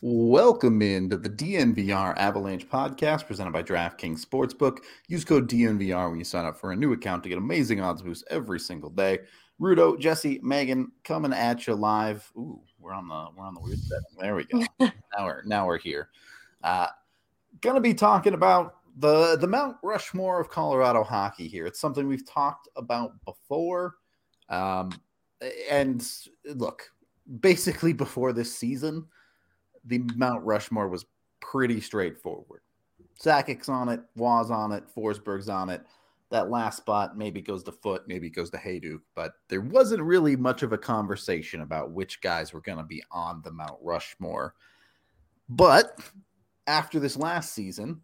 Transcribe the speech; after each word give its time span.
Welcome 0.00 0.80
into 0.80 1.16
the 1.16 1.28
DNVR 1.28 2.16
Avalanche 2.16 2.68
podcast 2.68 3.26
presented 3.26 3.52
by 3.52 3.64
DraftKings 3.64 4.24
Sportsbook. 4.24 4.78
Use 5.08 5.24
code 5.24 5.50
DNVR 5.50 6.08
when 6.08 6.20
you 6.20 6.24
sign 6.24 6.44
up 6.44 6.56
for 6.56 6.70
a 6.70 6.76
new 6.76 6.92
account 6.92 7.24
to 7.24 7.28
get 7.28 7.36
amazing 7.36 7.80
odds 7.80 8.00
boosts 8.00 8.22
every 8.30 8.60
single 8.60 8.90
day. 8.90 9.18
Rudo, 9.60 9.98
Jesse, 9.98 10.38
Meghan, 10.38 10.86
coming 11.02 11.32
at 11.32 11.66
you 11.66 11.74
live. 11.74 12.30
Ooh, 12.36 12.60
we're 12.78 12.92
on 12.92 13.08
the 13.08 13.26
we're 13.36 13.44
on 13.44 13.54
the 13.54 13.60
weird 13.60 13.80
setting. 13.80 14.04
There 14.20 14.36
we 14.36 14.44
go. 14.44 14.62
now 14.78 15.24
we're 15.24 15.42
now 15.42 15.66
we're 15.66 15.78
here. 15.78 16.10
Uh, 16.62 16.86
gonna 17.60 17.80
be 17.80 17.92
talking 17.92 18.34
about 18.34 18.76
the 18.98 19.36
the 19.36 19.48
Mount 19.48 19.78
Rushmore 19.82 20.40
of 20.40 20.48
Colorado 20.48 21.02
hockey 21.02 21.48
here. 21.48 21.66
It's 21.66 21.80
something 21.80 22.06
we've 22.06 22.24
talked 22.24 22.68
about 22.76 23.14
before. 23.24 23.96
Um, 24.48 24.92
and 25.68 26.08
look, 26.44 26.88
basically 27.40 27.92
before 27.92 28.32
this 28.32 28.56
season 28.56 29.04
the 29.84 29.98
Mount 30.16 30.44
Rushmore 30.44 30.88
was 30.88 31.06
pretty 31.40 31.80
straightforward. 31.80 32.62
Sakic's 33.18 33.68
on 33.68 33.88
it, 33.88 34.00
Waz 34.16 34.50
on 34.50 34.72
it, 34.72 34.84
Forsberg's 34.94 35.48
on 35.48 35.70
it. 35.70 35.82
That 36.30 36.50
last 36.50 36.76
spot 36.76 37.16
maybe 37.16 37.40
goes 37.40 37.62
to 37.64 37.72
Foote, 37.72 38.06
maybe 38.06 38.28
goes 38.28 38.50
to 38.50 38.58
Hejduk, 38.58 39.00
but 39.14 39.32
there 39.48 39.62
wasn't 39.62 40.02
really 40.02 40.36
much 40.36 40.62
of 40.62 40.72
a 40.72 40.78
conversation 40.78 41.62
about 41.62 41.92
which 41.92 42.20
guys 42.20 42.52
were 42.52 42.60
going 42.60 42.78
to 42.78 42.84
be 42.84 43.02
on 43.10 43.40
the 43.42 43.50
Mount 43.50 43.78
Rushmore. 43.82 44.54
But 45.48 45.98
after 46.66 47.00
this 47.00 47.16
last 47.16 47.54
season 47.54 48.02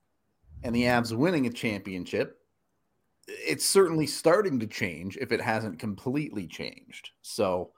and 0.62 0.74
the 0.74 0.84
Avs 0.84 1.12
winning 1.12 1.46
a 1.46 1.50
championship, 1.50 2.38
it's 3.28 3.66
certainly 3.66 4.06
starting 4.06 4.58
to 4.60 4.66
change 4.66 5.18
if 5.18 5.30
it 5.30 5.40
hasn't 5.40 5.78
completely 5.78 6.46
changed. 6.46 7.10
So, 7.22 7.72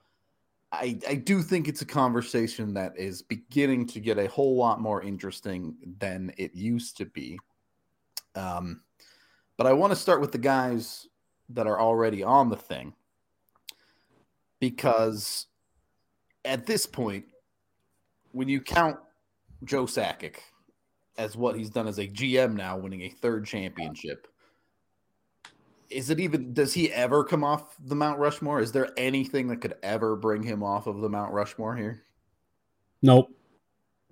I, 0.76 0.98
I 1.08 1.14
do 1.14 1.42
think 1.42 1.68
it's 1.68 1.82
a 1.82 1.86
conversation 1.86 2.74
that 2.74 2.96
is 2.96 3.22
beginning 3.22 3.86
to 3.88 4.00
get 4.00 4.18
a 4.18 4.28
whole 4.28 4.56
lot 4.56 4.80
more 4.80 5.02
interesting 5.02 5.76
than 5.98 6.32
it 6.36 6.54
used 6.54 6.96
to 6.98 7.06
be. 7.06 7.38
Um, 8.34 8.82
but 9.56 9.66
I 9.66 9.72
want 9.72 9.92
to 9.92 9.96
start 9.96 10.20
with 10.20 10.32
the 10.32 10.38
guys 10.38 11.08
that 11.50 11.66
are 11.66 11.80
already 11.80 12.22
on 12.22 12.50
the 12.50 12.56
thing 12.56 12.94
because 14.60 15.46
at 16.44 16.66
this 16.66 16.86
point, 16.86 17.24
when 18.32 18.48
you 18.48 18.60
count 18.60 18.98
Joe 19.64 19.84
Sakic 19.84 20.36
as 21.16 21.36
what 21.36 21.56
he's 21.56 21.70
done 21.70 21.88
as 21.88 21.98
a 21.98 22.06
GM 22.06 22.54
now, 22.54 22.76
winning 22.76 23.02
a 23.02 23.08
third 23.08 23.46
championship, 23.46 24.28
is 25.90 26.10
it 26.10 26.20
even 26.20 26.52
does 26.52 26.74
he 26.74 26.92
ever 26.92 27.24
come 27.24 27.44
off 27.44 27.76
the 27.84 27.94
Mount 27.94 28.18
Rushmore? 28.18 28.60
Is 28.60 28.72
there 28.72 28.90
anything 28.96 29.48
that 29.48 29.60
could 29.60 29.74
ever 29.82 30.16
bring 30.16 30.42
him 30.42 30.62
off 30.62 30.86
of 30.86 31.00
the 31.00 31.08
Mount 31.08 31.32
Rushmore 31.32 31.76
here? 31.76 32.02
Nope. 33.02 33.30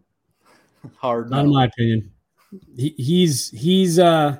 Hard. 0.98 1.30
Not 1.30 1.38
no. 1.38 1.44
in 1.44 1.52
my 1.52 1.64
opinion. 1.66 2.12
He, 2.76 2.94
he's 2.96 3.50
he's 3.50 3.98
uh 3.98 4.38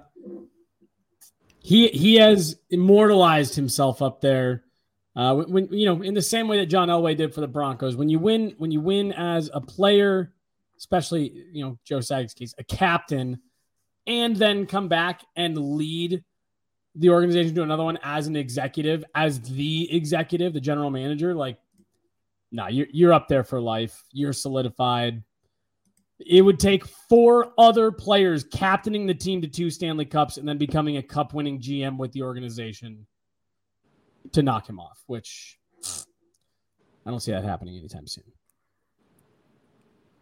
he 1.59 1.89
he 1.89 2.17
has 2.17 2.56
immortalized 2.71 3.55
himself 3.55 4.03
up 4.03 4.21
there. 4.21 4.65
Uh, 5.16 5.34
when, 5.34 5.69
when 5.69 5.72
you 5.72 5.87
know, 5.87 6.03
in 6.03 6.12
the 6.12 6.22
same 6.22 6.49
way 6.49 6.59
that 6.59 6.66
John 6.66 6.89
Elway 6.89 7.16
did 7.16 7.33
for 7.33 7.41
the 7.41 7.49
Broncos, 7.49 7.97
when 7.97 8.09
you 8.09 8.19
win, 8.19 8.55
when 8.59 8.71
you 8.71 8.81
win 8.81 9.12
as 9.12 9.49
a 9.55 9.61
player, 9.61 10.34
especially 10.77 11.47
you 11.53 11.65
know 11.65 11.78
Joe 11.84 12.01
Sakic's 12.01 12.34
case, 12.34 12.55
a 12.59 12.65
captain, 12.65 13.41
and 14.06 14.37
then 14.37 14.66
come 14.66 14.89
back 14.89 15.22
and 15.37 15.56
lead 15.56 16.22
the 16.94 17.10
organization 17.10 17.55
to 17.55 17.62
another 17.62 17.84
one 17.84 17.99
as 18.03 18.27
an 18.27 18.37
executive, 18.37 19.05
as 19.15 19.41
the 19.41 19.94
executive, 19.94 20.53
the 20.53 20.60
general 20.60 20.91
manager, 20.91 21.34
like, 21.34 21.59
nah, 22.53 22.69
you're, 22.69 22.87
you're 22.93 23.12
up 23.12 23.28
there 23.28 23.44
for 23.44 23.60
life. 23.60 24.05
You're 24.12 24.32
solidified. 24.32 25.22
It 26.21 26.43
would 26.43 26.60
take 26.60 26.87
four 26.87 27.53
other 27.59 27.91
players 27.91 28.44
captaining 28.44 29.06
the 29.06 29.15
team 29.15 29.43
to 29.43 29.49
two 29.49 29.71
Stanley 29.71 30.04
Cups 30.04 30.37
and 30.37 30.49
then 30.49 30.59
becoming 30.59 30.97
a 30.97 31.03
cup 31.03 31.34
winning 31.34 31.60
GM 31.60 31.97
with 31.99 32.12
the 32.12 32.22
organization 32.22 33.06
to 34.33 34.43
knock 34.43 34.69
him 34.69 34.78
off, 34.78 35.03
which 35.06 35.59
I 37.04 37.10
don't 37.10 37.21
see 37.21 37.33
that 37.33 37.44
happening 37.44 37.77
anytime 37.77 38.06
soon. 38.06 38.25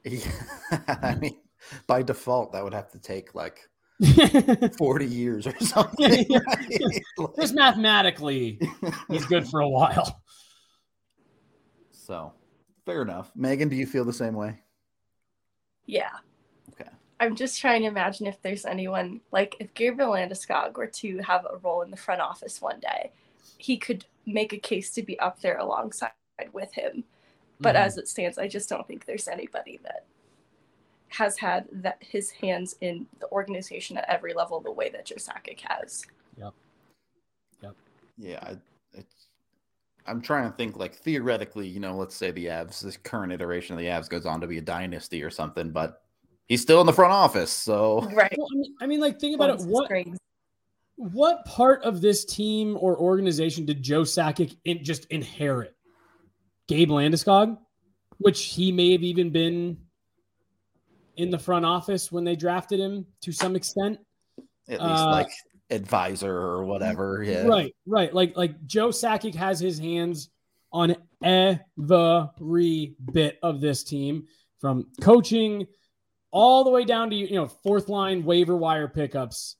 Yeah. 0.04 0.30
I 1.02 1.14
mean, 1.16 1.38
by 1.86 2.02
default, 2.02 2.52
that 2.52 2.64
would 2.64 2.74
have 2.74 2.90
to 2.92 2.98
take 2.98 3.34
like 3.34 3.68
40 4.78 5.06
years 5.06 5.46
or 5.46 5.58
something. 5.60 6.26
Right? 6.30 7.02
Just 7.40 7.54
mathematically, 7.54 8.60
he's 9.08 9.24
good 9.26 9.48
for 9.48 9.60
a 9.60 9.68
while. 9.68 10.22
So, 11.90 12.32
fair 12.84 13.02
enough. 13.02 13.30
Meghan, 13.38 13.70
do 13.70 13.76
you 13.76 13.86
feel 13.86 14.04
the 14.04 14.12
same 14.12 14.34
way? 14.34 14.60
Yeah. 15.86 16.10
Okay. 16.72 16.90
I'm 17.20 17.36
just 17.36 17.60
trying 17.60 17.82
to 17.82 17.88
imagine 17.88 18.26
if 18.26 18.40
there's 18.42 18.64
anyone 18.64 19.20
like 19.30 19.56
if 19.60 19.72
Gabriel 19.74 20.12
Landeskog 20.12 20.76
were 20.76 20.88
to 20.88 21.18
have 21.18 21.44
a 21.44 21.58
role 21.58 21.82
in 21.82 21.90
the 21.90 21.96
front 21.96 22.20
office 22.20 22.60
one 22.60 22.80
day, 22.80 23.12
he 23.58 23.76
could 23.76 24.04
make 24.26 24.52
a 24.52 24.58
case 24.58 24.92
to 24.94 25.02
be 25.02 25.18
up 25.20 25.40
there 25.40 25.58
alongside 25.58 26.10
with 26.52 26.72
him. 26.74 27.04
But 27.60 27.76
mm-hmm. 27.76 27.84
as 27.84 27.98
it 27.98 28.08
stands, 28.08 28.38
I 28.38 28.48
just 28.48 28.68
don't 28.68 28.86
think 28.86 29.04
there's 29.04 29.28
anybody 29.28 29.78
that 29.84 30.04
has 31.12 31.38
had 31.38 31.66
that 31.72 31.98
his 32.00 32.30
hands 32.30 32.76
in 32.80 33.06
the 33.20 33.28
organization 33.30 33.96
at 33.96 34.08
every 34.08 34.32
level 34.32 34.60
the 34.60 34.72
way 34.72 34.88
that 34.90 35.06
Joe 35.06 35.16
Sakic 35.16 35.60
has. 35.60 36.04
Yep. 36.38 36.54
Yep. 37.62 37.76
Yeah, 38.18 38.38
I, 38.42 38.56
it's. 38.94 39.26
I'm 40.06 40.20
trying 40.20 40.50
to 40.50 40.56
think 40.56 40.76
like 40.76 40.94
theoretically, 40.94 41.68
you 41.68 41.80
know, 41.80 41.96
let's 41.96 42.16
say 42.16 42.30
the 42.30 42.46
Avs, 42.46 42.80
this 42.80 42.96
current 42.96 43.32
iteration 43.32 43.74
of 43.74 43.78
the 43.78 43.86
Avs 43.86 44.08
goes 44.08 44.26
on 44.26 44.40
to 44.40 44.46
be 44.46 44.58
a 44.58 44.62
dynasty 44.62 45.22
or 45.22 45.30
something, 45.30 45.70
but 45.70 46.02
he's 46.46 46.62
still 46.62 46.80
in 46.80 46.86
the 46.86 46.92
front 46.92 47.12
office, 47.12 47.52
so 47.52 48.00
right. 48.12 48.34
Well, 48.36 48.48
I, 48.50 48.56
mean, 48.56 48.74
I, 48.80 48.86
mean, 48.86 49.00
like 49.00 49.20
think 49.20 49.34
about 49.34 49.60
it. 49.60 49.66
What 49.66 49.90
what 50.96 51.44
part 51.44 51.82
of 51.82 52.00
this 52.00 52.24
team 52.24 52.76
or 52.80 52.96
organization 52.98 53.64
did 53.64 53.82
Joe 53.82 54.02
Sakic 54.02 54.56
in, 54.64 54.82
just 54.84 55.04
inherit? 55.06 55.76
Gabe 56.68 56.90
Landeskog, 56.90 57.58
which 58.18 58.44
he 58.44 58.72
may 58.72 58.92
have 58.92 59.02
even 59.02 59.30
been 59.30 59.76
in 61.16 61.30
the 61.30 61.38
front 61.38 61.64
office 61.64 62.10
when 62.10 62.24
they 62.24 62.36
drafted 62.36 62.80
him 62.80 63.06
to 63.22 63.32
some 63.32 63.56
extent. 63.56 63.98
At 64.68 64.80
least 64.80 65.02
uh, 65.02 65.10
like 65.10 65.30
advisor 65.70 66.34
or 66.34 66.64
whatever. 66.64 67.22
Yeah. 67.22 67.46
Right, 67.46 67.74
right. 67.86 68.12
Like 68.14 68.36
like 68.36 68.64
Joe 68.66 68.88
Sakic 68.88 69.34
has 69.34 69.60
his 69.60 69.78
hands 69.78 70.30
on 70.72 70.96
every 71.22 72.94
bit 73.12 73.38
of 73.42 73.60
this 73.60 73.84
team 73.84 74.26
from 74.60 74.86
coaching 75.00 75.66
all 76.30 76.64
the 76.64 76.70
way 76.70 76.84
down 76.84 77.10
to 77.10 77.16
you 77.16 77.34
know 77.34 77.48
fourth 77.48 77.88
line 77.88 78.24
waiver 78.24 78.56
wire 78.56 78.88
pickups. 78.88 79.56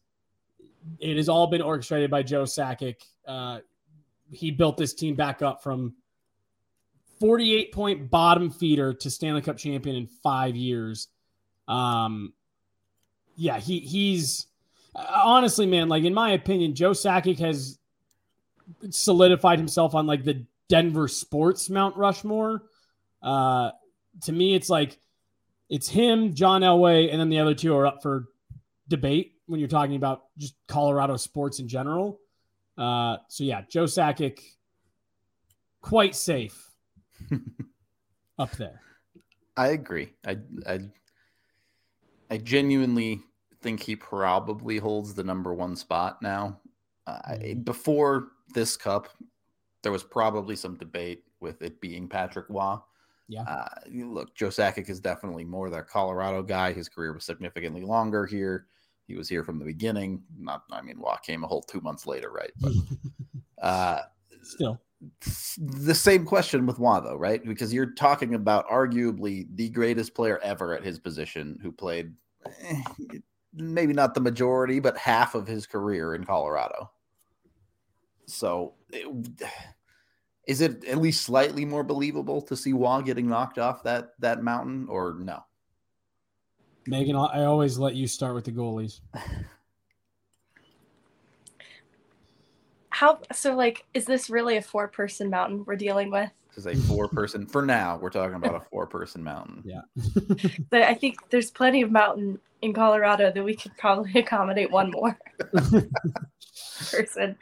It 0.98 1.16
has 1.16 1.28
all 1.28 1.46
been 1.46 1.62
orchestrated 1.62 2.10
by 2.10 2.22
Joe 2.22 2.44
Sakic. 2.44 2.96
Uh, 3.26 3.60
he 4.30 4.50
built 4.50 4.76
this 4.76 4.94
team 4.94 5.14
back 5.14 5.42
up 5.42 5.62
from 5.62 5.94
48 7.20 7.72
point 7.72 8.10
bottom 8.10 8.50
feeder 8.50 8.92
to 8.94 9.10
Stanley 9.10 9.42
Cup 9.42 9.56
champion 9.56 9.94
in 9.94 10.06
five 10.06 10.56
years. 10.56 11.08
Um, 11.68 12.32
yeah, 13.36 13.58
he 13.58 13.80
he's 13.80 14.46
honestly, 14.94 15.66
man, 15.66 15.88
like 15.88 16.04
in 16.04 16.14
my 16.14 16.32
opinion, 16.32 16.74
Joe 16.74 16.90
Sakic 16.90 17.38
has 17.38 17.78
solidified 18.90 19.58
himself 19.58 19.94
on 19.94 20.06
like 20.06 20.24
the 20.24 20.44
Denver 20.68 21.08
sports 21.08 21.70
Mount 21.70 21.96
Rushmore. 21.96 22.62
Uh, 23.22 23.70
to 24.22 24.32
me, 24.32 24.54
it's 24.54 24.68
like 24.68 24.98
it's 25.68 25.88
him, 25.88 26.34
John 26.34 26.62
Elway, 26.62 27.10
and 27.10 27.20
then 27.20 27.28
the 27.28 27.38
other 27.38 27.54
two 27.54 27.74
are 27.74 27.86
up 27.86 28.02
for 28.02 28.26
debate 28.88 29.34
when 29.46 29.60
you're 29.60 29.68
talking 29.68 29.96
about 29.96 30.24
just 30.36 30.54
Colorado 30.68 31.16
sports 31.16 31.58
in 31.58 31.68
general. 31.68 32.20
Uh, 32.76 33.16
so 33.28 33.44
yeah, 33.44 33.62
Joe 33.68 33.84
Sakic, 33.84 34.40
quite 35.80 36.14
safe 36.14 36.70
up 38.38 38.50
there. 38.52 38.80
I 39.56 39.68
agree. 39.68 40.12
I, 40.26 40.38
I 40.66 40.80
I 42.32 42.38
genuinely 42.38 43.20
think 43.60 43.82
he 43.82 43.94
probably 43.94 44.78
holds 44.78 45.12
the 45.12 45.22
number 45.22 45.52
one 45.52 45.76
spot 45.76 46.22
now. 46.22 46.60
Uh, 47.06 47.18
mm-hmm. 47.30 47.60
Before 47.60 48.28
this 48.54 48.74
cup, 48.74 49.10
there 49.82 49.92
was 49.92 50.02
probably 50.02 50.56
some 50.56 50.78
debate 50.78 51.24
with 51.40 51.60
it 51.60 51.78
being 51.82 52.08
Patrick 52.08 52.46
Roy. 52.48 52.76
Yeah. 53.28 53.42
Uh, 53.42 53.68
look, 53.92 54.34
Joe 54.34 54.48
Sakic 54.48 54.88
is 54.88 54.98
definitely 54.98 55.44
more 55.44 55.68
the 55.68 55.82
Colorado 55.82 56.42
guy. 56.42 56.72
His 56.72 56.88
career 56.88 57.12
was 57.12 57.26
significantly 57.26 57.82
longer 57.82 58.24
here. 58.24 58.64
He 59.06 59.14
was 59.14 59.28
here 59.28 59.44
from 59.44 59.58
the 59.58 59.66
beginning. 59.66 60.22
Not, 60.38 60.62
I 60.72 60.80
mean, 60.80 60.96
Roy 60.98 61.16
came 61.22 61.44
a 61.44 61.46
whole 61.46 61.60
two 61.60 61.82
months 61.82 62.06
later, 62.06 62.30
right? 62.30 62.52
But 62.60 62.72
uh, 63.62 64.00
still, 64.42 64.80
the 65.58 65.94
same 65.94 66.24
question 66.24 66.66
with 66.66 66.78
though, 67.00 67.16
right? 67.16 67.44
Because 67.44 67.72
you're 67.72 67.92
talking 67.92 68.34
about 68.34 68.68
arguably 68.68 69.46
the 69.54 69.68
greatest 69.70 70.14
player 70.14 70.38
ever 70.42 70.74
at 70.74 70.84
his 70.84 70.98
position 70.98 71.58
who 71.62 71.72
played 71.72 72.12
eh, 72.46 72.82
maybe 73.54 73.92
not 73.92 74.14
the 74.14 74.20
majority, 74.20 74.80
but 74.80 74.96
half 74.96 75.34
of 75.34 75.46
his 75.46 75.66
career 75.66 76.14
in 76.14 76.24
Colorado. 76.24 76.90
So, 78.26 78.74
it, 78.90 79.06
is 80.46 80.60
it 80.60 80.84
at 80.84 80.98
least 80.98 81.22
slightly 81.22 81.64
more 81.64 81.84
believable 81.84 82.40
to 82.42 82.56
see 82.56 82.72
Roy 82.72 83.02
getting 83.02 83.28
knocked 83.28 83.58
off 83.58 83.82
that 83.82 84.12
that 84.20 84.42
mountain, 84.42 84.86
or 84.88 85.16
no? 85.18 85.44
Meghan, 86.88 87.14
I 87.32 87.44
always 87.44 87.78
let 87.78 87.94
you 87.94 88.06
start 88.06 88.34
with 88.34 88.44
the 88.44 88.52
goalies. 88.52 89.00
How 93.02 93.18
so? 93.32 93.56
Like, 93.56 93.84
is 93.94 94.04
this 94.04 94.30
really 94.30 94.58
a 94.58 94.62
four-person 94.62 95.28
mountain 95.28 95.64
we're 95.64 95.74
dealing 95.74 96.08
with? 96.12 96.30
This 96.54 96.64
is 96.64 96.66
a 96.66 96.86
four-person. 96.86 97.46
for 97.46 97.66
now, 97.66 97.98
we're 98.00 98.10
talking 98.10 98.36
about 98.36 98.54
a 98.54 98.60
four-person 98.60 99.24
mountain. 99.24 99.64
Yeah. 99.64 99.80
but 100.70 100.82
I 100.82 100.94
think 100.94 101.16
there's 101.30 101.50
plenty 101.50 101.82
of 101.82 101.90
mountain 101.90 102.38
in 102.60 102.72
Colorado 102.72 103.32
that 103.32 103.42
we 103.42 103.56
could 103.56 103.76
probably 103.76 104.12
accommodate 104.20 104.70
one 104.70 104.92
more 104.92 105.18
person. 106.92 107.36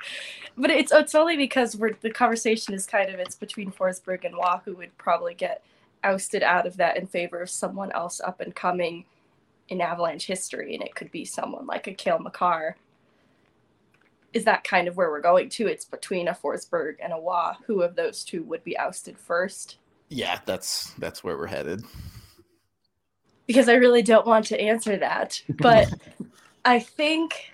But 0.57 0.71
it's 0.71 0.93
it's 0.93 1.15
only 1.15 1.37
because 1.37 1.77
we're 1.77 1.93
the 2.01 2.11
conversation 2.11 2.73
is 2.73 2.87
kind 2.87 3.13
of 3.13 3.21
it's 3.21 3.37
between 3.37 3.71
Forsberg 3.71 4.25
and 4.25 4.37
Roy, 4.37 4.61
who 4.65 4.77
would 4.77 4.97
probably 4.97 5.35
get 5.35 5.63
ousted 6.03 6.43
out 6.43 6.67
of 6.67 6.79
that 6.79 6.97
in 6.97 7.07
favor 7.07 7.43
of 7.43 7.51
someone 7.51 7.93
else 7.93 8.19
up 8.23 8.41
and 8.41 8.55
coming 8.55 9.05
in 9.69 9.83
Avalanche 9.83 10.27
history, 10.27 10.75
and 10.75 10.83
it 10.83 10.95
could 10.95 11.11
be 11.11 11.27
someone 11.27 11.67
like 11.67 11.87
a 11.87 11.93
Cale 11.93 12.19
Makar. 12.19 12.77
Is 14.33 14.45
that 14.45 14.65
kind 14.65 14.87
of 14.87 14.97
where 14.97 15.11
we're 15.11 15.21
going 15.21 15.49
to? 15.51 15.67
It's 15.67 15.85
between 15.85 16.29
a 16.29 16.35
Forsberg 16.35 16.97
and 17.01 17.13
a 17.13 17.19
Wah. 17.19 17.57
Who 17.67 17.83
of 17.83 17.97
those 17.97 18.23
two 18.25 18.43
would 18.45 18.63
be 18.63 18.79
ousted 18.79 19.19
first? 19.19 19.79
Yeah, 20.09 20.39
that's 20.45 20.93
that's 20.95 21.25
where 21.25 21.37
we're 21.37 21.47
headed. 21.47 21.85
Because 23.47 23.69
I 23.69 23.75
really 23.75 24.03
don't 24.03 24.27
want 24.27 24.47
to 24.47 24.61
answer 24.61 24.97
that, 24.97 25.43
but 25.49 25.93
I 26.65 26.79
think 26.79 27.53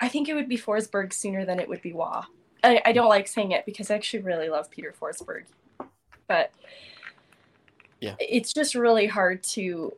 I 0.00 0.08
think 0.08 0.28
it 0.28 0.34
would 0.34 0.48
be 0.48 0.58
Forsberg 0.58 1.12
sooner 1.12 1.44
than 1.44 1.60
it 1.60 1.68
would 1.68 1.82
be 1.82 1.92
Wah. 1.92 2.24
I, 2.64 2.80
I 2.84 2.92
don't 2.92 3.08
like 3.08 3.28
saying 3.28 3.52
it 3.52 3.64
because 3.64 3.90
I 3.90 3.94
actually 3.94 4.22
really 4.22 4.48
love 4.48 4.70
Peter 4.70 4.94
Forsberg, 5.00 5.44
but 6.26 6.52
yeah, 8.00 8.16
it's 8.18 8.52
just 8.52 8.74
really 8.74 9.06
hard 9.06 9.42
to 9.44 9.92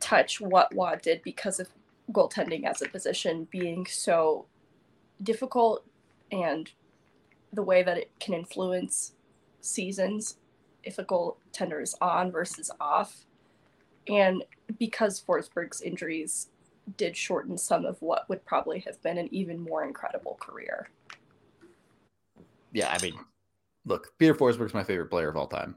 touch 0.00 0.40
what 0.40 0.74
Wah 0.74 0.96
did 0.96 1.22
because 1.22 1.60
of 1.60 1.68
goaltending 2.12 2.64
as 2.64 2.82
a 2.82 2.88
position 2.88 3.48
being 3.50 3.86
so 3.86 4.46
difficult 5.22 5.84
and 6.30 6.70
the 7.52 7.62
way 7.62 7.82
that 7.82 7.96
it 7.96 8.10
can 8.20 8.34
influence 8.34 9.12
seasons 9.60 10.36
if 10.82 10.98
a 10.98 11.04
goaltender 11.04 11.82
is 11.82 11.94
on 12.00 12.30
versus 12.30 12.70
off. 12.80 13.24
And 14.08 14.44
because 14.78 15.20
Forsberg's 15.20 15.80
injuries 15.80 16.48
did 16.96 17.16
shorten 17.16 17.56
some 17.56 17.86
of 17.86 18.00
what 18.02 18.28
would 18.28 18.44
probably 18.44 18.80
have 18.80 19.00
been 19.02 19.18
an 19.18 19.28
even 19.32 19.58
more 19.58 19.84
incredible 19.84 20.36
career. 20.40 20.90
Yeah, 22.72 22.90
I 22.90 23.02
mean, 23.02 23.14
look, 23.86 24.12
Peter 24.18 24.34
Forsberg's 24.34 24.74
my 24.74 24.84
favorite 24.84 25.08
player 25.08 25.28
of 25.28 25.36
all 25.36 25.46
time. 25.46 25.76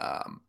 Um, 0.00 0.40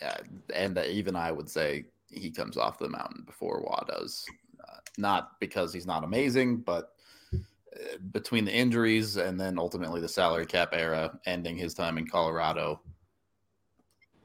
yeah, 0.00 0.16
and 0.54 0.78
even 0.78 1.16
I 1.16 1.32
would 1.32 1.50
say 1.50 1.86
he 2.10 2.30
comes 2.30 2.56
off 2.56 2.78
the 2.78 2.88
mountain 2.88 3.22
before 3.24 3.60
Roy 3.60 3.82
does. 3.86 4.24
Uh, 4.60 4.78
not 4.96 5.38
because 5.40 5.72
he's 5.72 5.86
not 5.86 6.04
amazing, 6.04 6.58
but 6.58 6.92
uh, 7.34 7.98
between 8.12 8.44
the 8.44 8.52
injuries 8.54 9.16
and 9.16 9.40
then 9.40 9.58
ultimately 9.58 10.00
the 10.00 10.08
salary 10.08 10.46
cap 10.46 10.70
era 10.72 11.18
ending 11.26 11.56
his 11.56 11.74
time 11.74 11.98
in 11.98 12.06
Colorado, 12.06 12.80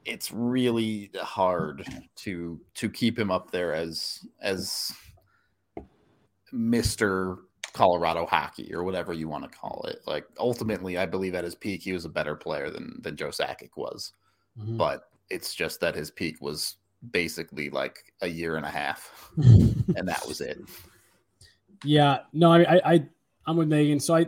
it's 0.05 0.31
really 0.31 1.11
hard 1.21 1.85
to 2.15 2.59
to 2.73 2.89
keep 2.89 3.17
him 3.17 3.31
up 3.31 3.51
there 3.51 3.73
as 3.73 4.25
as 4.41 4.91
Mr. 6.53 7.37
Colorado 7.73 8.25
hockey 8.25 8.73
or 8.73 8.83
whatever 8.83 9.13
you 9.13 9.27
want 9.27 9.43
to 9.43 9.57
call 9.57 9.85
it. 9.87 9.99
Like 10.05 10.25
ultimately, 10.37 10.97
I 10.97 11.05
believe 11.05 11.35
at 11.35 11.43
his 11.43 11.55
peak 11.55 11.81
he 11.81 11.93
was 11.93 12.05
a 12.05 12.09
better 12.09 12.35
player 12.35 12.69
than 12.69 12.99
than 13.01 13.15
Joe 13.15 13.29
Sakic 13.29 13.71
was. 13.75 14.13
Mm-hmm. 14.59 14.77
But 14.77 15.09
it's 15.29 15.55
just 15.55 15.79
that 15.79 15.95
his 15.95 16.11
peak 16.11 16.37
was 16.41 16.75
basically 17.11 17.69
like 17.69 18.13
a 18.21 18.27
year 18.27 18.55
and 18.55 18.65
a 18.65 18.69
half, 18.69 19.31
and 19.37 20.07
that 20.07 20.25
was 20.27 20.41
it. 20.41 20.59
Yeah, 21.83 22.19
no, 22.31 22.51
I, 22.51 22.93
I, 22.93 23.05
I'm 23.45 23.57
with 23.57 23.69
Meghan. 23.69 24.01
So 24.01 24.15
I, 24.15 24.27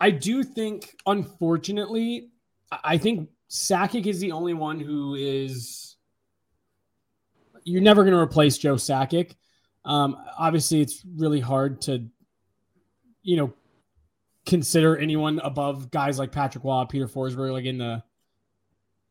I 0.00 0.10
do 0.10 0.42
think, 0.42 0.96
unfortunately, 1.06 2.30
I 2.72 2.98
think 2.98 3.28
Sakic 3.48 4.06
is 4.06 4.20
the 4.20 4.32
only 4.32 4.54
one 4.54 4.80
who 4.80 5.14
is. 5.14 5.96
You're 7.64 7.82
never 7.82 8.02
going 8.02 8.14
to 8.14 8.20
replace 8.20 8.56
Joe 8.58 8.76
Sakic. 8.76 9.34
Um, 9.84 10.16
obviously, 10.38 10.80
it's 10.80 11.04
really 11.16 11.40
hard 11.40 11.82
to, 11.82 12.06
you 13.22 13.36
know, 13.36 13.52
consider 14.46 14.96
anyone 14.96 15.38
above 15.40 15.90
guys 15.90 16.18
like 16.18 16.32
Patrick 16.32 16.64
Roy, 16.64 16.84
Peter 16.86 17.06
Forsberg, 17.06 17.52
like 17.52 17.66
in 17.66 17.78
the 17.78 18.02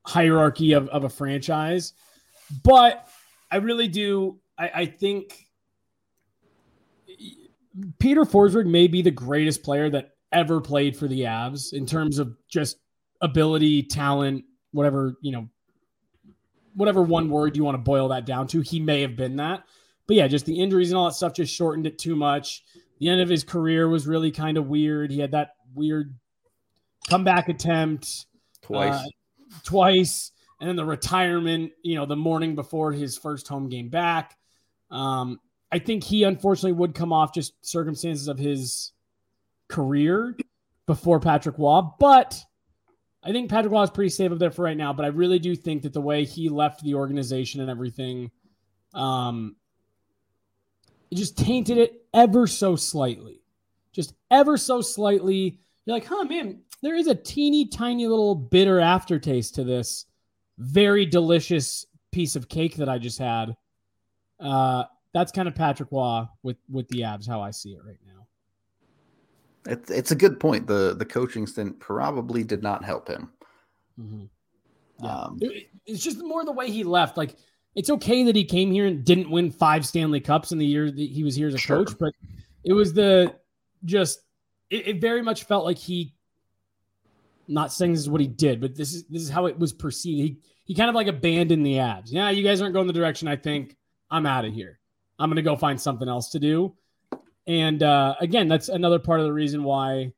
hierarchy 0.05 0.73
of, 0.73 0.89
of 0.89 1.03
a 1.03 1.09
franchise. 1.09 1.93
But 2.63 3.07
I 3.51 3.57
really 3.57 3.87
do. 3.87 4.39
I, 4.57 4.71
I 4.73 4.85
think 4.85 5.47
Peter 7.99 8.23
Forsberg 8.23 8.65
may 8.65 8.87
be 8.87 9.01
the 9.01 9.11
greatest 9.11 9.63
player 9.63 9.89
that 9.89 10.11
ever 10.31 10.61
played 10.61 10.95
for 10.95 11.07
the 11.07 11.21
Avs 11.21 11.73
in 11.73 11.85
terms 11.85 12.19
of 12.19 12.35
just 12.47 12.77
ability, 13.21 13.83
talent, 13.83 14.45
whatever, 14.71 15.15
you 15.21 15.31
know, 15.31 15.49
whatever 16.75 17.01
one 17.01 17.29
word 17.29 17.57
you 17.57 17.63
want 17.63 17.75
to 17.75 17.81
boil 17.81 18.09
that 18.09 18.25
down 18.25 18.47
to. 18.47 18.61
He 18.61 18.79
may 18.79 19.01
have 19.01 19.15
been 19.15 19.37
that. 19.37 19.63
But 20.07 20.15
yeah, 20.15 20.27
just 20.27 20.45
the 20.45 20.59
injuries 20.59 20.91
and 20.91 20.97
all 20.97 21.05
that 21.05 21.15
stuff 21.15 21.33
just 21.33 21.53
shortened 21.53 21.85
it 21.85 21.99
too 21.99 22.15
much. 22.15 22.63
The 22.99 23.09
end 23.09 23.21
of 23.21 23.29
his 23.29 23.43
career 23.43 23.87
was 23.87 24.07
really 24.07 24.31
kind 24.31 24.57
of 24.57 24.67
weird. 24.67 25.11
He 25.11 25.19
had 25.19 25.31
that 25.31 25.55
weird 25.73 26.15
comeback 27.09 27.49
attempt 27.49 28.25
twice. 28.61 28.93
Uh, 28.93 29.07
twice. 29.63 30.31
And 30.59 30.67
then 30.67 30.75
the 30.75 30.85
retirement, 30.85 31.71
you 31.83 31.95
know, 31.95 32.05
the 32.05 32.15
morning 32.15 32.55
before 32.55 32.91
his 32.91 33.17
first 33.17 33.47
home 33.47 33.69
game 33.69 33.89
back. 33.89 34.37
Um, 34.91 35.39
I 35.71 35.79
think 35.79 36.03
he 36.03 36.23
unfortunately 36.23 36.73
would 36.73 36.95
come 36.95 37.13
off 37.13 37.33
just 37.33 37.65
circumstances 37.65 38.27
of 38.27 38.37
his 38.37 38.91
career 39.67 40.35
before 40.85 41.19
Patrick 41.19 41.57
Waugh, 41.57 41.93
but 41.99 42.37
I 43.23 43.31
think 43.31 43.49
Patrick 43.49 43.71
Waugh 43.71 43.83
is 43.83 43.89
pretty 43.89 44.09
safe 44.09 44.31
up 44.31 44.39
there 44.39 44.51
for 44.51 44.63
right 44.63 44.77
now. 44.77 44.93
But 44.93 45.05
I 45.05 45.09
really 45.09 45.39
do 45.39 45.55
think 45.55 45.83
that 45.83 45.93
the 45.93 46.01
way 46.01 46.25
he 46.25 46.49
left 46.49 46.83
the 46.83 46.95
organization 46.95 47.61
and 47.61 47.69
everything, 47.69 48.31
um, 48.93 49.55
it 51.11 51.15
just 51.15 51.37
tainted 51.37 51.77
it 51.77 52.05
ever 52.13 52.47
so 52.47 52.75
slightly, 52.75 53.41
just 53.91 54.13
ever 54.31 54.57
so 54.57 54.81
slightly. 54.81 55.59
You're 55.85 55.95
like, 55.95 56.05
huh, 56.05 56.23
man, 56.23 56.61
there 56.81 56.95
is 56.95 57.07
a 57.07 57.15
teeny 57.15 57.67
tiny 57.67 58.07
little 58.07 58.35
bitter 58.35 58.79
aftertaste 58.79 59.55
to 59.55 59.63
this 59.63 60.05
very 60.59 61.05
delicious 61.05 61.85
piece 62.11 62.35
of 62.35 62.49
cake 62.49 62.75
that 62.75 62.89
I 62.89 62.99
just 62.99 63.17
had. 63.17 63.55
Uh, 64.39 64.83
that's 65.13 65.31
kind 65.31 65.47
of 65.47 65.55
Patrick 65.55 65.89
Roy 65.91 66.25
with 66.43 66.57
with 66.69 66.87
the 66.89 67.01
Avs, 67.01 67.27
how 67.27 67.41
I 67.41 67.51
see 67.51 67.71
it 67.71 67.81
right 67.85 67.97
now. 68.05 68.27
It's 69.65 69.89
it's 69.89 70.11
a 70.11 70.15
good 70.15 70.39
point. 70.39 70.67
The 70.67 70.95
the 70.97 71.05
coaching 71.05 71.47
stint 71.47 71.79
probably 71.79 72.43
did 72.43 72.61
not 72.61 72.83
help 72.83 73.07
him. 73.07 73.31
Mm-hmm. 73.99 74.25
Yeah. 75.03 75.15
Um, 75.15 75.37
it, 75.41 75.69
it's 75.85 76.03
just 76.03 76.19
more 76.19 76.45
the 76.45 76.51
way 76.51 76.69
he 76.69 76.83
left. 76.83 77.17
Like 77.17 77.35
it's 77.75 77.89
okay 77.89 78.23
that 78.23 78.35
he 78.35 78.45
came 78.45 78.71
here 78.71 78.85
and 78.85 79.03
didn't 79.03 79.29
win 79.29 79.51
five 79.51 79.85
Stanley 79.85 80.19
Cups 80.19 80.51
in 80.51 80.57
the 80.57 80.65
year 80.65 80.91
that 80.91 81.09
he 81.09 81.23
was 81.23 81.35
here 81.35 81.47
as 81.47 81.53
a 81.53 81.57
sure. 81.57 81.85
coach, 81.85 81.97
but 81.99 82.13
it 82.63 82.73
was 82.73 82.93
the 82.93 83.35
just 83.85 84.21
it, 84.69 84.87
it 84.87 85.01
very 85.01 85.21
much 85.21 85.43
felt 85.45 85.65
like 85.65 85.77
he 85.77 86.13
not 87.49 87.73
saying 87.73 87.93
this 87.93 88.01
is 88.01 88.09
what 88.09 88.21
he 88.21 88.27
did, 88.27 88.61
but 88.61 88.75
this 88.75 88.93
is 88.93 89.05
this 89.05 89.21
is 89.21 89.29
how 89.29 89.47
it 89.47 89.57
was 89.57 89.73
perceived. 89.73 90.19
He 90.19 90.37
he 90.63 90.75
kind 90.75 90.89
of 90.89 90.95
like 90.95 91.07
abandoned 91.07 91.65
the 91.65 91.75
Avs. 91.75 92.11
Yeah, 92.11 92.29
you 92.29 92.43
guys 92.43 92.61
aren't 92.61 92.73
going 92.73 92.87
the 92.87 92.93
direction 92.93 93.27
I 93.27 93.35
think. 93.35 93.75
I'm 94.11 94.25
out 94.25 94.45
of 94.45 94.53
here. 94.53 94.79
I'm 95.17 95.33
to 95.35 95.41
go 95.41 95.55
find 95.55 95.79
something 95.79 96.07
else 96.07 96.29
to 96.31 96.39
do. 96.39 96.75
And 97.45 97.81
uh, 97.83 98.15
again, 98.21 98.47
that's 98.47 98.69
another 98.69 98.99
part 98.99 99.19
of 99.19 99.25
the 99.25 99.33
reason 99.33 99.63
why 99.63 100.13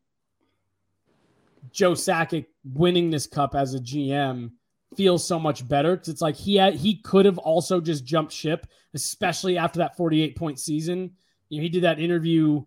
Joe 1.71 1.93
Sakic 1.93 2.47
winning 2.63 3.09
this 3.09 3.27
cup 3.27 3.55
as 3.55 3.73
a 3.73 3.79
GM 3.79 4.51
feels 4.95 5.25
so 5.25 5.39
much 5.39 5.67
better 5.67 5.95
because 5.95 6.09
it's 6.09 6.21
like 6.21 6.35
he 6.35 6.57
had, 6.57 6.75
he 6.75 6.97
could 6.97 7.25
have 7.25 7.37
also 7.37 7.79
just 7.79 8.05
jumped 8.05 8.33
ship, 8.33 8.67
especially 8.93 9.57
after 9.57 9.79
that 9.79 9.95
48 9.95 10.35
point 10.35 10.59
season. 10.59 11.11
You 11.49 11.59
know, 11.59 11.63
he 11.63 11.69
did 11.69 11.83
that 11.83 11.99
interview. 11.99 12.63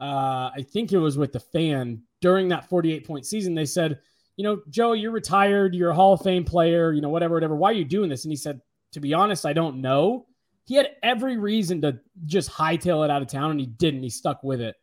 Uh, 0.00 0.50
I 0.54 0.64
think 0.66 0.92
it 0.92 0.98
was 0.98 1.18
with 1.18 1.32
the 1.32 1.40
fan 1.40 2.02
during 2.20 2.48
that 2.48 2.68
48 2.68 3.06
point 3.06 3.26
season. 3.26 3.54
They 3.54 3.64
said, 3.64 4.00
you 4.36 4.44
know, 4.44 4.60
Joe, 4.70 4.92
you're 4.92 5.12
retired. 5.12 5.74
You're 5.74 5.90
a 5.90 5.94
Hall 5.94 6.12
of 6.12 6.22
Fame 6.22 6.44
player. 6.44 6.92
You 6.92 7.00
know, 7.00 7.08
whatever, 7.08 7.34
whatever. 7.34 7.56
Why 7.56 7.70
are 7.70 7.74
you 7.74 7.84
doing 7.84 8.08
this? 8.08 8.24
And 8.24 8.32
he 8.32 8.36
said, 8.36 8.60
to 8.92 9.00
be 9.00 9.14
honest, 9.14 9.44
I 9.44 9.52
don't 9.52 9.80
know. 9.80 10.26
He 10.64 10.74
had 10.74 10.90
every 11.02 11.38
reason 11.38 11.80
to 11.82 11.98
just 12.26 12.50
hightail 12.50 13.04
it 13.04 13.10
out 13.10 13.22
of 13.22 13.28
town, 13.28 13.52
and 13.52 13.60
he 13.60 13.66
didn't. 13.66 14.02
He 14.02 14.10
stuck 14.10 14.42
with 14.42 14.60
it. 14.60 14.76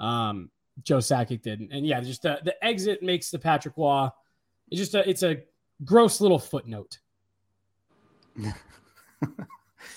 Um, 0.00 0.50
Joe 0.82 0.98
Sakic 0.98 1.42
didn't. 1.42 1.72
And 1.72 1.86
yeah, 1.86 2.00
just 2.00 2.22
the, 2.22 2.40
the 2.44 2.64
exit 2.64 3.02
makes 3.02 3.30
the 3.30 3.38
Patrick 3.38 3.76
Roy. 3.76 4.08
It's 4.70 4.80
just 4.80 4.94
a 4.94 5.08
it's 5.08 5.22
a 5.22 5.42
gross 5.84 6.20
little 6.20 6.38
footnote. 6.38 6.98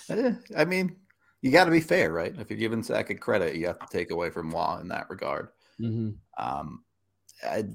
I 0.10 0.66
mean, 0.66 0.96
you 1.42 1.52
got 1.52 1.66
to 1.66 1.72
be 1.72 1.82
fair, 1.82 2.12
right? 2.12 2.34
If 2.38 2.50
you're 2.50 2.60
giving 2.60 2.82
Sakic 2.82 3.20
credit, 3.20 3.56
you 3.56 3.68
have 3.68 3.80
to 3.80 3.88
take 3.92 4.12
away 4.12 4.30
from 4.30 4.52
Roy 4.52 4.78
in 4.82 4.88
that 4.90 5.10
regard. 5.10 5.50
Mm-hmm. 5.80 6.10
Um, 6.44 6.84
I, 7.44 7.66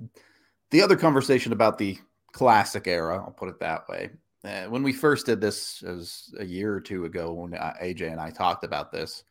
the 0.71 0.83
other 0.83 0.97
conversation 0.97 1.53
about 1.53 1.79
the 1.79 1.99
classic 2.33 2.87
era, 2.87 3.23
I'll 3.25 3.33
put 3.33 3.49
it 3.49 3.61
that 3.61 3.89
way. 3.89 4.11
Uh, 4.45 4.65
when 4.65 4.83
we 4.83 4.93
first 4.93 5.27
did 5.27 5.41
this, 5.41 5.83
as 5.83 6.35
a 6.39 6.45
year 6.45 6.75
or 6.75 6.81
two 6.81 7.07
ago, 7.07 7.33
when 7.33 7.53
AJ 7.53 8.11
and 8.13 8.21
I 8.21 8.31
talked 8.31 8.65
about 8.65 8.93
this, 8.93 9.25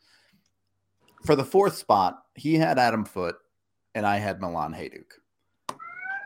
for 1.26 1.36
the 1.36 1.46
fourth 1.46 1.78
spot, 1.78 2.24
he 2.36 2.56
had 2.56 2.80
Adam 2.80 3.06
Foote, 3.06 3.38
and 3.94 4.06
I 4.06 4.18
had 4.18 4.42
Milan 4.42 4.74
Hejduk. 4.74 5.06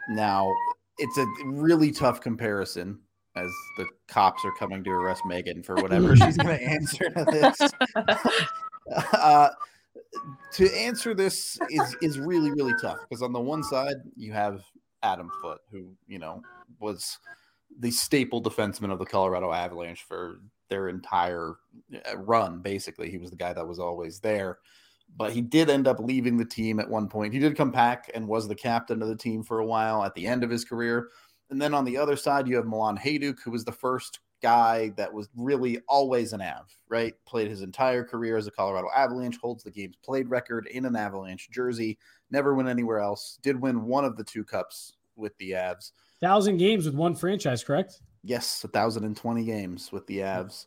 Now, 0.09 0.51
it's 0.97 1.17
a 1.17 1.25
really 1.45 1.91
tough 1.91 2.21
comparison 2.21 2.99
as 3.35 3.51
the 3.77 3.85
cops 4.07 4.43
are 4.45 4.53
coming 4.57 4.83
to 4.83 4.89
arrest 4.89 5.23
Meghan 5.25 5.63
for 5.63 5.75
whatever 5.75 6.15
she's 6.15 6.37
going 6.37 6.57
to 6.57 6.63
answer 6.63 7.09
to 7.09 7.25
this. 7.25 7.71
uh, 9.13 9.49
to 10.53 10.75
answer 10.75 11.13
this 11.13 11.57
is 11.69 11.95
is 12.01 12.19
really 12.19 12.51
really 12.51 12.73
tough 12.81 12.99
because 13.07 13.21
on 13.21 13.33
the 13.33 13.39
one 13.39 13.63
side 13.63 13.97
you 14.15 14.31
have 14.31 14.63
Adam 15.03 15.29
Foote, 15.41 15.61
who 15.71 15.95
you 16.07 16.19
know 16.19 16.41
was 16.79 17.19
the 17.79 17.91
staple 17.91 18.41
defenseman 18.41 18.91
of 18.91 18.99
the 18.99 19.05
Colorado 19.05 19.51
Avalanche 19.51 20.03
for 20.03 20.39
their 20.69 20.89
entire 20.89 21.55
uh, 21.93 22.17
run. 22.17 22.59
Basically, 22.59 23.09
he 23.09 23.17
was 23.17 23.29
the 23.29 23.35
guy 23.35 23.53
that 23.53 23.67
was 23.67 23.79
always 23.79 24.19
there 24.19 24.57
but 25.15 25.31
he 25.31 25.41
did 25.41 25.69
end 25.69 25.87
up 25.87 25.99
leaving 25.99 26.37
the 26.37 26.45
team 26.45 26.79
at 26.79 26.89
one 26.89 27.07
point. 27.07 27.33
He 27.33 27.39
did 27.39 27.55
come 27.55 27.71
back 27.71 28.11
and 28.13 28.27
was 28.27 28.47
the 28.47 28.55
captain 28.55 29.01
of 29.01 29.07
the 29.07 29.15
team 29.15 29.43
for 29.43 29.59
a 29.59 29.65
while 29.65 30.03
at 30.03 30.13
the 30.15 30.27
end 30.27 30.43
of 30.43 30.49
his 30.49 30.65
career. 30.65 31.09
And 31.49 31.61
then 31.61 31.73
on 31.73 31.85
the 31.85 31.97
other 31.97 32.15
side, 32.15 32.47
you 32.47 32.55
have 32.57 32.65
Milan 32.65 32.97
Hejduk, 32.97 33.37
who 33.43 33.51
was 33.51 33.63
the 33.63 33.71
first 33.71 34.19
guy 34.41 34.89
that 34.97 35.11
was 35.11 35.29
really 35.35 35.79
always 35.87 36.33
an 36.33 36.41
Av, 36.41 36.71
right? 36.89 37.13
Played 37.25 37.49
his 37.49 37.61
entire 37.61 38.03
career 38.03 38.37
as 38.37 38.47
a 38.47 38.51
Colorado 38.51 38.87
Avalanche, 38.95 39.37
holds 39.37 39.63
the 39.63 39.71
games 39.71 39.95
played 40.03 40.29
record 40.29 40.67
in 40.67 40.85
an 40.85 40.95
Avalanche 40.95 41.49
jersey, 41.49 41.97
never 42.31 42.53
went 42.53 42.69
anywhere 42.69 42.99
else. 42.99 43.39
Did 43.41 43.59
win 43.59 43.85
one 43.85 44.05
of 44.05 44.17
the 44.17 44.23
two 44.23 44.43
cups 44.43 44.93
with 45.15 45.37
the 45.37 45.51
Avs. 45.51 45.91
Thousand 46.21 46.57
games 46.57 46.85
with 46.85 46.95
one 46.95 47.15
franchise, 47.15 47.63
correct? 47.63 48.01
Yes, 48.23 48.63
a 48.63 48.67
thousand 48.67 49.03
and 49.03 49.15
twenty 49.15 49.45
games 49.45 49.91
with 49.91 50.05
the 50.07 50.19
Avs. 50.19 50.65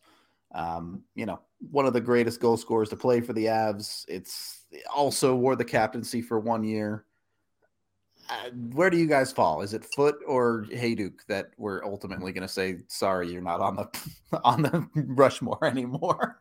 Um, 0.52 1.02
you 1.14 1.26
know, 1.26 1.40
one 1.70 1.86
of 1.86 1.92
the 1.92 2.00
greatest 2.00 2.40
goal 2.40 2.56
scorers 2.56 2.88
to 2.90 2.96
play 2.96 3.20
for 3.20 3.32
the 3.32 3.46
Avs. 3.46 4.04
It's 4.08 4.64
also 4.94 5.34
wore 5.34 5.56
the 5.56 5.64
captaincy 5.64 6.22
for 6.22 6.40
one 6.40 6.64
year. 6.64 7.04
Uh, 8.30 8.50
where 8.72 8.90
do 8.90 8.96
you 8.96 9.06
guys 9.06 9.32
fall? 9.32 9.60
Is 9.60 9.75
it 9.75 9.84
Foote 9.84 10.20
or 10.25 10.64
Hejduk 10.70 11.26
that 11.26 11.50
we're 11.58 11.84
ultimately 11.84 12.32
going 12.32 12.46
to 12.46 12.52
say, 12.52 12.78
sorry, 12.87 13.30
you're 13.30 13.42
not 13.42 13.60
on 13.60 13.75
the 13.75 14.40
on 14.44 14.62
the 14.62 14.88
Rushmore 14.94 15.64
anymore? 15.64 16.40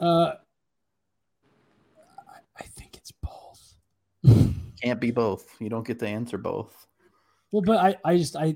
uh, 0.00 0.32
I 2.56 2.62
think 2.62 2.96
it's 2.96 3.12
both. 3.12 3.74
Can't 4.80 5.00
be 5.00 5.10
both. 5.10 5.46
You 5.58 5.68
don't 5.68 5.86
get 5.86 5.98
to 5.98 6.06
answer 6.06 6.38
both. 6.38 6.86
Well, 7.50 7.62
but 7.62 7.78
I, 7.78 7.96
I 8.04 8.16
just, 8.16 8.36
I, 8.36 8.54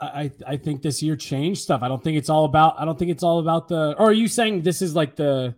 I 0.00 0.30
I 0.46 0.56
think 0.56 0.82
this 0.82 1.02
year 1.02 1.16
changed 1.16 1.62
stuff. 1.62 1.82
I 1.82 1.88
don't 1.88 2.02
think 2.02 2.16
it's 2.16 2.30
all 2.30 2.44
about. 2.44 2.78
I 2.78 2.84
don't 2.84 2.96
think 2.96 3.10
it's 3.10 3.24
all 3.24 3.40
about 3.40 3.66
the. 3.66 3.96
Or 3.98 4.10
are 4.10 4.12
you 4.12 4.28
saying 4.28 4.62
this 4.62 4.82
is 4.82 4.94
like 4.94 5.16
the? 5.16 5.56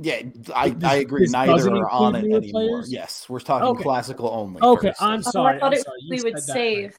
Yeah, 0.00 0.22
I, 0.54 0.70
this, 0.70 0.88
I 0.88 0.94
agree. 0.96 1.26
Neither 1.28 1.74
are 1.74 1.90
on 1.90 2.14
it 2.14 2.24
anymore. 2.24 2.50
Players? 2.50 2.92
Yes, 2.92 3.28
we're 3.28 3.40
talking 3.40 3.68
okay. 3.68 3.82
classical 3.82 4.28
only. 4.28 4.62
Okay, 4.62 4.92
i 5.00 5.12
I'm 5.12 5.22
sorry. 5.22 5.54
Oh, 5.54 5.56
I 5.56 5.60
thought 5.60 5.66
I'm 5.66 5.72
it, 5.72 5.84
sorry. 5.84 5.98
we 6.08 6.22
would 6.22 6.38
save. 6.38 6.96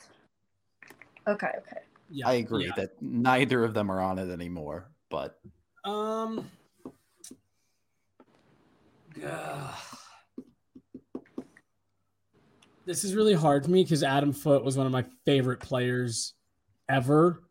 Right. 1.25 1.35
Okay, 1.35 1.51
okay. 1.59 1.81
Yeah, 2.09 2.27
I 2.27 2.33
agree 2.33 2.65
yeah. 2.65 2.73
that 2.75 3.01
neither 3.01 3.63
of 3.63 3.73
them 3.73 3.89
are 3.89 4.01
on 4.01 4.19
it 4.19 4.29
anymore. 4.29 4.89
But 5.09 5.39
um, 5.85 6.49
uh, 9.25 9.75
this 12.85 13.05
is 13.05 13.15
really 13.15 13.33
hard 13.33 13.63
for 13.63 13.71
me 13.71 13.83
because 13.83 14.03
Adam 14.03 14.33
Foote 14.33 14.65
was 14.65 14.75
one 14.75 14.85
of 14.87 14.91
my 14.91 15.05
favorite 15.25 15.61
players 15.61 16.33
ever. 16.89 17.43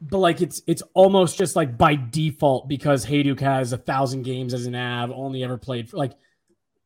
But 0.00 0.18
like 0.18 0.40
it's 0.40 0.62
it's 0.66 0.82
almost 0.94 1.38
just 1.38 1.56
like 1.56 1.76
by 1.76 1.96
default 1.96 2.68
because 2.68 3.04
Hejduk 3.04 3.40
has 3.40 3.72
a 3.72 3.78
thousand 3.78 4.22
games 4.22 4.54
as 4.54 4.66
an 4.66 4.74
Av, 4.74 5.10
only 5.10 5.42
ever 5.42 5.58
played 5.58 5.90
for 5.90 5.96
like 5.96 6.12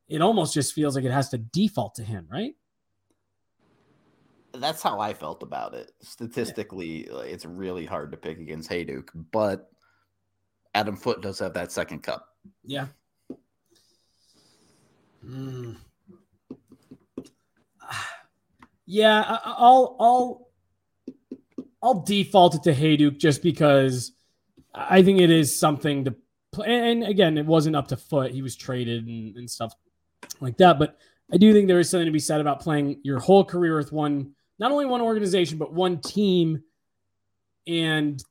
it 0.09 0.21
almost 0.21 0.55
just 0.55 0.75
feels 0.75 0.95
like 0.95 1.05
it 1.05 1.11
has 1.11 1.29
to 1.31 1.39
default 1.39 1.95
to 1.97 2.05
him, 2.05 2.27
right? 2.31 2.55
That's 4.55 4.83
how 4.83 5.01
I 5.01 5.15
felt 5.15 5.43
about 5.43 5.75
it. 5.75 5.93
Statistically, 6.03 7.07
yeah. 7.07 7.21
it's 7.21 7.47
really 7.47 7.87
hard 7.87 8.11
to 8.13 8.19
pick 8.19 8.39
against 8.39 8.71
Hejduk, 8.71 9.09
but 9.31 9.71
Adam 10.75 10.97
Foote 10.97 11.23
does 11.23 11.39
have 11.39 11.55
that 11.55 11.73
second 11.73 12.03
cup. 12.03 12.29
Yeah. 12.65 12.87
Mm. 15.25 15.77
Yeah, 18.85 19.39
I'll 19.45 19.97
I'll 20.01 20.49
I'll 21.83 22.01
default 22.01 22.55
it 22.55 22.63
to 22.65 22.75
Hejduk 22.75 23.19
just 23.19 23.43
because 23.43 24.13
I 24.75 25.03
think 25.03 25.21
it 25.21 25.31
is 25.31 25.59
something 25.59 26.05
to 26.05 26.15
play. 26.53 26.67
And 26.69 27.03
again, 27.03 27.37
it 27.37 27.47
wasn't 27.47 27.77
up 27.77 27.89
to 27.89 27.97
Foote. 27.97 28.31
he 28.31 28.43
was 28.43 28.57
traded 28.57 29.07
and, 29.07 29.37
and 29.37 29.51
stuff 29.51 29.75
like 30.41 30.57
that. 30.59 30.79
But 30.79 30.97
I 31.33 31.39
do 31.39 31.53
think 31.53 31.67
there 31.67 31.81
is 31.81 31.91
something 31.91 32.07
to 32.07 32.13
be 32.13 32.19
said 32.19 32.41
about 32.41 32.61
playing 32.61 33.01
your 33.03 33.19
whole 33.19 33.45
career 33.45 33.77
with 33.77 33.93
one, 33.93 34.33
not 34.59 34.71
only 34.71 34.87
one 34.87 35.01
organization 35.01 35.59
but 35.59 35.73
one 35.73 36.01
team, 36.01 36.63
and 37.67 38.23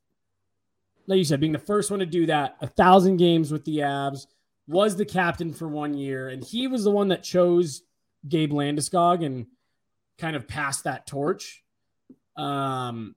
like 1.07 1.17
you 1.17 1.23
said, 1.23 1.39
being 1.39 1.51
the 1.51 1.59
first 1.59 1.89
one 1.89 1.99
to 1.99 2.05
do 2.05 2.27
that, 2.27 2.57
a 2.61 2.67
thousand 2.67 3.17
games 3.17 3.51
with 3.51 3.65
the 3.65 3.79
Avs, 3.79 4.27
was 4.67 4.95
the 4.95 5.05
captain 5.05 5.51
for 5.53 5.67
one 5.67 5.93
year, 5.93 6.29
and 6.29 6.43
he 6.43 6.67
was 6.67 6.83
the 6.83 6.91
one 6.91 7.09
that 7.09 7.23
chose 7.23 7.81
Gabe 8.27 8.51
Landeskog 8.51 9.25
and 9.25 9.47
kind 10.17 10.35
of 10.35 10.47
passed 10.47 10.83
that 10.83 11.07
torch. 11.07 11.63
Um, 12.37 13.15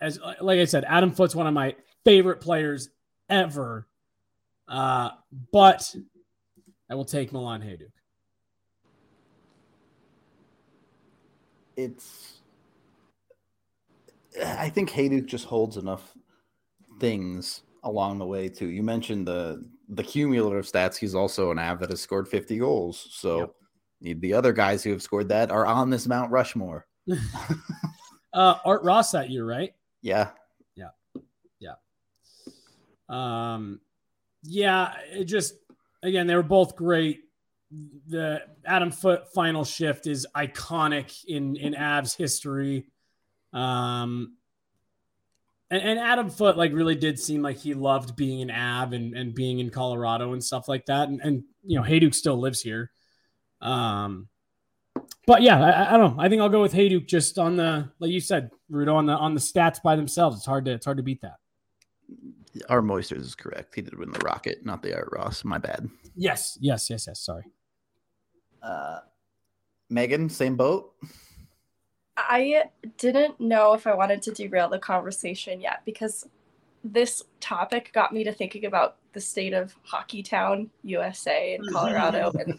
as 0.00 0.18
like 0.40 0.60
I 0.60 0.64
said, 0.64 0.84
Adam 0.84 1.12
Foote's 1.12 1.34
one 1.34 1.46
of 1.46 1.54
my 1.54 1.74
favorite 2.04 2.40
players 2.40 2.90
ever. 3.28 3.86
Uh, 4.66 5.10
but 5.52 5.94
I 6.90 6.94
will 6.94 7.04
take 7.04 7.32
Milan 7.32 7.62
Hejduk. 7.62 7.90
It's 11.76 12.38
I 14.44 14.68
think 14.68 14.90
Hejduk 14.90 15.26
just 15.26 15.44
holds 15.44 15.76
enough 15.76 16.12
things 17.00 17.62
along 17.84 18.18
the 18.18 18.26
way 18.26 18.48
too. 18.48 18.68
You 18.68 18.82
mentioned 18.82 19.26
the 19.26 19.64
the 19.88 20.02
cumulative 20.02 20.66
stats. 20.66 20.96
He's 20.96 21.14
also 21.14 21.50
an 21.50 21.58
Av 21.58 21.78
that 21.80 21.90
has 21.90 22.00
scored 22.00 22.28
50 22.28 22.58
goals. 22.58 23.08
So 23.10 23.38
yep 23.38 23.54
the 24.00 24.34
other 24.34 24.52
guys 24.52 24.82
who 24.82 24.90
have 24.90 25.02
scored 25.02 25.28
that 25.28 25.50
are 25.50 25.66
on 25.66 25.90
this 25.90 26.06
Mount 26.06 26.30
Rushmore. 26.30 26.86
uh, 28.32 28.54
Art 28.64 28.82
Ross 28.82 29.12
that 29.12 29.30
year, 29.30 29.44
right? 29.44 29.72
Yeah. 30.02 30.30
Yeah. 30.74 30.90
Yeah. 31.58 31.74
Um, 33.08 33.80
yeah, 34.42 34.94
it 35.12 35.24
just, 35.24 35.54
again, 36.02 36.26
they 36.26 36.34
were 36.34 36.42
both 36.42 36.76
great. 36.76 37.20
The 38.08 38.42
Adam 38.64 38.90
Foote 38.90 39.32
final 39.34 39.64
shift 39.64 40.06
is 40.06 40.26
iconic 40.34 41.24
in, 41.26 41.56
in 41.56 41.74
Avs 41.74 42.16
history. 42.16 42.86
Um, 43.52 44.36
and, 45.70 45.82
and 45.82 45.98
Adam 45.98 46.30
Foote 46.30 46.56
like 46.56 46.72
really 46.72 46.94
did 46.94 47.18
seem 47.18 47.42
like 47.42 47.58
he 47.58 47.74
loved 47.74 48.16
being 48.16 48.42
an 48.42 48.50
Av 48.50 48.92
and, 48.92 49.14
and 49.14 49.34
being 49.34 49.58
in 49.58 49.70
Colorado 49.70 50.32
and 50.32 50.42
stuff 50.42 50.68
like 50.68 50.86
that. 50.86 51.08
And, 51.08 51.20
and 51.20 51.44
you 51.64 51.78
know, 51.78 51.86
Hejduk 51.86 52.14
still 52.14 52.38
lives 52.38 52.60
here. 52.60 52.90
Um, 53.60 54.28
but 55.28 55.42
yeah, 55.42 55.60
I, 55.60 55.94
I, 55.94 55.96
don't 55.98 56.16
know. 56.16 56.22
I 56.22 56.28
think 56.28 56.40
I'll 56.40 56.48
go 56.48 56.62
with 56.62 56.72
Hejduk 56.72 57.06
just 57.06 57.38
on 57.38 57.56
the 57.56 57.90
like 58.00 58.10
you 58.10 58.18
said, 58.18 58.50
Rudo 58.72 58.94
on 58.94 59.06
the 59.06 59.12
on 59.12 59.34
the 59.34 59.40
stats 59.40 59.80
by 59.82 59.94
themselves. 59.94 60.38
It's 60.38 60.46
hard 60.46 60.64
to 60.64 60.72
it's 60.72 60.86
hard 60.86 60.96
to 60.96 61.02
beat 61.02 61.20
that. 61.20 61.36
Our 62.70 62.80
Moisters 62.80 63.20
is 63.20 63.34
correct. 63.34 63.74
He 63.74 63.82
did 63.82 63.96
win 63.96 64.10
the 64.10 64.18
Rocket, 64.20 64.64
not 64.64 64.82
the 64.82 64.94
Art 64.94 65.10
Ross. 65.12 65.44
My 65.44 65.58
bad. 65.58 65.88
Yes, 66.16 66.56
yes, 66.60 66.88
yes, 66.88 67.06
yes. 67.06 67.20
Sorry. 67.20 67.44
Uh, 68.62 69.00
Meghan, 69.92 70.30
same 70.30 70.56
boat. 70.56 70.94
I 72.16 72.64
didn't 72.96 73.38
know 73.38 73.74
if 73.74 73.86
I 73.86 73.94
wanted 73.94 74.22
to 74.22 74.32
derail 74.32 74.68
the 74.68 74.78
conversation 74.78 75.60
yet 75.60 75.82
because 75.84 76.26
this 76.82 77.22
topic 77.38 77.92
got 77.92 78.12
me 78.12 78.24
to 78.24 78.32
thinking 78.32 78.64
about 78.64 78.96
the 79.12 79.20
state 79.20 79.52
of 79.52 79.76
Hockey 79.82 80.22
Town, 80.22 80.70
USA, 80.82 81.54
in 81.54 81.64
Colorado, 81.72 82.32
and 82.38 82.58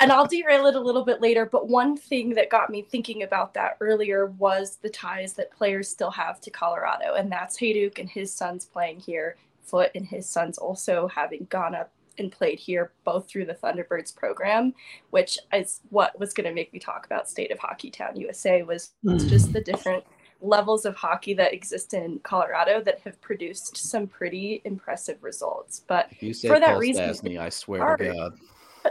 and 0.00 0.10
I'll 0.10 0.26
derail 0.26 0.66
it 0.66 0.74
a 0.74 0.80
little 0.80 1.04
bit 1.04 1.20
later. 1.20 1.46
But 1.46 1.68
one 1.68 1.96
thing 1.96 2.30
that 2.30 2.50
got 2.50 2.70
me 2.70 2.82
thinking 2.82 3.22
about 3.22 3.54
that 3.54 3.76
earlier 3.80 4.26
was 4.26 4.76
the 4.82 4.88
ties 4.88 5.34
that 5.34 5.52
players 5.52 5.88
still 5.88 6.10
have 6.10 6.40
to 6.42 6.50
Colorado, 6.50 7.14
and 7.14 7.30
that's 7.30 7.58
Hejduk 7.58 7.98
and 7.98 8.08
his 8.08 8.32
sons 8.32 8.64
playing 8.64 9.00
here, 9.00 9.36
Foote 9.62 9.90
and 9.94 10.06
his 10.06 10.28
sons 10.28 10.58
also 10.58 11.08
having 11.08 11.46
gone 11.50 11.74
up 11.74 11.90
and 12.18 12.30
played 12.30 12.58
here 12.58 12.92
both 13.04 13.28
through 13.28 13.46
the 13.46 13.54
Thunderbirds 13.54 14.14
program, 14.14 14.74
which 15.10 15.38
is 15.52 15.80
what 15.90 16.18
was 16.18 16.32
going 16.32 16.48
to 16.48 16.54
make 16.54 16.72
me 16.72 16.78
talk 16.78 17.06
about 17.06 17.28
State 17.28 17.50
of 17.50 17.58
Hockey 17.58 17.90
Town 17.90 18.16
USA 18.16 18.62
was 18.62 18.92
mm. 19.04 19.28
just 19.28 19.52
the 19.52 19.60
different 19.60 20.04
levels 20.40 20.84
of 20.84 20.94
hockey 20.94 21.34
that 21.34 21.54
exist 21.54 21.94
in 21.94 22.18
Colorado 22.22 22.80
that 22.82 23.00
have 23.00 23.20
produced 23.20 23.76
some 23.76 24.06
pretty 24.06 24.60
impressive 24.64 25.22
results. 25.22 25.82
But 25.86 26.10
for 26.42 26.60
that 26.60 26.72
Paul 26.72 26.78
reason, 26.78 27.08
Stastny, 27.08 27.38
I 27.38 27.48
swear 27.48 27.80
hard. 27.80 27.98
to 28.00 28.12
God. 28.12 28.38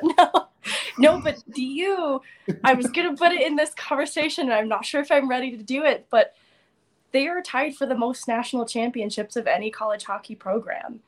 No, 0.17 0.47
no, 0.97 1.21
but 1.21 1.43
do 1.51 1.63
you? 1.63 2.21
I 2.63 2.73
was 2.73 2.87
gonna 2.87 3.17
put 3.17 3.31
it 3.31 3.41
in 3.45 3.55
this 3.55 3.73
conversation, 3.73 4.45
and 4.45 4.53
I'm 4.53 4.67
not 4.67 4.85
sure 4.85 5.01
if 5.01 5.11
I'm 5.11 5.29
ready 5.29 5.55
to 5.57 5.63
do 5.63 5.83
it, 5.83 6.05
but 6.09 6.35
they 7.11 7.27
are 7.27 7.41
tied 7.41 7.75
for 7.75 7.85
the 7.85 7.95
most 7.95 8.27
national 8.27 8.65
championships 8.65 9.35
of 9.35 9.47
any 9.47 9.69
college 9.71 10.03
hockey 10.03 10.35
program. 10.35 10.99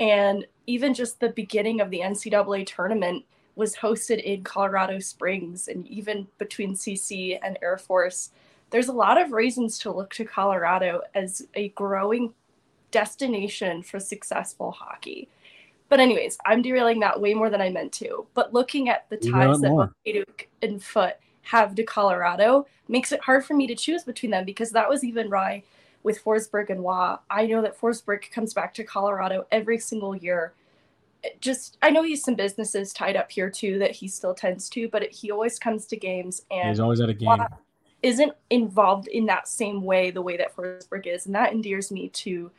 And 0.00 0.46
even 0.66 0.94
just 0.94 1.20
the 1.20 1.30
beginning 1.30 1.80
of 1.80 1.90
the 1.90 2.00
NCAA 2.00 2.66
tournament 2.66 3.24
was 3.56 3.74
hosted 3.74 4.22
in 4.22 4.44
Colorado 4.44 4.98
Springs, 4.98 5.68
and 5.68 5.86
even 5.88 6.26
between 6.38 6.74
CC 6.74 7.38
and 7.42 7.58
Air 7.62 7.78
Force, 7.78 8.30
there's 8.70 8.88
a 8.88 8.92
lot 8.92 9.20
of 9.20 9.32
reasons 9.32 9.78
to 9.80 9.90
look 9.90 10.14
to 10.14 10.24
Colorado 10.24 11.00
as 11.14 11.46
a 11.54 11.68
growing 11.70 12.34
destination 12.90 13.82
for 13.82 13.98
successful 13.98 14.70
hockey. 14.70 15.28
But 15.88 16.00
anyways, 16.00 16.38
I'm 16.44 16.62
derailing 16.62 17.00
that 17.00 17.20
way 17.20 17.34
more 17.34 17.50
than 17.50 17.60
I 17.60 17.70
meant 17.70 17.92
to. 17.94 18.26
But 18.34 18.52
looking 18.52 18.88
at 18.88 19.08
the 19.08 19.16
ties 19.16 19.60
that 19.60 19.90
Hejduk 20.06 20.46
and 20.62 20.82
Foote 20.82 21.16
have 21.42 21.74
to 21.76 21.82
Colorado 21.82 22.66
makes 22.88 23.12
it 23.12 23.20
hard 23.22 23.44
for 23.44 23.54
me 23.54 23.66
to 23.66 23.74
choose 23.74 24.04
between 24.04 24.30
them 24.30 24.44
because 24.44 24.70
that 24.72 24.88
was 24.88 25.02
even 25.02 25.30
why 25.30 25.62
with 26.02 26.22
Forsberg 26.22 26.70
and 26.70 26.80
Roy. 26.80 27.16
I 27.30 27.46
know 27.46 27.62
that 27.62 27.78
Forsberg 27.78 28.30
comes 28.30 28.52
back 28.52 28.74
to 28.74 28.84
Colorado 28.84 29.46
every 29.50 29.78
single 29.78 30.14
year. 30.14 30.52
It 31.22 31.40
just 31.40 31.78
I 31.82 31.90
know 31.90 32.02
he's 32.02 32.22
some 32.22 32.34
businesses 32.34 32.92
tied 32.92 33.16
up 33.16 33.30
here 33.30 33.50
too 33.50 33.78
that 33.78 33.92
he 33.92 34.08
still 34.08 34.34
tends 34.34 34.68
to, 34.70 34.88
but 34.88 35.02
it, 35.02 35.12
he 35.12 35.30
always 35.30 35.58
comes 35.58 35.86
to 35.86 35.96
games 35.96 36.42
and 36.50 36.68
he's 36.68 36.80
always 36.80 37.00
at 37.00 37.08
a 37.08 37.14
game. 37.14 37.28
Roy 37.28 37.46
isn't 38.02 38.32
involved 38.50 39.08
in 39.08 39.26
that 39.26 39.48
same 39.48 39.82
way 39.82 40.10
the 40.10 40.22
way 40.22 40.36
that 40.36 40.54
Forsberg 40.54 41.06
is, 41.06 41.26
and 41.26 41.34
that 41.34 41.52
endears 41.52 41.90
me 41.90 42.08
to 42.10 42.50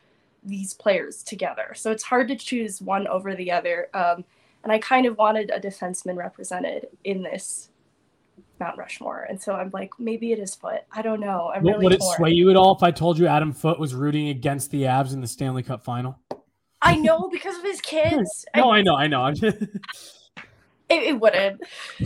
these 0.44 0.74
players 0.74 1.24
together. 1.24 1.74
So 1.76 1.92
it's 1.92 2.04
hard 2.04 2.28
to 2.30 2.36
choose 2.36 2.82
one 2.82 3.08
over 3.08 3.36
the 3.36 3.52
other. 3.52 3.90
Um, 3.94 4.24
and 4.64 4.72
I 4.72 4.80
kind 4.80 5.06
of 5.06 5.18
wanted 5.18 5.52
a 5.52 5.60
defenseman 5.60 6.18
represented 6.18 6.88
in 7.04 7.24
this 7.24 7.70
Mount 8.60 8.78
Rushmore, 8.78 9.26
and 9.30 9.42
so 9.42 9.54
I'm 9.54 9.70
like, 9.74 9.92
maybe 10.00 10.34
it 10.34 10.40
is 10.40 10.54
Foote. 10.54 10.82
I 10.92 11.02
don't 11.02 11.22
know. 11.22 11.52
I'm 11.56 11.64
really 11.64 11.86
would 11.86 11.94
it 11.94 12.02
torn. 12.02 12.18
sway 12.18 12.32
you 12.32 12.50
at 12.50 12.58
all 12.58 12.76
if 12.76 12.84
I 12.84 12.92
told 12.92 13.18
you 13.18 13.26
Adam 13.26 13.54
Foote 13.54 13.80
was 13.80 13.96
rooting 13.96 14.28
against 14.30 14.70
the 14.72 14.84
Avs 14.84 15.14
in 15.14 15.22
the 15.22 15.28
Stanley 15.28 15.64
Cup 15.64 15.82
final? 15.82 16.20
I 16.82 16.96
know 16.96 17.30
because 17.32 17.58
of 17.58 17.64
his 17.64 17.80
kids. 17.82 18.46
no, 18.56 18.70
I, 18.70 18.80
I 18.80 18.82
know, 18.82 18.96
I 18.96 19.08
know. 19.08 19.28
it, 19.38 19.64
it 20.90 21.20
wouldn't. 21.20 21.62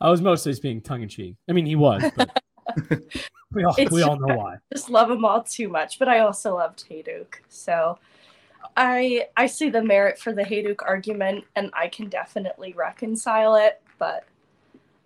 I 0.00 0.08
was 0.08 0.22
mostly 0.22 0.52
just 0.52 0.62
being 0.62 0.80
tongue 0.80 1.02
in 1.02 1.08
cheek. 1.08 1.36
I 1.48 1.52
mean, 1.52 1.66
he 1.66 1.76
was. 1.76 2.02
we 3.52 3.64
all 3.64 3.76
we 3.90 4.02
all 4.02 4.18
know 4.18 4.36
why. 4.36 4.54
I 4.54 4.58
just 4.74 4.90
love 4.90 5.08
them 5.08 5.24
all 5.24 5.42
too 5.42 5.68
much, 5.68 5.98
but 5.98 6.08
I 6.08 6.20
also 6.20 6.56
loved 6.56 6.84
Hejduk. 6.88 7.34
So 7.48 7.98
I 8.76 9.28
I 9.36 9.46
see 9.46 9.70
the 9.70 9.82
merit 9.82 10.18
for 10.18 10.32
the 10.32 10.42
Hejduk 10.42 10.82
argument, 10.86 11.44
and 11.54 11.70
I 11.74 11.88
can 11.88 12.08
definitely 12.08 12.72
reconcile 12.72 13.56
it. 13.56 13.80
But 13.98 14.26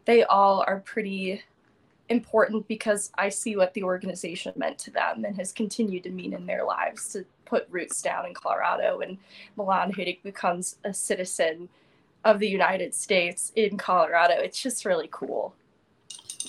they 0.04 0.24
all 0.24 0.64
are 0.66 0.80
pretty 0.80 1.42
important 2.08 2.66
because 2.66 3.12
I 3.16 3.28
see 3.28 3.56
what 3.56 3.72
the 3.74 3.84
organization 3.84 4.52
meant 4.56 4.78
to 4.78 4.90
them 4.90 5.24
and 5.24 5.36
has 5.36 5.52
continued 5.52 6.02
to 6.02 6.10
mean 6.10 6.32
in 6.34 6.44
their 6.44 6.64
lives 6.64 7.12
to 7.12 7.24
put 7.44 7.68
roots 7.70 8.02
down 8.02 8.26
in 8.26 8.34
Colorado. 8.34 9.00
And 9.00 9.16
Milan 9.56 9.92
Hejduk 9.92 10.22
becomes 10.22 10.76
a 10.84 10.92
citizen 10.92 11.68
of 12.24 12.38
the 12.38 12.48
United 12.48 12.94
States 12.94 13.52
in 13.54 13.76
Colorado. 13.76 14.34
It's 14.34 14.60
just 14.60 14.84
really 14.84 15.08
cool. 15.10 15.54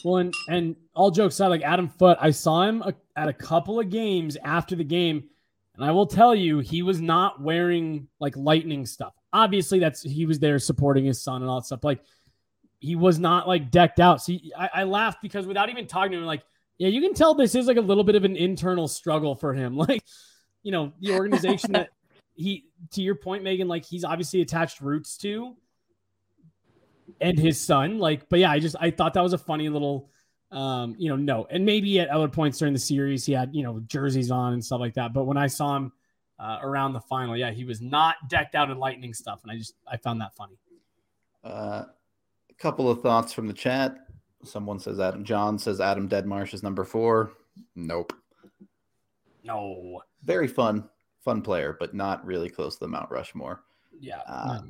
Well, 0.04 0.17
and, 0.17 0.34
and 0.47 0.75
all 0.93 1.12
jokes 1.12 1.36
aside, 1.36 1.47
like 1.47 1.63
Adam 1.63 1.89
Foote, 1.89 2.17
I 2.19 2.32
saw 2.32 2.63
him 2.63 2.82
a, 2.82 2.93
at 3.15 3.27
a 3.27 3.34
couple 3.34 3.80
of 3.80 3.89
games 3.89 4.38
after 4.43 4.75
the 4.75 4.84
game, 4.84 5.25
and 5.75 5.86
I 5.86 5.91
will 5.91 6.08
tell 6.08 6.36
you, 6.36 6.60
he 6.60 6.82
was 6.82 7.01
not 7.01 7.41
wearing 7.41 8.08
like 8.19 8.36
lightning 8.36 8.86
stuff. 8.86 9.13
Obviously, 9.34 9.80
that's 9.80 10.01
he 10.01 10.25
was 10.25 10.39
there 10.39 10.60
supporting 10.60 11.06
his 11.06 11.21
son 11.21 11.41
and 11.41 11.49
all 11.49 11.60
that 11.60 11.65
stuff. 11.65 11.84
Like 11.84 12.01
he 12.80 12.95
was 12.95 13.19
not 13.19 13.47
like 13.47 13.71
decked 13.71 13.99
out. 13.99 14.21
See, 14.21 14.51
I, 14.58 14.69
I 14.73 14.84
laughed 14.84 15.21
because 15.21 15.45
without 15.45 15.69
even 15.69 15.88
talking 15.88 16.12
to 16.12 16.17
him, 16.17 16.25
like, 16.25 16.43
yeah, 16.77 16.88
you 16.88 16.99
can 16.99 17.13
tell 17.13 17.36
this 17.36 17.54
is 17.56 17.67
like 17.67 17.77
a 17.77 17.82
little 17.82 18.04
bit 18.04 18.15
of 18.15 18.25
an 18.25 18.36
internal 18.36 18.88
struggle 18.88 19.36
for 19.36 19.54
him. 19.54 19.75
Like, 19.82 20.04
you 20.63 20.71
know, 20.71 20.91
the 20.99 21.13
organization 21.13 21.71
that 21.71 21.89
he, 22.36 22.65
to 22.91 23.01
your 23.01 23.15
point, 23.15 23.43
Meghan, 23.43 23.67
like 23.67 23.86
he's 23.86 24.04
obviously 24.04 24.41
attached 24.41 24.80
roots 24.82 25.17
to 25.17 25.56
and 27.19 27.38
his 27.38 27.60
son. 27.60 28.00
Like, 28.00 28.30
but 28.30 28.39
yeah, 28.39 28.52
I 28.52 28.60
just 28.60 28.76
I 28.80 28.91
thought 28.91 29.13
that 29.15 29.24
was 29.24 29.34
a 29.34 29.38
funny 29.38 29.69
little 29.69 30.12
um, 30.52 30.95
you 30.97 31.10
know, 31.10 31.15
no. 31.15 31.47
And 31.50 31.65
maybe 31.65 32.00
at 32.00 32.10
other 32.10 32.28
points 32.28 32.58
during 32.60 32.74
the 32.74 32.80
series 32.80 33.26
he 33.26 33.34
had, 33.34 33.56
you 33.56 33.63
know, 33.63 33.80
jerseys 33.88 34.32
on 34.32 34.54
and 34.54 34.63
stuff 34.63 34.82
like 34.82 34.93
that. 34.95 35.13
But 35.13 35.26
when 35.26 35.38
I 35.38 35.47
saw 35.47 35.78
him 35.78 35.93
uh, 36.39 36.60
around 36.62 36.93
the 36.93 37.02
final, 37.02 37.38
yeah, 37.38 37.52
he 37.52 37.63
was 37.63 37.82
not 37.82 38.15
decked 38.28 38.56
out 38.56 38.69
in 38.69 38.78
lightning 38.78 39.13
stuff. 39.13 39.41
And 39.43 39.52
I 39.52 39.58
just 39.58 39.76
I 39.88 39.97
found 39.97 40.19
that 40.21 40.36
funny. 40.36 40.58
Uh, 41.43 41.86
a 42.50 42.54
couple 42.58 42.89
of 42.89 43.02
thoughts 43.02 43.32
from 43.32 43.47
the 43.47 43.54
chat. 43.54 43.95
Someone 44.43 44.80
says 44.80 45.00
Adam 45.00 45.24
John 45.24 45.58
says 45.58 45.80
Adam 45.80 46.10
Deadmarsh 46.10 46.54
is 46.54 46.63
number 46.63 46.84
four. 46.84 47.32
Nope. 47.76 48.13
No. 49.43 50.02
Very 50.24 50.47
fun, 50.47 50.89
fun 51.24 51.41
player, 51.41 51.78
but 51.80 51.93
not 51.93 52.26
really 52.26 52.50
close 52.50 52.76
to 52.76 52.82
the 52.82 52.88
Mount 52.88 53.10
Rushmore. 53.10 53.63
Yeah. 54.00 54.21
Uh, 54.28 54.62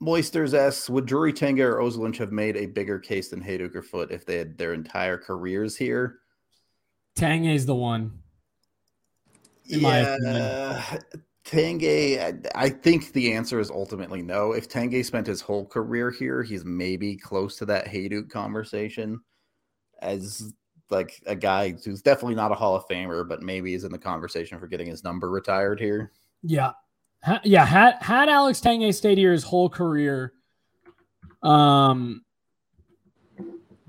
Moisters 0.00 0.54
asks, 0.54 0.88
would 0.88 1.06
Drury 1.06 1.32
Tanguay 1.32 1.60
or 1.60 1.78
Ozolinsh 1.78 2.16
have 2.16 2.32
made 2.32 2.56
a 2.56 2.66
bigger 2.66 2.98
case 2.98 3.28
than 3.28 3.42
Hejduk 3.42 3.74
or 3.74 3.82
Foote 3.82 4.10
if 4.10 4.24
they 4.24 4.36
had 4.38 4.56
their 4.56 4.72
entire 4.72 5.18
careers 5.18 5.76
here? 5.76 6.20
Tanguay's 7.16 7.66
the 7.66 7.74
one. 7.74 8.18
yeah, 9.64 10.98
Tanguay, 11.44 12.46
I 12.54 12.68
think 12.70 13.12
the 13.12 13.32
answer 13.34 13.60
is 13.60 13.70
ultimately 13.70 14.22
no. 14.22 14.52
If 14.52 14.68
Tanguay 14.68 15.04
spent 15.04 15.26
his 15.26 15.40
whole 15.40 15.66
career 15.66 16.10
here, 16.10 16.42
he's 16.42 16.64
maybe 16.64 17.16
close 17.16 17.56
to 17.56 17.66
that 17.66 17.86
Hejduk 17.86 18.30
conversation 18.30 19.20
as 20.00 20.54
like 20.88 21.22
a 21.26 21.36
guy 21.36 21.74
who's 21.84 22.02
definitely 22.02 22.34
not 22.34 22.52
a 22.52 22.54
Hall 22.56 22.74
of 22.74 22.86
Famer, 22.88 23.28
but 23.28 23.42
maybe 23.42 23.74
is 23.74 23.84
in 23.84 23.92
the 23.92 23.98
conversation 23.98 24.58
for 24.58 24.66
getting 24.66 24.88
his 24.88 25.04
number 25.04 25.30
retired 25.30 25.78
here. 25.78 26.12
Yeah, 26.42 26.72
Ha- 27.22 27.40
yeah, 27.44 27.64
had 27.64 27.96
had 28.00 28.28
Alex 28.28 28.60
Tanguay 28.60 28.94
stayed 28.94 29.18
here 29.18 29.32
his 29.32 29.44
whole 29.44 29.68
career, 29.68 30.32
um, 31.42 32.24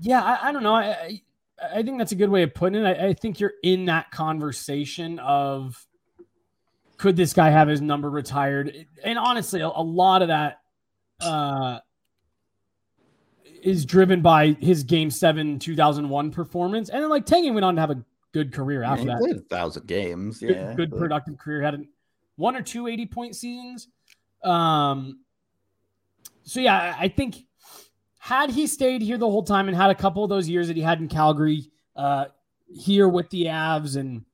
yeah, 0.00 0.22
I, 0.22 0.48
I 0.48 0.52
don't 0.52 0.62
know. 0.62 0.74
I, 0.74 1.22
I 1.62 1.82
think 1.82 1.98
that's 1.98 2.12
a 2.12 2.16
good 2.16 2.30
way 2.30 2.42
of 2.42 2.54
putting 2.54 2.84
it. 2.84 2.86
I, 2.86 3.08
I, 3.08 3.14
think 3.14 3.38
you're 3.38 3.52
in 3.62 3.84
that 3.84 4.10
conversation 4.10 5.18
of 5.20 5.86
could 6.96 7.16
this 7.16 7.32
guy 7.32 7.50
have 7.50 7.68
his 7.68 7.80
number 7.80 8.10
retired? 8.10 8.86
And 9.04 9.18
honestly, 9.18 9.60
a, 9.60 9.68
a 9.68 9.82
lot 9.82 10.22
of 10.22 10.28
that 10.28 10.60
uh, 11.20 11.78
is 13.62 13.84
driven 13.84 14.22
by 14.22 14.56
his 14.60 14.82
Game 14.82 15.10
Seven 15.10 15.58
2001 15.58 16.32
performance, 16.32 16.88
and 16.88 17.02
then 17.02 17.10
like 17.10 17.26
Tanguay 17.26 17.54
went 17.54 17.64
on 17.64 17.76
to 17.76 17.80
have 17.80 17.90
a 17.90 18.04
good 18.32 18.52
career 18.52 18.82
after 18.82 19.06
yeah, 19.06 19.14
that. 19.14 19.20
Played 19.20 19.36
a 19.36 19.40
thousand 19.40 19.86
games, 19.86 20.42
yeah, 20.42 20.74
good, 20.74 20.90
good 20.90 20.98
productive 20.98 21.38
career. 21.38 21.62
Had 21.62 21.74
an 21.74 21.88
one 22.42 22.56
or 22.56 22.62
two 22.62 22.88
80 22.88 23.06
point 23.06 23.36
seasons. 23.36 23.88
Um, 24.42 25.20
so 26.42 26.58
yeah, 26.58 26.96
I 26.98 27.06
think 27.06 27.36
had 28.18 28.50
he 28.50 28.66
stayed 28.66 29.00
here 29.00 29.16
the 29.16 29.30
whole 29.30 29.44
time 29.44 29.68
and 29.68 29.76
had 29.76 29.90
a 29.90 29.94
couple 29.94 30.24
of 30.24 30.28
those 30.28 30.48
years 30.48 30.66
that 30.66 30.76
he 30.76 30.82
had 30.82 31.00
in 31.00 31.08
Calgary, 31.08 31.70
uh, 31.94 32.26
here 32.74 33.08
with 33.08 33.30
the 33.30 33.44
Avs 33.44 33.96
and 33.96 34.24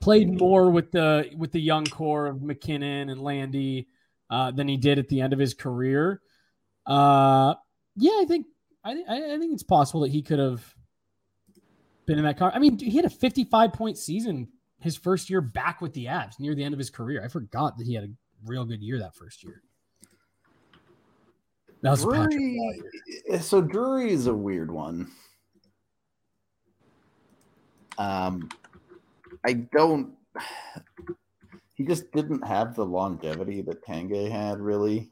played 0.00 0.38
more 0.38 0.70
with 0.70 0.92
the 0.92 1.30
with 1.36 1.50
the 1.50 1.60
young 1.60 1.84
core 1.86 2.26
of 2.26 2.42
MacKinnon 2.42 3.08
and 3.08 3.20
Landy 3.20 3.88
uh, 4.30 4.52
than 4.52 4.68
he 4.68 4.76
did 4.76 4.98
at 4.98 5.08
the 5.08 5.20
end 5.20 5.32
of 5.32 5.38
his 5.38 5.54
career. 5.54 6.20
Uh, 6.86 7.54
yeah, 7.96 8.20
I 8.20 8.26
think 8.28 8.46
I, 8.84 8.92
I, 9.08 9.34
I 9.34 9.38
think 9.38 9.54
it's 9.54 9.64
possible 9.64 10.02
that 10.02 10.12
he 10.12 10.22
could 10.22 10.38
have 10.38 10.62
been 12.06 12.18
in 12.18 12.24
that 12.24 12.38
car. 12.38 12.52
I 12.54 12.60
mean, 12.60 12.78
he 12.78 12.94
had 12.94 13.06
a 13.06 13.10
55 13.10 13.72
point 13.72 13.98
season 13.98 14.48
his 14.80 14.96
first 14.96 15.30
year 15.30 15.40
back 15.40 15.80
with 15.80 15.92
the 15.94 16.06
Avs 16.06 16.38
near 16.38 16.54
the 16.54 16.64
end 16.64 16.74
of 16.74 16.78
his 16.78 16.90
career. 16.90 17.22
I 17.24 17.28
forgot 17.28 17.76
that 17.78 17.86
he 17.86 17.94
had 17.94 18.04
a 18.04 18.10
real 18.44 18.64
good 18.64 18.82
year 18.82 18.98
that 18.98 19.14
first 19.14 19.42
year. 19.42 19.62
That 21.82 21.90
was 21.90 22.04
Drury, 22.04 22.80
so 23.40 23.60
Drury 23.60 24.10
is 24.10 24.26
a 24.26 24.34
weird 24.34 24.70
one. 24.70 25.10
Um, 27.98 28.48
I 29.44 29.52
don't. 29.52 30.14
He 31.74 31.84
just 31.84 32.10
didn't 32.12 32.46
have 32.46 32.74
the 32.74 32.84
longevity 32.84 33.60
that 33.62 33.84
Tanguay 33.84 34.30
had, 34.30 34.58
really, 34.58 35.10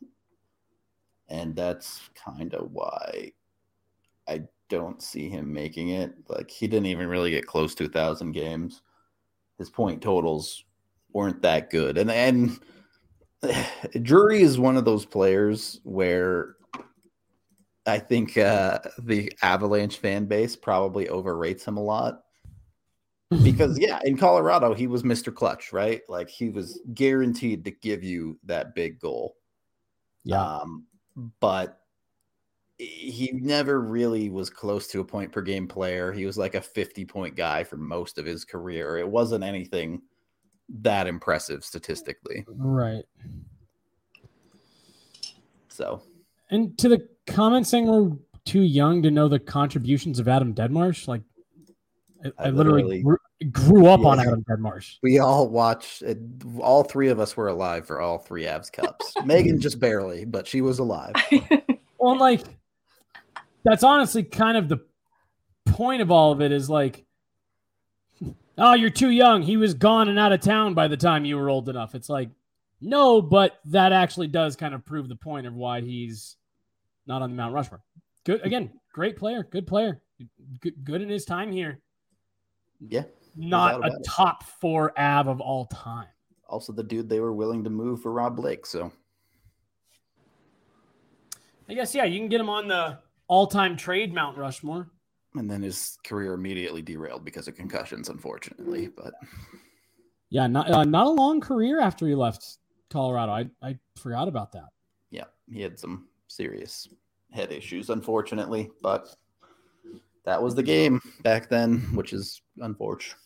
and 1.28 1.54
that's 1.54 2.00
kind 2.14 2.54
of 2.54 2.72
why 2.72 3.32
I 4.26 4.44
don't 4.68 5.02
see 5.02 5.28
him 5.28 5.52
making 5.52 5.90
it. 5.90 6.14
Like 6.28 6.50
he 6.50 6.66
didn't 6.66 6.86
even 6.86 7.08
really 7.08 7.30
get 7.30 7.46
close 7.46 7.74
to 7.76 7.84
a 7.84 7.88
thousand 7.88 8.32
games. 8.32 8.82
His 9.58 9.70
point 9.70 10.02
totals 10.02 10.64
weren't 11.12 11.42
that 11.42 11.70
good, 11.70 11.98
and 11.98 12.10
and 12.10 12.58
Drury 14.02 14.42
is 14.42 14.58
one 14.58 14.76
of 14.76 14.84
those 14.84 15.04
players 15.04 15.80
where 15.84 16.56
I 17.86 17.98
think 17.98 18.38
uh, 18.38 18.78
the 18.98 19.32
Avalanche 19.42 19.98
fan 19.98 20.26
base 20.26 20.56
probably 20.56 21.08
overrates 21.08 21.64
him 21.64 21.76
a 21.76 21.82
lot 21.82 22.22
because 23.42 23.78
yeah, 23.78 24.00
in 24.04 24.16
Colorado 24.16 24.74
he 24.74 24.86
was 24.86 25.02
Mr. 25.02 25.34
Clutch, 25.34 25.72
right? 25.72 26.02
Like 26.08 26.28
he 26.28 26.48
was 26.50 26.80
guaranteed 26.94 27.64
to 27.64 27.70
give 27.70 28.02
you 28.02 28.38
that 28.44 28.74
big 28.74 28.98
goal. 28.98 29.36
Yeah. 30.24 30.42
Um, 30.42 30.86
but 31.40 31.80
he 32.78 33.30
never 33.32 33.80
really 33.80 34.30
was 34.30 34.50
close 34.50 34.88
to 34.88 35.00
a 35.00 35.04
point 35.04 35.30
per 35.30 35.42
game 35.42 35.68
player. 35.68 36.12
He 36.12 36.26
was 36.26 36.36
like 36.36 36.54
a 36.54 36.60
50 36.60 37.04
point 37.04 37.36
guy 37.36 37.64
for 37.64 37.76
most 37.76 38.18
of 38.18 38.26
his 38.26 38.44
career. 38.44 38.98
It 38.98 39.08
wasn't 39.08 39.44
anything 39.44 40.02
that 40.80 41.06
impressive 41.06 41.64
statistically. 41.64 42.44
Right. 42.48 43.04
So, 45.68 46.02
and 46.50 46.76
to 46.78 46.88
the 46.88 47.08
comment 47.26 47.66
saying 47.66 47.86
we're 47.86 48.12
too 48.44 48.62
young 48.62 49.02
to 49.02 49.10
know 49.10 49.28
the 49.28 49.38
contributions 49.38 50.18
of 50.18 50.28
Adam 50.28 50.54
Deadmarsh, 50.54 51.08
like 51.08 51.22
I, 52.24 52.28
I, 52.38 52.46
I 52.46 52.50
literally, 52.50 53.02
grew, 53.02 53.18
grew 53.50 53.86
up 53.86 54.00
yeah. 54.00 54.08
on 54.08 54.20
Adam 54.20 54.44
Deadmarsh. 54.48 54.98
We 55.02 55.18
all 55.18 55.48
watched. 55.48 56.02
It, 56.02 56.18
all 56.60 56.84
three 56.84 57.08
of 57.08 57.20
us 57.20 57.36
were 57.36 57.48
alive 57.48 57.86
for 57.86 58.00
all 58.00 58.18
three 58.18 58.44
Avs 58.44 58.72
Cups. 58.72 59.12
Meghan 59.18 59.58
just 59.58 59.80
barely, 59.80 60.24
but 60.24 60.46
she 60.46 60.60
was 60.60 60.78
alive. 60.78 61.14
well, 61.98 62.18
like 62.18 62.42
that's 63.64 63.82
honestly 63.82 64.22
kind 64.22 64.56
of 64.56 64.68
the 64.68 64.78
point 65.66 66.02
of 66.02 66.10
all 66.10 66.32
of 66.32 66.40
it 66.40 66.52
is 66.52 66.68
like, 66.68 67.04
oh, 68.58 68.74
you're 68.74 68.90
too 68.90 69.10
young. 69.10 69.42
He 69.42 69.56
was 69.56 69.74
gone 69.74 70.08
and 70.08 70.18
out 70.18 70.32
of 70.32 70.40
town 70.40 70.74
by 70.74 70.88
the 70.88 70.96
time 70.96 71.24
you 71.24 71.36
were 71.36 71.50
old 71.50 71.68
enough. 71.68 71.94
It's 71.94 72.08
like, 72.08 72.30
no, 72.80 73.22
but 73.22 73.58
that 73.66 73.92
actually 73.92 74.28
does 74.28 74.56
kind 74.56 74.74
of 74.74 74.84
prove 74.84 75.08
the 75.08 75.16
point 75.16 75.46
of 75.46 75.54
why 75.54 75.80
he's 75.80 76.36
not 77.06 77.22
on 77.22 77.30
the 77.30 77.36
Mount 77.36 77.54
Rushmore. 77.54 77.82
Good 78.24 78.44
again, 78.44 78.70
great 78.92 79.16
player, 79.16 79.46
good 79.50 79.66
player, 79.66 80.00
good, 80.60 80.84
good 80.84 81.02
in 81.02 81.08
his 81.08 81.24
time 81.24 81.50
here. 81.50 81.80
Yeah, 82.86 83.04
not 83.36 83.84
a 83.84 83.98
top 84.04 84.44
four 84.44 84.92
Av 84.98 85.28
of 85.28 85.40
all 85.40 85.66
time. 85.66 86.08
Also, 86.48 86.72
the 86.72 86.82
dude 86.82 87.08
they 87.08 87.20
were 87.20 87.32
willing 87.32 87.64
to 87.64 87.70
move 87.70 88.02
for 88.02 88.12
Rob 88.12 88.36
Blake. 88.36 88.66
So, 88.66 88.92
I 91.68 91.74
guess 91.74 91.94
yeah, 91.94 92.04
you 92.04 92.18
can 92.18 92.28
get 92.28 92.40
him 92.40 92.50
on 92.50 92.68
the 92.68 92.98
all-time 93.28 93.76
trade 93.76 94.12
Mount 94.14 94.36
Rushmore. 94.36 94.90
And 95.34 95.50
then 95.50 95.62
his 95.62 95.98
career 96.04 96.34
immediately 96.34 96.82
derailed 96.82 97.24
because 97.24 97.48
of 97.48 97.56
concussions, 97.56 98.08
unfortunately. 98.08 98.88
But 98.88 99.14
yeah, 100.30 100.46
not 100.46 100.70
uh, 100.70 100.84
not 100.84 101.06
a 101.06 101.10
long 101.10 101.40
career 101.40 101.80
after 101.80 102.06
he 102.06 102.14
left 102.14 102.58
Colorado. 102.90 103.32
I 103.32 103.50
I 103.60 103.78
forgot 103.96 104.28
about 104.28 104.52
that. 104.52 104.68
Yeah, 105.10 105.24
he 105.50 105.60
had 105.60 105.78
some 105.78 106.06
serious 106.28 106.88
head 107.32 107.50
issues, 107.50 107.90
unfortunately, 107.90 108.70
but 108.80 109.14
that 110.24 110.40
was 110.40 110.54
the 110.54 110.62
game 110.62 111.00
back 111.22 111.48
then, 111.48 111.80
which 111.94 112.12
is 112.12 112.40
unfortunate. 112.58 113.16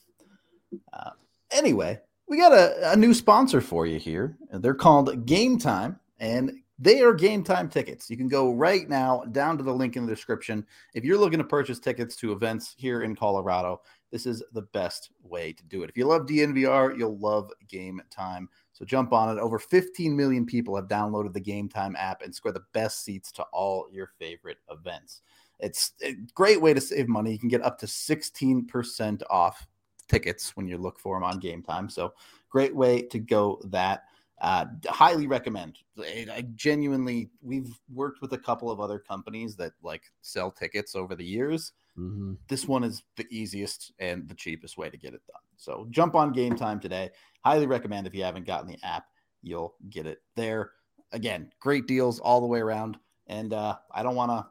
Uh, 0.93 1.11
anyway, 1.51 2.01
we 2.27 2.39
got 2.39 2.53
a, 2.53 2.93
a 2.93 2.97
new 2.97 3.13
sponsor 3.13 3.61
for 3.61 3.87
you 3.87 3.99
here. 3.99 4.37
They're 4.51 4.75
called 4.75 5.27
Game 5.27 5.59
Time, 5.59 6.01
and 6.21 6.53
they 6.79 7.01
are 7.01 7.13
game 7.13 7.43
time 7.43 7.69
tickets. 7.69 8.09
You 8.09 8.17
can 8.17 8.29
go 8.29 8.53
right 8.53 8.89
now 8.89 9.25
down 9.33 9.59
to 9.59 9.65
the 9.65 9.73
link 9.73 9.97
in 9.97 10.07
the 10.07 10.15
description. 10.15 10.65
If 10.95 11.05
you're 11.05 11.19
looking 11.19 11.39
to 11.39 11.45
purchase 11.45 11.79
tickets 11.79 12.15
to 12.17 12.33
events 12.33 12.75
here 12.79 13.03
in 13.03 13.17
Colorado, 13.17 13.83
this 14.11 14.27
is 14.27 14.43
the 14.53 14.63
best 14.63 15.11
way 15.23 15.53
to 15.53 15.65
do 15.65 15.83
it. 15.83 15.91
If 15.91 15.97
you 15.97 16.07
love 16.07 16.27
DNVR, 16.27 16.97
you'll 16.97 17.19
love 17.19 17.51
game 17.69 18.01
time. 18.11 18.49
So 18.73 18.85
jump 18.85 19.13
on 19.13 19.37
it. 19.37 19.41
Over 19.41 19.59
15 19.59 20.17
million 20.17 20.47
people 20.47 20.77
have 20.77 20.87
downloaded 20.87 21.33
the 21.33 21.41
Game 21.41 21.69
Time 21.69 21.97
app 21.97 22.23
and 22.23 22.35
score 22.35 22.53
the 22.53 22.65
best 22.73 23.05
seats 23.05 23.33
to 23.33 23.43
all 23.53 23.89
your 23.93 24.13
favorite 24.19 24.59
events. 24.71 25.23
It's 25.59 25.93
a 26.03 26.15
great 26.35 26.61
way 26.61 26.73
to 26.73 26.81
save 26.81 27.09
money. 27.09 27.33
You 27.33 27.39
can 27.39 27.49
get 27.49 27.65
up 27.65 27.79
to 27.81 27.87
16% 27.87 29.23
off 29.29 29.67
tickets 30.09 30.57
when 30.57 30.69
you 30.69 30.79
look 30.79 30.99
for 30.99 31.17
them 31.17 31.25
on 31.25 31.41
Game 31.41 31.63
Time. 31.63 31.91
So 31.91 32.15
great 32.49 32.75
way 32.75 33.03
to 33.03 33.19
go 33.19 33.61
that. 33.65 34.05
Uh, 34.41 34.67
highly 34.87 35.27
recommend. 35.27 35.79
I 35.99 36.47
genuinely, 36.55 37.31
we've 37.43 37.73
worked 37.93 38.21
with 38.21 38.33
a 38.35 38.39
couple 38.39 38.71
of 38.71 38.81
other 38.81 38.99
companies 38.99 39.57
that 39.57 39.73
like 39.83 40.03
sell 40.23 40.51
tickets 40.51 40.95
over 40.95 41.17
the 41.17 41.25
years. 41.25 41.73
Mm-hmm. 41.99 42.35
This 42.49 42.69
one 42.69 42.85
is 42.85 43.03
the 43.17 43.27
easiest 43.31 43.93
and 43.99 44.29
the 44.29 44.35
cheapest 44.35 44.79
way 44.79 44.91
to 44.91 44.97
get 44.97 45.15
it 45.15 45.23
done. 45.27 45.43
So 45.57 45.89
jump 45.91 46.15
on 46.15 46.33
Game 46.33 46.55
Time 46.55 46.79
today. 46.79 47.11
Highly 47.45 47.67
recommend 47.67 48.07
if 48.07 48.15
you 48.15 48.23
haven't 48.23 48.47
gotten 48.47 48.69
the 48.69 48.79
app, 48.85 49.07
you'll 49.43 49.75
get 49.91 50.07
it 50.07 50.19
there. 50.37 50.71
Again, 51.11 51.51
great 51.59 51.89
deals 51.89 52.21
all 52.21 52.41
the 52.41 52.47
way 52.47 52.61
around. 52.61 52.97
And 53.27 53.53
uh, 53.53 53.77
I 53.93 54.05
don't 54.05 54.15
want 54.15 54.31
to 54.31 54.47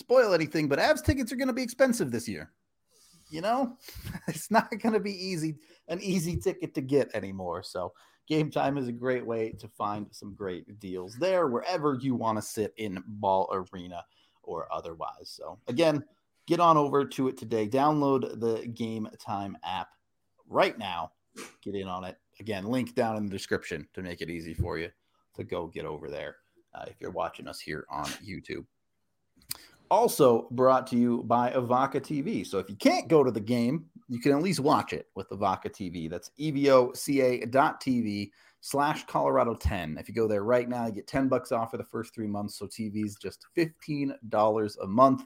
spoil 0.00 0.34
anything, 0.34 0.68
but 0.68 0.80
Avs 0.80 1.04
tickets 1.04 1.32
are 1.32 1.36
going 1.36 1.48
to 1.48 1.54
be 1.54 1.62
expensive 1.62 2.10
this 2.10 2.28
year. 2.28 2.50
You 3.30 3.42
know, 3.42 3.76
it's 4.26 4.50
not 4.50 4.70
going 4.70 4.94
to 4.94 5.00
be 5.00 5.12
easy, 5.12 5.56
an 5.86 6.00
easy 6.00 6.36
ticket 6.36 6.74
to 6.74 6.80
get 6.80 7.14
anymore. 7.14 7.62
So 7.62 7.92
Game 8.28 8.50
Time 8.50 8.76
is 8.76 8.88
a 8.88 8.92
great 8.92 9.24
way 9.24 9.52
to 9.52 9.68
find 9.68 10.06
some 10.10 10.34
great 10.34 10.78
deals 10.78 11.14
there 11.14 11.46
wherever 11.46 11.94
you 11.94 12.14
want 12.14 12.36
to 12.36 12.42
sit 12.42 12.74
in 12.76 13.02
Ball 13.06 13.48
Arena 13.50 14.04
or 14.42 14.68
otherwise. 14.70 15.30
So, 15.30 15.58
again, 15.66 16.04
get 16.46 16.60
on 16.60 16.76
over 16.76 17.06
to 17.06 17.28
it 17.28 17.38
today. 17.38 17.66
Download 17.66 18.38
the 18.38 18.66
Game 18.68 19.08
Time 19.18 19.56
app 19.64 19.88
right 20.46 20.78
now. 20.78 21.12
Get 21.62 21.74
in 21.74 21.88
on 21.88 22.04
it. 22.04 22.18
Again, 22.38 22.64
link 22.64 22.94
down 22.94 23.16
in 23.16 23.24
the 23.24 23.32
description 23.32 23.88
to 23.94 24.02
make 24.02 24.20
it 24.20 24.30
easy 24.30 24.52
for 24.52 24.78
you 24.78 24.90
to 25.36 25.44
go 25.44 25.66
get 25.66 25.86
over 25.86 26.10
there 26.10 26.36
uh, 26.74 26.84
if 26.86 27.00
you're 27.00 27.10
watching 27.10 27.48
us 27.48 27.60
here 27.60 27.86
on 27.90 28.04
YouTube. 28.24 28.64
Also 29.90 30.48
brought 30.50 30.86
to 30.88 30.96
you 30.96 31.22
by 31.24 31.50
Evoca 31.52 31.94
TV. 31.94 32.46
So 32.46 32.58
if 32.58 32.68
you 32.68 32.76
can't 32.76 33.08
go 33.08 33.24
to 33.24 33.30
the 33.30 33.40
game, 33.40 33.86
you 34.08 34.20
can 34.20 34.32
at 34.32 34.42
least 34.42 34.60
watch 34.60 34.92
it 34.92 35.06
with 35.14 35.28
Evoca 35.30 35.66
TV. 35.66 36.08
That's 36.08 36.30
evoca.tv 36.40 38.30
slash 38.60 39.04
Colorado 39.06 39.54
10. 39.54 39.98
If 39.98 40.08
you 40.08 40.14
go 40.14 40.26
there 40.26 40.44
right 40.44 40.68
now, 40.68 40.86
you 40.86 40.92
get 40.92 41.06
10 41.06 41.28
bucks 41.28 41.52
off 41.52 41.70
for 41.70 41.76
the 41.76 41.84
first 41.84 42.14
three 42.14 42.26
months. 42.26 42.58
So 42.58 42.66
TV's 42.66 43.16
just 43.16 43.46
$15 43.56 44.76
a 44.82 44.86
month. 44.86 45.24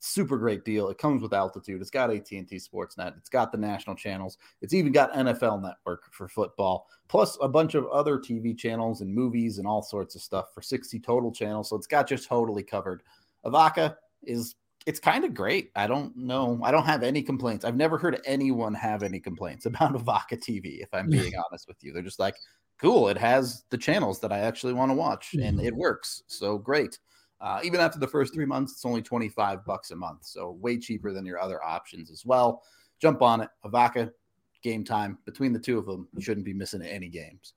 Super 0.00 0.36
great 0.36 0.64
deal. 0.64 0.88
It 0.88 0.98
comes 0.98 1.22
with 1.22 1.32
altitude. 1.32 1.80
It's 1.80 1.90
got 1.90 2.10
AT&T 2.10 2.48
Sportsnet. 2.50 3.16
It's 3.16 3.28
got 3.28 3.52
the 3.52 3.58
national 3.58 3.94
channels. 3.94 4.36
It's 4.60 4.74
even 4.74 4.90
got 4.90 5.12
NFL 5.12 5.62
Network 5.62 6.12
for 6.12 6.26
football, 6.26 6.88
plus 7.08 7.38
a 7.40 7.48
bunch 7.48 7.76
of 7.76 7.86
other 7.86 8.18
TV 8.18 8.58
channels 8.58 9.00
and 9.00 9.14
movies 9.14 9.58
and 9.58 9.66
all 9.66 9.80
sorts 9.80 10.16
of 10.16 10.22
stuff 10.22 10.46
for 10.52 10.60
60 10.60 10.98
total 10.98 11.30
channels. 11.30 11.68
So 11.68 11.76
it's 11.76 11.86
got 11.86 12.08
just 12.08 12.26
totally 12.26 12.64
covered 12.64 13.04
Evoca 13.44 13.96
is 14.24 14.54
it's 14.86 15.00
kind 15.00 15.24
of 15.24 15.34
great. 15.34 15.70
I 15.76 15.86
don't 15.86 16.16
know. 16.16 16.60
I 16.62 16.70
don't 16.70 16.84
have 16.84 17.02
any 17.02 17.22
complaints. 17.22 17.64
I've 17.64 17.76
never 17.76 17.98
heard 17.98 18.20
anyone 18.24 18.74
have 18.74 19.02
any 19.02 19.20
complaints 19.20 19.66
about 19.66 19.94
Evoca 19.94 20.38
TV, 20.38 20.82
if 20.82 20.88
I'm 20.92 21.08
being 21.08 21.32
honest 21.50 21.68
with 21.68 21.82
you. 21.82 21.92
They're 21.92 22.02
just 22.02 22.18
like, 22.18 22.36
cool, 22.78 23.08
it 23.08 23.18
has 23.18 23.64
the 23.70 23.78
channels 23.78 24.20
that 24.20 24.32
I 24.32 24.40
actually 24.40 24.72
want 24.72 24.90
to 24.90 24.94
watch 24.94 25.34
and 25.34 25.60
it 25.60 25.74
works. 25.74 26.22
So 26.26 26.58
great. 26.58 26.98
Uh, 27.40 27.60
even 27.64 27.80
after 27.80 27.98
the 27.98 28.06
first 28.06 28.34
three 28.34 28.44
months, 28.44 28.72
it's 28.72 28.84
only 28.84 29.02
25 29.02 29.64
bucks 29.64 29.90
a 29.90 29.96
month. 29.96 30.24
So 30.24 30.52
way 30.60 30.78
cheaper 30.78 31.12
than 31.12 31.26
your 31.26 31.40
other 31.40 31.62
options 31.62 32.10
as 32.10 32.24
well. 32.24 32.62
Jump 33.00 33.22
on 33.22 33.40
it. 33.40 33.48
Avaka, 33.64 34.10
game 34.62 34.84
time. 34.84 35.18
Between 35.24 35.52
the 35.52 35.58
two 35.58 35.78
of 35.78 35.86
them, 35.86 36.08
you 36.14 36.22
shouldn't 36.22 36.46
be 36.46 36.54
missing 36.54 36.82
any 36.82 37.08
games. 37.08 37.54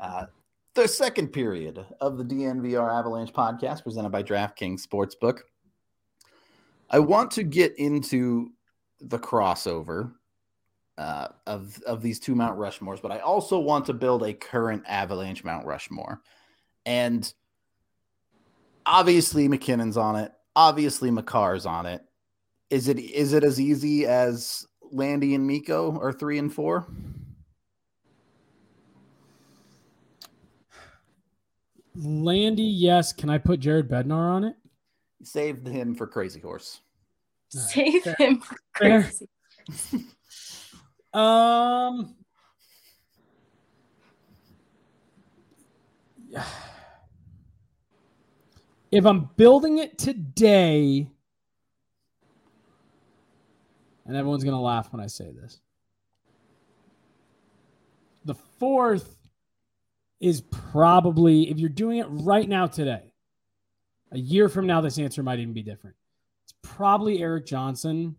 Uh, 0.00 0.26
the 0.74 0.88
second 0.88 1.28
period 1.28 1.84
of 2.00 2.16
the 2.16 2.24
DNVR 2.24 2.92
Avalanche 2.92 3.32
podcast 3.32 3.82
presented 3.82 4.10
by 4.10 4.22
DraftKings 4.22 4.86
Sportsbook. 4.86 5.40
I 6.90 6.98
want 6.98 7.30
to 7.32 7.42
get 7.42 7.76
into 7.78 8.50
the 9.00 9.18
crossover 9.18 10.12
uh, 10.96 11.28
of 11.46 11.80
of 11.86 12.02
these 12.02 12.18
two 12.18 12.34
Mount 12.34 12.58
Rushmores, 12.58 13.00
but 13.00 13.12
I 13.12 13.18
also 13.18 13.58
want 13.58 13.86
to 13.86 13.92
build 13.92 14.22
a 14.22 14.34
current 14.34 14.82
Avalanche 14.86 15.44
Mount 15.44 15.66
Rushmore, 15.66 16.20
and 16.86 17.32
obviously 18.86 19.48
MacKinnon's 19.48 19.96
on 19.96 20.16
it. 20.16 20.32
obviously 20.56 21.10
Makar's 21.10 21.66
on 21.66 21.86
it. 21.86 22.02
Is 22.68 22.88
it 22.88 22.98
is 22.98 23.32
it 23.32 23.44
as 23.44 23.60
easy 23.60 24.06
as 24.06 24.66
Landy 24.90 25.34
and 25.34 25.46
Miko 25.46 25.98
are 26.00 26.12
three 26.12 26.38
and 26.38 26.52
four? 26.52 26.86
Landy, 31.94 32.62
yes. 32.62 33.12
Can 33.12 33.30
I 33.30 33.38
put 33.38 33.60
Jared 33.60 33.88
Bednar 33.88 34.32
on 34.32 34.44
it? 34.44 34.56
Saved 35.22 35.66
him 35.66 35.94
for 35.94 36.06
Crazy 36.06 36.40
Horse. 36.40 36.80
Save 37.48 38.02
fair. 38.02 38.16
him 38.18 38.40
for 38.40 38.56
crazy. 38.74 39.28
Um. 41.12 42.14
If 48.90 49.04
I'm 49.04 49.30
building 49.36 49.78
it 49.78 49.98
today, 49.98 51.08
and 54.06 54.16
everyone's 54.16 54.44
going 54.44 54.56
to 54.56 54.60
laugh 54.60 54.92
when 54.92 55.02
I 55.02 55.06
say 55.06 55.30
this, 55.30 55.60
the 58.24 58.34
fourth 58.34 59.16
is 60.20 60.40
probably, 60.40 61.50
if 61.50 61.58
you're 61.58 61.68
doing 61.68 61.98
it 61.98 62.06
right 62.08 62.48
now 62.48 62.66
today, 62.66 63.07
a 64.12 64.18
year 64.18 64.48
from 64.48 64.66
now, 64.66 64.80
this 64.80 64.98
answer 64.98 65.22
might 65.22 65.38
even 65.38 65.52
be 65.52 65.62
different. 65.62 65.96
It's 66.44 66.54
probably 66.62 67.20
Erik 67.20 67.46
Johnson 67.46 68.16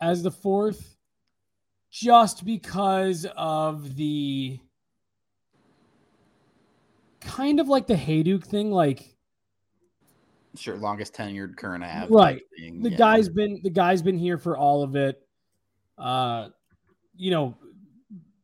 as 0.00 0.22
the 0.22 0.30
fourth 0.30 0.96
just 1.90 2.44
because 2.44 3.26
of 3.36 3.96
the 3.96 4.58
kind 7.20 7.60
of 7.60 7.68
like 7.68 7.86
the 7.86 7.94
Hejduk 7.94 8.44
thing. 8.44 8.70
Like 8.70 9.12
Sure, 10.54 10.76
longest 10.76 11.14
tenured 11.14 11.56
current 11.56 11.82
av. 11.82 12.10
Right. 12.10 12.42
the 12.58 12.90
yeah. 12.90 12.96
guy's 12.96 13.28
been 13.28 13.60
the 13.62 13.70
guy's 13.70 14.02
been 14.02 14.18
here 14.18 14.36
for 14.36 14.56
all 14.56 14.82
of 14.82 14.96
it. 14.96 15.26
Uh, 15.96 16.48
you 17.16 17.30
know, 17.30 17.56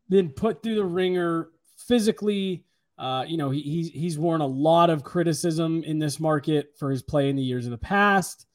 been 0.08 0.30
put 0.30 0.62
through 0.62 0.76
the 0.76 0.84
ringer 0.84 1.48
physically. 1.76 2.64
Uh, 2.98 3.24
you 3.26 3.36
know, 3.36 3.50
he, 3.50 3.60
he's 3.60 3.90
he's 3.90 4.18
worn 4.18 4.40
a 4.40 4.46
lot 4.46 4.90
of 4.90 5.04
criticism 5.04 5.84
in 5.84 5.98
this 5.98 6.18
market 6.18 6.74
for 6.78 6.90
his 6.90 7.02
play 7.02 7.30
in 7.30 7.36
the 7.36 7.42
years 7.42 7.64
of 7.64 7.70
the 7.70 7.78
past. 7.78 8.46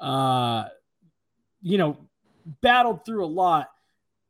Uh, 0.00 0.64
you 1.60 1.76
know, 1.76 1.98
battled 2.62 3.04
through 3.04 3.24
a 3.24 3.26
lot, 3.26 3.68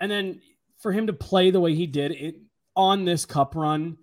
and 0.01 0.11
then 0.11 0.41
for 0.79 0.91
him 0.91 1.07
to 1.07 1.13
play 1.13 1.51
the 1.51 1.61
way 1.61 1.75
he 1.75 1.87
did 1.87 2.11
it 2.11 2.37
on 2.75 3.05
this 3.05 3.25
cup 3.25 3.55
run. 3.55 3.99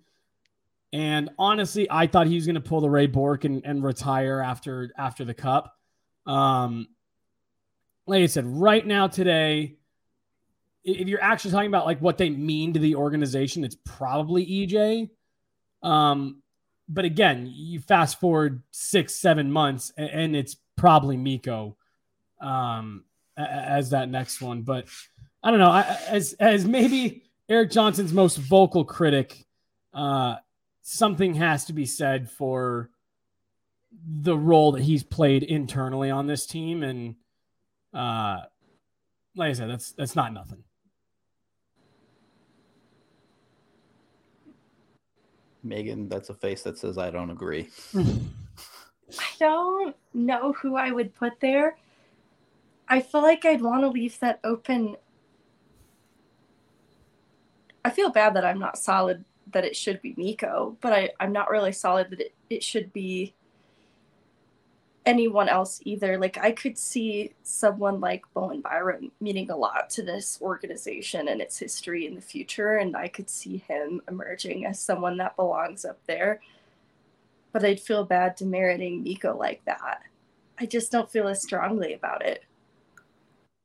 And 0.92 1.28
honestly, 1.38 1.86
I 1.90 2.06
thought 2.06 2.28
he 2.28 2.36
was 2.36 2.46
going 2.46 2.54
to 2.54 2.62
pull 2.62 2.80
the 2.80 2.88
Ray 2.88 3.06
Bourque 3.06 3.44
and, 3.44 3.62
and 3.64 3.84
retire 3.84 4.40
after 4.40 4.90
after 4.96 5.24
the 5.24 5.34
cup. 5.34 5.76
Um, 6.24 6.88
like 8.06 8.22
I 8.22 8.26
said, 8.26 8.46
right 8.46 8.86
now 8.86 9.06
today, 9.06 9.76
if 10.82 11.08
you're 11.08 11.22
actually 11.22 11.50
talking 11.50 11.68
about 11.68 11.84
like 11.84 12.00
what 12.00 12.16
they 12.16 12.30
mean 12.30 12.72
to 12.72 12.80
the 12.80 12.94
organization, 12.94 13.64
it's 13.64 13.76
probably 13.84 14.46
EJ. 14.46 15.10
Um, 15.82 16.42
but 16.88 17.04
again, 17.04 17.50
you 17.54 17.80
fast 17.80 18.18
forward 18.18 18.62
six, 18.70 19.14
seven 19.14 19.50
months, 19.52 19.92
a- 19.98 20.02
and, 20.02 20.34
it's 20.34 20.56
probably 20.76 21.16
Miko 21.16 21.76
um, 22.40 23.04
as 23.36 23.90
that 23.90 24.08
next 24.08 24.40
one. 24.40 24.62
But 24.62 24.86
I 25.42 25.50
don't 25.50 25.60
know. 25.60 25.70
I, 25.70 25.98
as 26.08 26.32
as 26.34 26.64
maybe 26.64 27.24
Erik 27.48 27.70
Johnson's 27.70 28.12
most 28.12 28.36
vocal 28.36 28.84
critic, 28.84 29.46
uh, 29.92 30.36
something 30.82 31.34
has 31.34 31.66
to 31.66 31.72
be 31.72 31.86
said 31.86 32.30
for 32.30 32.90
the 34.06 34.36
role 34.36 34.72
that 34.72 34.82
he's 34.82 35.02
played 35.02 35.42
internally 35.42 36.10
on 36.10 36.26
this 36.26 36.46
team, 36.46 36.82
and 36.82 37.16
uh, 37.92 38.40
like 39.36 39.50
I 39.50 39.52
said, 39.52 39.70
that's 39.70 39.92
that's 39.92 40.16
not 40.16 40.32
nothing. 40.32 40.64
Meghan, 45.66 46.08
that's 46.08 46.30
a 46.30 46.34
face 46.34 46.62
that 46.62 46.78
says 46.78 46.98
I 46.98 47.10
don't 47.10 47.30
agree. 47.30 47.68
I 47.94 49.30
don't 49.38 49.96
know 50.14 50.52
who 50.52 50.76
I 50.76 50.90
would 50.90 51.14
put 51.14 51.40
there. 51.40 51.76
I 52.88 53.00
feel 53.00 53.22
like 53.22 53.44
I'd 53.44 53.60
want 53.60 53.82
to 53.82 53.88
leave 53.88 54.18
that 54.20 54.40
open. 54.44 54.96
I 57.84 57.90
feel 57.90 58.10
bad 58.10 58.34
that 58.34 58.44
I'm 58.44 58.58
not 58.58 58.78
solid 58.78 59.24
that 59.52 59.64
it 59.64 59.76
should 59.76 60.00
be 60.02 60.14
Miko, 60.16 60.76
but 60.80 60.92
I, 60.92 61.10
I'm 61.20 61.32
not 61.32 61.50
really 61.50 61.72
solid 61.72 62.10
that 62.10 62.20
it, 62.20 62.34
it 62.50 62.62
should 62.62 62.92
be 62.92 63.34
anyone 65.08 65.48
else 65.48 65.80
either. 65.84 66.18
Like 66.18 66.36
I 66.38 66.52
could 66.52 66.76
see 66.76 67.32
someone 67.42 67.98
like 67.98 68.22
Bowen 68.34 68.60
Byram 68.60 69.10
meaning 69.20 69.50
a 69.50 69.56
lot 69.56 69.88
to 69.90 70.02
this 70.02 70.38
organization 70.42 71.28
and 71.28 71.40
its 71.40 71.58
history 71.58 72.06
in 72.06 72.14
the 72.14 72.20
future, 72.20 72.76
and 72.76 72.94
I 72.94 73.08
could 73.08 73.30
see 73.30 73.56
him 73.66 74.02
emerging 74.06 74.66
as 74.66 74.78
someone 74.78 75.16
that 75.16 75.34
belongs 75.34 75.86
up 75.86 75.98
there. 76.06 76.40
But 77.52 77.64
I'd 77.64 77.80
feel 77.80 78.04
bad 78.04 78.36
demeriting 78.36 79.02
Miko 79.02 79.34
like 79.36 79.64
that. 79.64 80.02
I 80.60 80.66
just 80.66 80.92
don't 80.92 81.10
feel 81.10 81.26
as 81.26 81.42
strongly 81.42 81.94
about 81.94 82.24
it. 82.24 82.44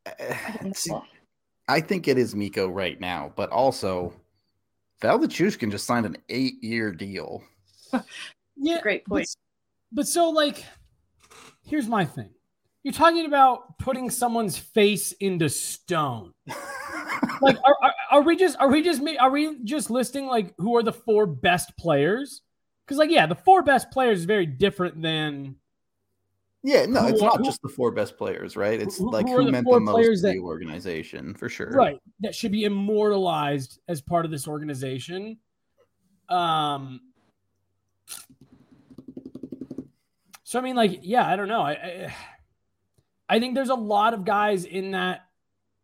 Uh, 0.06 0.34
I 0.62 0.72
See. 0.74 0.94
I 1.68 1.82
think 1.82 2.08
it 2.08 2.18
is 2.18 2.34
Miko 2.36 2.70
right 2.70 3.00
now, 3.00 3.34
but 3.36 3.50
also 3.50 4.14
Val 5.02 5.20
Nichushkin 5.20 5.72
just 5.72 5.86
signed 5.86 6.06
an 6.06 6.18
eight-year 6.30 6.92
deal. 6.94 7.44
Yeah, 8.56 8.82
Great 8.82 9.04
point. 9.06 9.28
But, 9.92 10.04
but 10.04 10.08
so 10.08 10.30
like, 10.30 10.64
here's 11.66 11.88
my 11.88 12.06
thing. 12.06 12.30
You're 12.84 12.94
talking 12.94 13.26
about 13.26 13.78
putting 13.80 14.10
someone's 14.10 14.58
face 14.58 15.14
into 15.14 15.48
stone. 15.50 16.34
like, 17.42 17.58
are, 17.64 17.78
are, 17.82 17.94
are 18.12 18.22
we 18.22 18.36
just 18.36 18.58
are 18.60 18.70
we 18.70 18.82
just 18.84 19.02
are 19.20 19.32
we 19.32 19.58
just 19.64 19.90
listing 19.90 20.26
like 20.26 20.54
who 20.58 20.76
are 20.76 20.84
the 20.84 20.92
four 20.94 21.26
best 21.26 21.76
players? 21.78 22.42
Because 22.86 22.98
like, 22.98 23.10
yeah, 23.10 23.26
the 23.26 23.36
four 23.36 23.62
best 23.64 23.90
players 23.92 24.20
is 24.20 24.26
very 24.26 24.46
different 24.46 25.02
than 25.02 25.56
Yeah, 26.64 26.86
no, 26.86 27.08
it's 27.08 27.22
are- 27.22 27.26
not 27.30 27.38
who- 27.38 27.46
just 27.46 27.62
the 27.62 27.70
four 27.70 27.92
best 27.92 28.18
players, 28.18 28.58
right? 28.58 28.82
It's 28.82 28.98
Who- 28.98 29.10
like 29.10 29.28
who 29.30 29.38
who 29.38 29.46
the 29.46 29.52
meant 29.54 29.66
the 29.70 29.80
most 29.80 30.22
to 30.22 30.32
the 30.34 30.40
organization 30.40 31.34
for 31.36 31.48
sure. 31.48 31.72
right 31.72 31.98
that 32.20 32.36
should 32.36 32.52
be 32.52 32.66
immortalized 32.66 33.80
as 33.88 34.02
part 34.02 34.26
of 34.26 34.32
this 34.32 34.46
organization. 34.48 35.38
Um. 36.28 37.00
So 40.54 40.60
I 40.60 40.62
mean, 40.62 40.76
like, 40.76 41.00
yeah, 41.02 41.28
I 41.28 41.36
don't 41.36 41.48
know. 41.48 41.64
I, 41.64 41.72
I 41.72 42.14
I 43.28 43.40
think 43.40 43.56
there's 43.56 43.72
a 43.72 43.74
lot 43.74 44.14
of 44.14 44.24
guys 44.24 44.66
in 44.66 44.92
that 44.92 45.26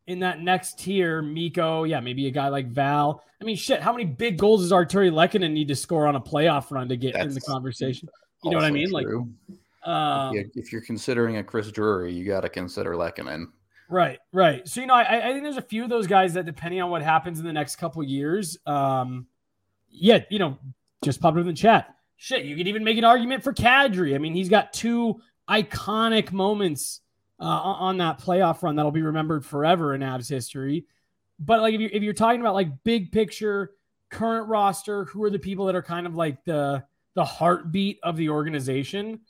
in 0.06 0.20
that 0.20 0.42
next 0.42 0.78
tier. 0.78 1.24
Miko, 1.24 1.86
yeah, 1.86 2.00
maybe 2.02 2.28
a 2.28 2.30
guy 2.30 2.50
like 2.50 2.68
Val. 2.68 3.24
I 3.42 3.46
mean, 3.46 3.56
shit, 3.56 3.82
how 3.82 3.92
many 3.92 4.06
big 4.06 4.38
goals 4.38 4.62
does 4.62 4.72
Artturi 4.72 5.12
Lehkonen 5.12 5.54
need 5.54 5.70
to 5.70 5.76
score 5.76 6.06
on 6.06 6.16
a 6.16 6.22
playoff 6.22 6.70
run 6.70 6.88
to 6.90 6.98
get 6.98 7.16
in 7.16 7.34
the 7.34 7.42
conversation? 7.42 8.10
You 8.44 8.52
know 8.52 8.58
what 8.58 8.66
I 8.66 8.70
mean? 8.70 8.92
Like, 8.92 9.08
um, 9.86 10.36
if 10.54 10.72
you're 10.72 10.82
considering 10.82 11.38
a 11.38 11.44
Chris 11.44 11.72
Drury, 11.72 12.14
you 12.14 12.24
got 12.24 12.42
to 12.42 12.50
consider 12.50 12.92
Lekkinen. 12.92 13.48
Right, 13.90 14.20
right. 14.34 14.68
So 14.68 14.82
you 14.82 14.86
know, 14.86 14.94
I, 14.94 15.30
I 15.30 15.32
think 15.32 15.42
there's 15.42 15.58
a 15.58 15.64
few 15.64 15.84
of 15.84 15.90
those 15.90 16.06
guys 16.06 16.36
that, 16.36 16.46
depending 16.46 16.80
on 16.80 16.92
what 16.92 17.02
happens 17.02 17.40
in 17.40 17.46
the 17.48 17.54
next 17.54 17.78
couple 17.78 18.04
years, 18.04 18.56
um, 18.68 19.26
yeah, 19.90 20.20
you 20.30 20.38
know, 20.38 20.60
just 21.02 21.20
popped 21.22 21.38
up 21.38 21.42
in 21.42 21.48
the 21.48 21.54
chat. 21.54 21.96
Shit, 22.22 22.44
you 22.44 22.58
could 22.58 22.68
even 22.68 22.84
make 22.84 22.98
an 22.98 23.06
argument 23.06 23.46
for 23.46 23.54
Kadri. 23.54 24.14
I 24.14 24.18
mean, 24.18 24.34
he's 24.34 24.50
got 24.50 24.74
two 24.74 25.22
iconic 25.50 26.34
moments 26.34 27.00
uh, 27.40 27.46
on 27.46 28.00
that 28.00 28.20
playoff 28.20 28.62
run 28.62 28.76
that'll 28.76 28.92
be 28.92 29.02
remembered 29.02 29.46
forever 29.46 29.96
in 29.96 30.02
Avs 30.02 30.30
history. 30.30 30.86
But 31.40 31.62
like, 31.62 31.74
if 31.74 31.80
you're 31.80 31.90
if 31.94 32.04
you're 32.04 32.14
talking 32.14 32.42
about 32.42 32.56
like 32.56 32.84
big 32.84 33.14
picture, 33.14 33.72
current 34.10 34.50
roster, 34.50 35.06
who 35.06 35.24
are 35.24 35.30
the 35.30 35.40
people 35.40 35.68
that 35.68 35.76
are 35.76 35.82
kind 35.82 36.06
of 36.06 36.16
like 36.16 36.44
the 36.44 36.84
the 37.16 37.24
heartbeat 37.24 38.00
of 38.04 38.18
the 38.18 38.28
organization? 38.28 39.22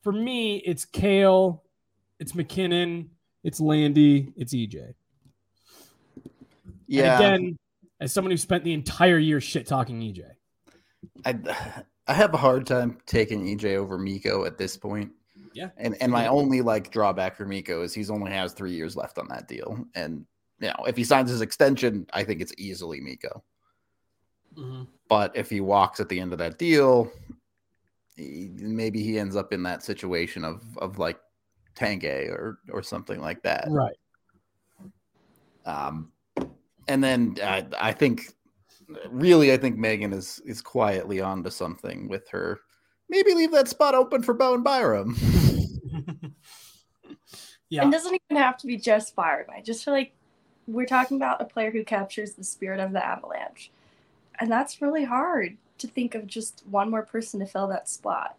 For 0.00 0.10
me, 0.10 0.56
it's 0.56 0.86
Cale, 0.86 1.62
it's 2.18 2.34
MacKinnon, 2.34 3.10
it's 3.42 3.60
Landy, 3.60 4.32
it's 4.34 4.54
EJ. 4.54 4.94
Yeah, 6.86 7.20
And 7.20 7.22
again, 7.22 7.58
as 8.00 8.14
someone 8.14 8.30
who 8.30 8.38
spent 8.38 8.64
the 8.64 8.72
entire 8.72 9.18
year 9.18 9.42
shit 9.42 9.66
talking 9.66 10.00
EJ. 10.00 10.22
I 11.26 11.84
I 12.06 12.14
have 12.14 12.34
a 12.34 12.38
hard 12.38 12.66
time 12.66 12.98
taking 13.06 13.44
EJ 13.46 13.76
over 13.76 13.98
Miko 13.98 14.44
at 14.44 14.58
this 14.58 14.76
point. 14.76 15.10
Yeah. 15.52 15.70
And 15.76 15.96
and 16.00 16.10
my 16.10 16.26
only 16.26 16.60
like 16.60 16.90
drawback 16.90 17.36
for 17.36 17.46
Miko 17.46 17.82
is 17.82 17.94
he's 17.94 18.10
only 18.10 18.32
has 18.32 18.52
three 18.52 18.72
years 18.72 18.96
left 18.96 19.18
on 19.18 19.28
that 19.28 19.48
deal. 19.48 19.86
And 19.94 20.26
you 20.60 20.68
know, 20.68 20.84
if 20.86 20.96
he 20.96 21.04
signs 21.04 21.30
his 21.30 21.40
extension, 21.40 22.06
I 22.12 22.24
think 22.24 22.40
it's 22.40 22.52
easily 22.58 23.00
Miko. 23.00 23.42
But 25.08 25.36
if 25.36 25.50
he 25.50 25.60
walks 25.60 26.00
at 26.00 26.08
the 26.08 26.20
end 26.20 26.32
of 26.32 26.38
that 26.38 26.58
deal, 26.58 27.10
he, 28.16 28.50
maybe 28.54 29.02
he 29.02 29.18
ends 29.18 29.36
up 29.36 29.52
in 29.52 29.62
that 29.64 29.82
situation 29.82 30.44
of 30.44 30.62
of 30.78 30.98
like 30.98 31.18
Tanguay 31.76 32.28
or 32.28 32.58
or 32.70 32.82
something 32.82 33.20
like 33.20 33.42
that. 33.42 33.66
Right. 33.68 33.96
Um, 35.66 36.12
and 36.88 37.02
then 37.02 37.36
I, 37.42 37.66
I 37.80 37.92
think, 37.92 38.34
really, 39.08 39.52
I 39.52 39.56
think 39.56 39.78
Meghan 39.78 40.12
is 40.12 40.40
is 40.44 40.60
quietly 40.60 41.20
onto 41.20 41.50
something 41.50 42.08
with 42.08 42.28
her 42.28 42.60
maybe 43.08 43.34
leave 43.34 43.52
that 43.52 43.68
spot 43.68 43.94
open 43.94 44.22
for 44.22 44.34
Bowen 44.34 44.62
Byram. 44.62 45.16
yeah. 47.68 47.82
and 47.82 47.92
doesn't 47.92 48.18
even 48.30 48.42
have 48.42 48.56
to 48.58 48.66
be 48.66 48.76
just 48.76 49.14
Byram. 49.14 49.50
I 49.54 49.60
just 49.60 49.84
feel 49.84 49.94
like 49.94 50.12
we're 50.66 50.86
talking 50.86 51.16
about 51.16 51.40
a 51.40 51.44
player 51.44 51.70
who 51.70 51.84
captures 51.84 52.32
the 52.32 52.44
spirit 52.44 52.80
of 52.80 52.92
the 52.92 53.04
Avalanche. 53.04 53.70
And 54.40 54.50
that's 54.50 54.82
really 54.82 55.04
hard 55.04 55.56
to 55.78 55.86
think 55.86 56.14
of 56.14 56.26
just 56.26 56.64
one 56.70 56.90
more 56.90 57.04
person 57.04 57.40
to 57.40 57.46
fill 57.46 57.68
that 57.68 57.88
spot. 57.88 58.36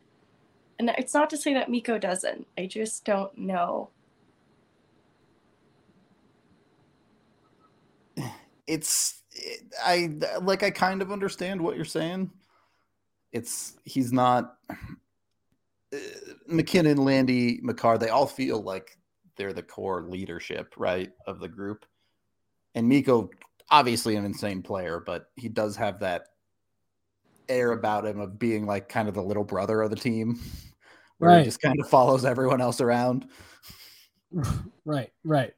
And 0.78 0.90
it's 0.98 1.14
not 1.14 1.30
to 1.30 1.38
say 1.38 1.54
that 1.54 1.70
Miko 1.70 1.98
doesn't. 1.98 2.48
I 2.58 2.66
just 2.66 3.06
don't 3.06 3.38
know. 3.38 3.90
It's 8.68 9.22
I 9.84 10.18
like 10.42 10.64
I 10.64 10.70
kind 10.70 11.02
of 11.02 11.12
understand 11.12 11.62
what 11.62 11.76
you're 11.76 11.86
saying. 11.86 12.32
It's 13.32 13.78
he's 13.84 14.14
not 14.14 14.58
uh, 15.94 15.98
MacKinnon, 16.48 16.98
Landy, 16.98 17.60
Makar, 17.62 17.98
they 17.98 18.10
all 18.10 18.28
feel 18.28 18.62
like 18.62 18.98
they're 19.36 19.54
the 19.54 19.64
core 19.64 20.04
leadership, 20.04 20.74
right, 20.78 21.12
of 21.28 21.40
the 21.40 21.48
group. 21.48 21.86
And 22.74 22.88
Mikko, 22.88 23.30
obviously 23.70 24.16
an 24.16 24.26
insane 24.26 24.62
player, 24.62 25.02
but 25.06 25.30
he 25.36 25.50
does 25.50 25.76
have 25.76 26.00
that 26.00 26.28
air 27.48 27.72
about 27.72 28.06
him 28.06 28.20
of 28.20 28.40
being 28.40 28.66
like 28.66 28.90
kind 28.90 29.08
of 29.08 29.14
the 29.14 29.24
little 29.24 29.44
brother 29.44 29.82
of 29.82 29.90
the 29.90 29.96
team, 29.96 30.40
where 31.18 31.32
right. 31.32 31.40
he 31.40 31.46
just 31.46 31.62
kind 31.62 31.80
of 31.80 31.90
follows 31.90 32.26
everyone 32.26 32.62
else 32.62 32.82
around. 32.82 33.28
Right, 34.88 35.12
right. 35.24 35.52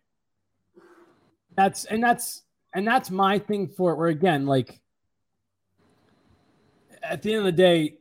That's 1.58 1.84
and 1.84 2.02
that's 2.02 2.44
and 2.78 2.88
that's 2.88 3.10
my 3.10 3.40
thing 3.40 3.68
for 3.68 3.92
it. 3.92 3.98
Where 3.98 4.08
again, 4.08 4.46
like 4.46 4.80
at 7.02 7.24
the 7.24 7.32
end 7.32 7.40
of 7.40 7.46
the 7.46 7.52
day, 7.52 7.98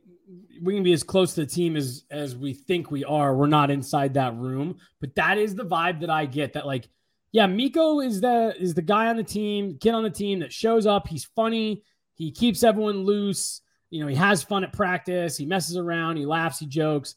we 0.61 0.75
can 0.75 0.83
be 0.83 0.93
as 0.93 1.03
close 1.03 1.35
to 1.35 1.41
the 1.41 1.47
team 1.47 1.77
as 1.77 2.05
as 2.11 2.37
we 2.37 2.53
think 2.53 2.91
we 2.91 3.03
are. 3.03 3.35
We're 3.35 3.47
not 3.47 3.71
inside 3.71 4.15
that 4.15 4.37
room, 4.37 4.77
but 5.01 5.15
that 5.15 5.39
is 5.39 5.55
the 5.55 5.65
vibe 5.65 6.01
that 6.01 6.11
I 6.11 6.27
get. 6.27 6.53
That 6.53 6.67
like, 6.67 6.91
yeah, 7.33 7.47
Mikko 7.47 8.01
is 8.01 8.21
the 8.21 8.55
is 8.61 8.75
the 8.75 8.83
guy 8.83 9.07
on 9.07 9.17
the 9.17 9.25
team, 9.25 9.79
kid 9.81 9.95
on 9.95 10.03
the 10.03 10.11
team 10.11 10.41
that 10.41 10.53
shows 10.53 10.85
up. 10.85 11.09
He's 11.09 11.25
funny. 11.25 11.83
He 12.13 12.31
keeps 12.31 12.63
everyone 12.63 13.05
loose. 13.05 13.63
You 13.89 14.03
know, 14.03 14.09
he 14.09 14.17
has 14.17 14.43
fun 14.43 14.63
at 14.63 14.75
practice. 14.75 15.39
He 15.39 15.47
messes 15.47 15.79
around. 15.79 16.19
He 16.19 16.27
laughs. 16.27 16.59
He 16.59 16.67
jokes. 16.67 17.15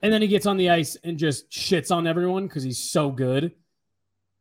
And 0.00 0.10
then 0.10 0.22
he 0.22 0.28
gets 0.28 0.46
on 0.46 0.56
the 0.56 0.70
ice 0.70 0.96
and 1.04 1.18
just 1.18 1.50
shits 1.50 1.94
on 1.94 2.06
everyone 2.06 2.46
because 2.46 2.62
he's 2.62 2.78
so 2.78 3.10
good. 3.10 3.52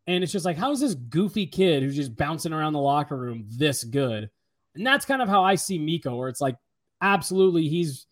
And 0.05 0.23
it's 0.23 0.33
just 0.33 0.45
like, 0.45 0.57
how 0.57 0.71
is 0.71 0.81
this 0.81 0.95
goofy 0.95 1.45
kid 1.45 1.81
who's 1.81 1.95
just 1.95 2.15
bouncing 2.15 2.51
around 2.51 2.73
the 2.73 2.79
locker 2.79 3.15
room 3.15 3.45
this 3.49 3.83
good? 3.83 4.29
And 4.75 4.85
that's 4.85 5.05
kind 5.05 5.21
of 5.21 5.29
how 5.29 5.43
I 5.43 5.55
see 5.55 5.77
Mikko, 5.77 6.15
where 6.15 6.29
it's 6.29 6.41
like, 6.41 6.57
absolutely, 7.01 7.69
he's 7.69 8.07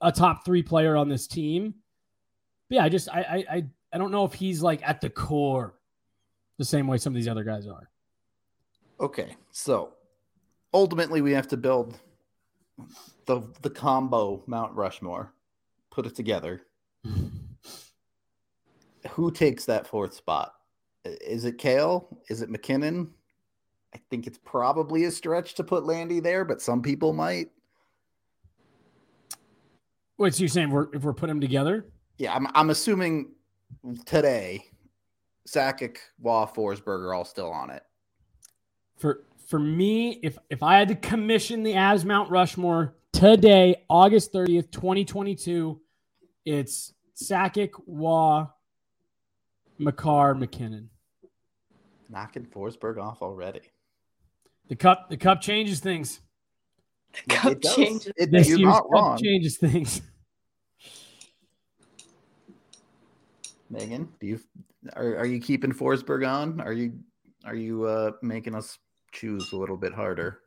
a 0.00 0.12
top 0.12 0.44
three 0.44 0.62
player 0.62 0.96
on 0.96 1.08
this 1.08 1.26
team. 1.26 1.74
But 2.68 2.76
yeah, 2.76 2.84
I 2.84 2.88
just 2.88 3.08
I 3.08 3.44
I 3.50 3.64
I 3.92 3.98
don't 3.98 4.12
know 4.12 4.24
if 4.24 4.34
he's 4.34 4.62
like 4.62 4.80
at 4.86 5.00
the 5.00 5.10
core 5.10 5.74
the 6.58 6.64
same 6.64 6.86
way 6.86 6.98
some 6.98 7.12
of 7.12 7.16
these 7.16 7.28
other 7.28 7.44
guys 7.44 7.66
are. 7.66 7.90
Okay, 9.00 9.36
so 9.50 9.94
ultimately 10.72 11.20
we 11.20 11.32
have 11.32 11.48
to 11.48 11.56
build 11.56 11.98
the 13.26 13.42
the 13.62 13.70
combo 13.70 14.42
Mount 14.46 14.74
Rushmore, 14.74 15.32
put 15.90 16.06
it 16.06 16.14
together. 16.14 16.62
Who 19.10 19.30
takes 19.30 19.66
that 19.66 19.86
fourth 19.86 20.14
spot? 20.14 20.54
Is 21.04 21.44
it 21.44 21.58
Cale? 21.58 22.08
Is 22.28 22.42
it 22.42 22.50
MacKinnon? 22.50 23.10
I 23.94 24.00
think 24.10 24.26
it's 24.26 24.38
probably 24.44 25.04
a 25.04 25.10
stretch 25.10 25.54
to 25.54 25.64
put 25.64 25.84
Landy 25.84 26.20
there, 26.20 26.44
but 26.44 26.60
some 26.60 26.82
people 26.82 27.12
might. 27.12 27.50
Wait, 30.18 30.34
so 30.34 30.40
you're 30.40 30.48
saying 30.48 30.70
we're, 30.70 30.92
if 30.94 31.02
we're 31.02 31.12
putting 31.12 31.36
them 31.36 31.40
together? 31.40 31.86
Yeah, 32.18 32.34
I'm, 32.34 32.48
I'm 32.54 32.70
assuming 32.70 33.32
today, 34.04 34.64
Sakic, 35.48 35.98
Roy, 36.22 36.46
Forsberg 36.46 37.00
are 37.00 37.14
all 37.14 37.24
still 37.24 37.50
on 37.50 37.70
it. 37.70 37.82
For 38.96 39.24
for 39.46 39.58
me, 39.58 40.20
if 40.22 40.38
if 40.50 40.62
I 40.62 40.78
had 40.78 40.88
to 40.88 40.94
commission 40.94 41.62
the 41.62 41.74
As 41.74 42.04
Mount 42.04 42.30
Rushmore 42.30 42.94
today, 43.12 43.84
August 43.90 44.32
30th, 44.32 44.70
2022, 44.70 45.80
it's 46.44 46.94
Sakic, 47.20 47.70
Roy, 47.86 48.44
Makar, 49.78 50.34
MacKinnon. 50.34 50.88
Knocking 52.08 52.46
Forsberg 52.46 53.02
off 53.02 53.22
already. 53.22 53.60
The 54.68 54.76
cup, 54.76 55.10
the 55.10 55.16
cup 55.16 55.40
changes 55.40 55.80
things. 55.80 56.20
The 57.28 57.34
cup 57.34 57.52
it 57.52 57.62
changes. 57.62 58.12
It, 58.16 58.30
this 58.30 58.48
you're 58.48 58.58
not 58.60 58.84
wrong. 58.90 59.18
changes 59.18 59.56
things. 59.58 60.02
Meghan, 63.72 64.08
do 64.20 64.26
you 64.26 64.40
are, 64.94 65.18
are 65.18 65.26
you 65.26 65.40
keeping 65.40 65.72
Forsberg 65.72 66.28
on? 66.28 66.60
Are 66.60 66.72
you 66.72 66.92
are 67.44 67.54
you 67.54 67.84
uh, 67.84 68.12
making 68.22 68.54
us 68.54 68.78
choose 69.12 69.52
a 69.52 69.56
little 69.56 69.76
bit 69.76 69.92
harder? 69.92 70.40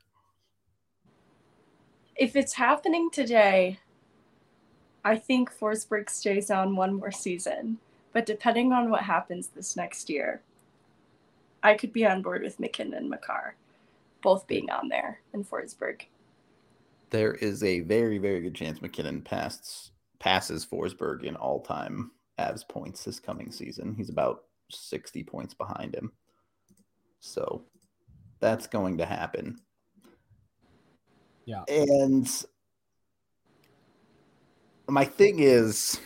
If 2.15 2.35
it's 2.35 2.53
happening 2.53 3.09
today, 3.11 3.79
I 5.05 5.15
think 5.15 5.51
Forsberg 5.51 6.09
stays 6.09 6.49
on 6.49 6.75
one 6.75 6.95
more 6.95 7.11
season. 7.11 7.77
But 8.13 8.25
depending 8.25 8.73
on 8.73 8.89
what 8.89 9.03
happens 9.03 9.49
this 9.49 9.75
next 9.75 10.09
year, 10.09 10.41
I 11.67 11.75
could 11.75 11.91
be 11.91 12.05
on 12.05 12.21
board 12.21 12.43
with 12.43 12.61
MacKinnon 12.61 12.93
and 12.93 13.09
Makar 13.09 13.57
both 14.21 14.47
being 14.47 14.69
on 14.69 14.87
there 14.87 15.19
in 15.33 15.43
Forsberg. 15.43 16.03
There 17.09 17.33
is 17.33 17.61
a 17.61 17.81
very, 17.81 18.19
very 18.19 18.41
good 18.41 18.55
chance 18.55 18.81
MacKinnon 18.81 19.21
passes 19.21 19.91
passes 20.19 20.65
Forsberg 20.65 21.23
in 21.23 21.35
all 21.35 21.59
time 21.59 22.11
Avs 22.39 22.67
points 22.67 23.03
this 23.03 23.19
coming 23.19 23.51
season. 23.51 23.93
He's 23.95 24.09
about 24.09 24.45
60 24.71 25.23
points 25.23 25.53
behind 25.53 25.93
him. 25.93 26.13
So 27.19 27.63
that's 28.39 28.65
going 28.65 28.97
to 28.99 29.05
happen. 29.05 29.57
Yeah. 31.45 31.63
And 31.67 32.27
my 34.87 35.03
thing 35.03 35.39
is, 35.39 35.99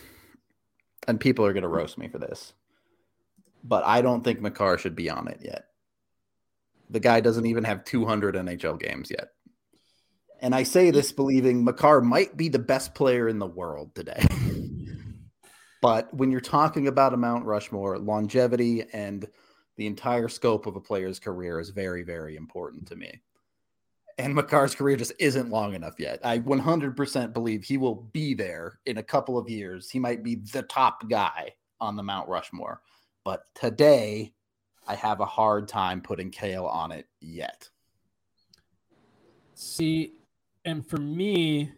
and 1.06 1.20
people 1.20 1.46
are 1.46 1.52
going 1.52 1.62
to 1.62 1.68
roast 1.68 1.98
me 1.98 2.08
for 2.08 2.18
this, 2.18 2.52
but 3.64 3.84
I 3.84 4.02
don't 4.02 4.22
think 4.22 4.40
Makar 4.40 4.78
should 4.78 4.96
be 4.96 5.10
on 5.10 5.28
it 5.28 5.40
yet. 5.40 5.66
The 6.90 7.00
guy 7.00 7.20
doesn't 7.20 7.46
even 7.46 7.64
have 7.64 7.84
200 7.84 8.34
NHL 8.34 8.78
games 8.78 9.10
yet. 9.10 9.28
And 10.40 10.54
I 10.54 10.64
say 10.64 10.90
this 10.90 11.12
believing 11.12 11.64
Makar 11.64 12.00
might 12.00 12.36
be 12.36 12.48
the 12.48 12.58
best 12.58 12.94
player 12.94 13.28
in 13.28 13.38
the 13.38 13.46
world 13.46 13.94
today. 13.94 14.26
but 15.82 16.12
when 16.12 16.30
you're 16.30 16.40
talking 16.40 16.88
about 16.88 17.14
a 17.14 17.16
Mount 17.16 17.44
Rushmore, 17.44 17.98
longevity 17.98 18.84
and 18.92 19.26
the 19.76 19.86
entire 19.86 20.28
scope 20.28 20.66
of 20.66 20.76
a 20.76 20.80
player's 20.80 21.18
career 21.18 21.60
is 21.60 21.70
very, 21.70 22.02
very 22.02 22.36
important 22.36 22.88
to 22.88 22.96
me. 22.96 23.22
And 24.18 24.34
Makar's 24.34 24.74
career 24.74 24.96
just 24.96 25.12
isn't 25.18 25.48
long 25.48 25.74
enough 25.74 25.98
yet. 25.98 26.20
I 26.22 26.40
100% 26.40 27.32
believe 27.32 27.64
he 27.64 27.78
will 27.78 27.94
be 28.12 28.34
there 28.34 28.78
in 28.84 28.98
a 28.98 29.02
couple 29.02 29.38
of 29.38 29.48
years. 29.48 29.88
He 29.88 29.98
might 29.98 30.22
be 30.22 30.34
the 30.34 30.62
top 30.62 31.08
guy 31.08 31.54
on 31.80 31.96
the 31.96 32.02
Mount 32.02 32.28
Rushmore. 32.28 32.82
But 33.24 33.44
today, 33.54 34.32
I 34.86 34.94
have 34.94 35.20
a 35.20 35.26
hard 35.26 35.68
time 35.68 36.00
putting 36.00 36.30
Cale 36.30 36.66
on 36.66 36.92
it 36.92 37.06
yet. 37.20 37.68
See, 39.54 40.14
and 40.64 40.86
for 40.86 40.98
me, 40.98 41.72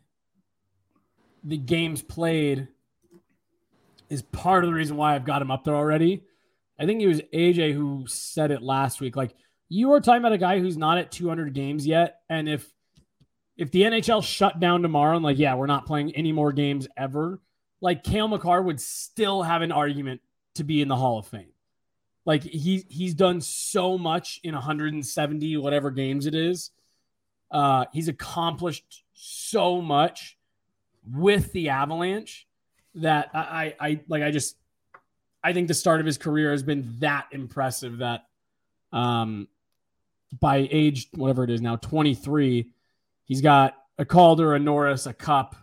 the 1.42 1.58
games 1.58 2.02
played 2.02 2.68
is 4.08 4.22
part 4.22 4.64
of 4.64 4.70
the 4.70 4.74
reason 4.74 4.96
why 4.96 5.14
I've 5.14 5.24
got 5.24 5.42
him 5.42 5.50
up 5.50 5.64
there 5.64 5.74
already. 5.74 6.22
I 6.78 6.86
think 6.86 7.02
it 7.02 7.08
was 7.08 7.20
AJ 7.32 7.74
who 7.74 8.04
said 8.06 8.50
it 8.50 8.62
last 8.62 9.00
week. 9.00 9.16
Like 9.16 9.34
you 9.68 9.92
are 9.92 10.00
talking 10.00 10.20
about 10.20 10.32
a 10.32 10.38
guy 10.38 10.58
who's 10.58 10.76
not 10.76 10.98
at 10.98 11.12
200 11.12 11.52
games 11.52 11.86
yet, 11.86 12.20
and 12.28 12.48
if 12.48 12.72
if 13.56 13.70
the 13.70 13.82
NHL 13.82 14.22
shut 14.24 14.58
down 14.58 14.82
tomorrow 14.82 15.14
and 15.14 15.24
like, 15.24 15.38
yeah, 15.38 15.54
we're 15.54 15.66
not 15.66 15.86
playing 15.86 16.12
any 16.16 16.32
more 16.32 16.52
games 16.52 16.88
ever, 16.96 17.40
like 17.80 18.02
Cale 18.02 18.28
Makar 18.28 18.62
would 18.62 18.80
still 18.80 19.42
have 19.42 19.62
an 19.62 19.70
argument 19.70 20.20
to 20.54 20.64
be 20.64 20.80
in 20.80 20.88
the 20.88 20.96
Hall 20.96 21.18
of 21.18 21.26
Fame. 21.26 21.48
Like 22.24 22.42
he 22.42 22.84
he's 22.88 23.14
done 23.14 23.40
so 23.40 23.98
much 23.98 24.40
in 24.42 24.54
170 24.54 25.56
whatever 25.58 25.90
games 25.90 26.26
it 26.26 26.34
is. 26.34 26.70
Uh, 27.50 27.84
he's 27.92 28.08
accomplished 28.08 29.04
so 29.12 29.80
much 29.80 30.38
with 31.12 31.52
the 31.52 31.68
Avalanche 31.68 32.46
that 32.96 33.30
I, 33.34 33.74
I, 33.78 33.88
I 33.88 34.00
like. 34.08 34.22
I 34.22 34.30
just 34.30 34.56
I 35.42 35.52
think 35.52 35.68
the 35.68 35.74
start 35.74 36.00
of 36.00 36.06
his 36.06 36.16
career 36.16 36.50
has 36.50 36.62
been 36.62 36.96
that 37.00 37.26
impressive 37.30 37.98
that 37.98 38.24
um, 38.92 39.48
by 40.40 40.66
age 40.70 41.08
whatever 41.12 41.44
it 41.44 41.50
is 41.50 41.60
now 41.60 41.76
23, 41.76 42.70
he's 43.24 43.40
got 43.42 43.76
a 43.98 44.04
Calder, 44.04 44.54
a 44.54 44.58
Norris, 44.58 45.06
a 45.06 45.12
Cup, 45.12 45.54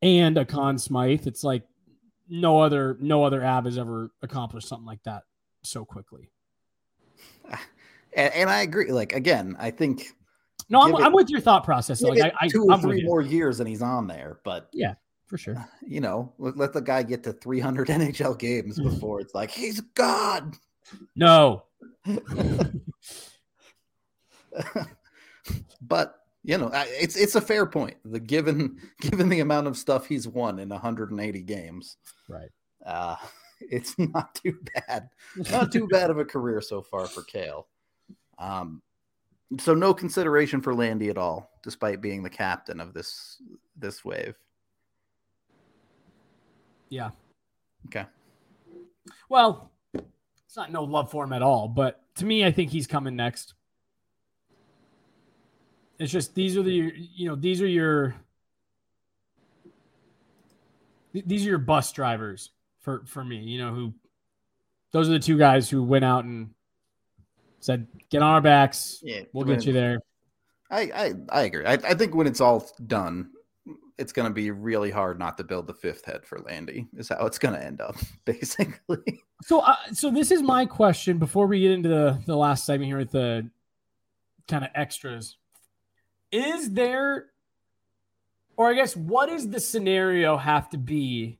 and 0.00 0.38
a 0.38 0.44
Conn 0.44 0.78
Smythe. 0.78 1.26
It's 1.26 1.42
like 1.42 1.64
no 2.28 2.60
other 2.60 2.96
no 3.00 3.24
other 3.24 3.44
Av 3.44 3.64
has 3.64 3.78
ever 3.78 4.10
accomplished 4.22 4.68
something 4.68 4.86
like 4.86 5.02
that 5.04 5.22
so 5.62 5.84
quickly. 5.84 6.30
And, 8.14 8.32
and 8.34 8.50
I 8.50 8.62
agree. 8.62 8.90
Like 8.92 9.12
again, 9.12 9.56
I 9.58 9.70
think 9.70 10.06
No, 10.68 10.80
I'm, 10.82 10.94
it- 10.94 11.00
I'm 11.02 11.12
with 11.12 11.28
your 11.30 11.40
thought 11.40 11.64
process. 11.64 12.00
Like 12.02 12.20
I, 12.20 12.32
I, 12.40 12.48
2 12.48 12.64
or 12.64 12.72
I'm 12.72 12.80
three 12.80 13.04
more 13.04 13.22
years 13.22 13.60
and 13.60 13.68
he's 13.68 13.82
on 13.82 14.06
there. 14.06 14.40
But 14.44 14.68
Yeah, 14.72 14.94
for 15.26 15.38
sure. 15.38 15.64
you 15.86 16.00
know, 16.00 16.32
let, 16.38 16.56
let 16.56 16.72
the 16.72 16.80
guy 16.80 17.02
get 17.02 17.22
to 17.24 17.32
300 17.32 17.88
NHL 17.90 18.38
games 18.38 18.78
before 18.82 19.20
it's 19.20 19.34
like 19.34 19.50
he's 19.50 19.78
a 19.80 19.84
god. 19.94 20.54
No, 21.14 21.64
but 25.80 26.14
you 26.46 26.56
know, 26.56 26.70
it's 26.72 27.16
it's 27.16 27.34
a 27.34 27.40
fair 27.40 27.66
point. 27.66 27.96
The 28.04 28.20
given 28.20 28.78
given 29.00 29.28
the 29.28 29.40
amount 29.40 29.66
of 29.66 29.76
stuff 29.76 30.06
he's 30.06 30.28
won 30.28 30.60
in 30.60 30.68
180 30.68 31.42
games, 31.42 31.96
right. 32.28 32.50
uh, 32.86 33.16
it's 33.60 33.98
not 33.98 34.32
too 34.36 34.56
bad. 34.74 35.10
Not 35.50 35.72
too 35.72 35.88
bad 35.88 36.08
of 36.08 36.18
a 36.18 36.24
career 36.24 36.60
so 36.60 36.82
far 36.82 37.08
for 37.08 37.24
Cale. 37.24 37.66
Um, 38.38 38.80
so 39.58 39.74
no 39.74 39.92
consideration 39.92 40.60
for 40.60 40.72
Landy 40.72 41.08
at 41.08 41.18
all, 41.18 41.50
despite 41.64 42.00
being 42.00 42.22
the 42.22 42.30
captain 42.30 42.80
of 42.80 42.94
this 42.94 43.42
this 43.76 44.04
wave. 44.04 44.36
Yeah. 46.90 47.10
Okay. 47.86 48.06
Well, 49.28 49.72
it's 49.94 50.56
not 50.56 50.70
no 50.70 50.84
love 50.84 51.10
for 51.10 51.24
him 51.24 51.32
at 51.32 51.42
all, 51.42 51.66
but 51.66 52.02
to 52.16 52.24
me, 52.24 52.44
I 52.44 52.52
think 52.52 52.70
he's 52.70 52.86
coming 52.86 53.16
next. 53.16 53.54
It's 55.98 56.12
just 56.12 56.34
these 56.34 56.56
are 56.56 56.62
the 56.62 56.92
you 57.14 57.28
know 57.28 57.36
these 57.36 57.62
are 57.62 57.66
your 57.66 58.14
these 61.12 61.46
are 61.46 61.48
your 61.48 61.58
bus 61.58 61.92
drivers 61.92 62.50
for 62.80 63.02
for 63.06 63.24
me. 63.24 63.38
You 63.38 63.58
know 63.58 63.74
who 63.74 63.94
those 64.92 65.08
are 65.08 65.12
the 65.12 65.18
two 65.18 65.38
guys 65.38 65.70
who 65.70 65.82
went 65.82 66.04
out 66.04 66.24
and 66.24 66.50
said, 67.60 67.86
"Get 68.10 68.22
on 68.22 68.34
our 68.34 68.40
backs, 68.40 69.00
Yeah, 69.02 69.22
we'll 69.32 69.46
get 69.46 69.64
you 69.64 69.72
there." 69.72 70.00
I 70.70 70.80
I, 70.80 71.14
I 71.30 71.42
agree. 71.42 71.64
I, 71.64 71.74
I 71.74 71.94
think 71.94 72.14
when 72.14 72.26
it's 72.26 72.40
all 72.40 72.68
done, 72.86 73.30
it's 73.98 74.12
going 74.12 74.28
to 74.28 74.34
be 74.34 74.50
really 74.50 74.90
hard 74.90 75.18
not 75.18 75.38
to 75.38 75.44
build 75.44 75.66
the 75.66 75.74
fifth 75.74 76.04
head 76.04 76.26
for 76.26 76.40
Landy. 76.40 76.86
Is 76.96 77.08
how 77.08 77.24
it's 77.26 77.38
going 77.38 77.54
to 77.54 77.64
end 77.64 77.80
up, 77.80 77.96
basically. 78.24 79.24
So, 79.42 79.60
uh, 79.60 79.76
so 79.92 80.10
this 80.10 80.30
is 80.30 80.42
my 80.42 80.66
question 80.66 81.18
before 81.18 81.46
we 81.46 81.60
get 81.60 81.70
into 81.70 81.88
the 81.88 82.20
the 82.26 82.36
last 82.36 82.66
segment 82.66 82.88
here 82.88 82.98
with 82.98 83.12
the 83.12 83.48
kind 84.48 84.64
of 84.64 84.70
extras. 84.74 85.36
Is 86.32 86.72
there, 86.72 87.26
or 88.56 88.68
I 88.68 88.74
guess, 88.74 88.96
what 88.96 89.28
does 89.28 89.48
the 89.48 89.60
scenario 89.60 90.36
have 90.36 90.68
to 90.70 90.78
be 90.78 91.38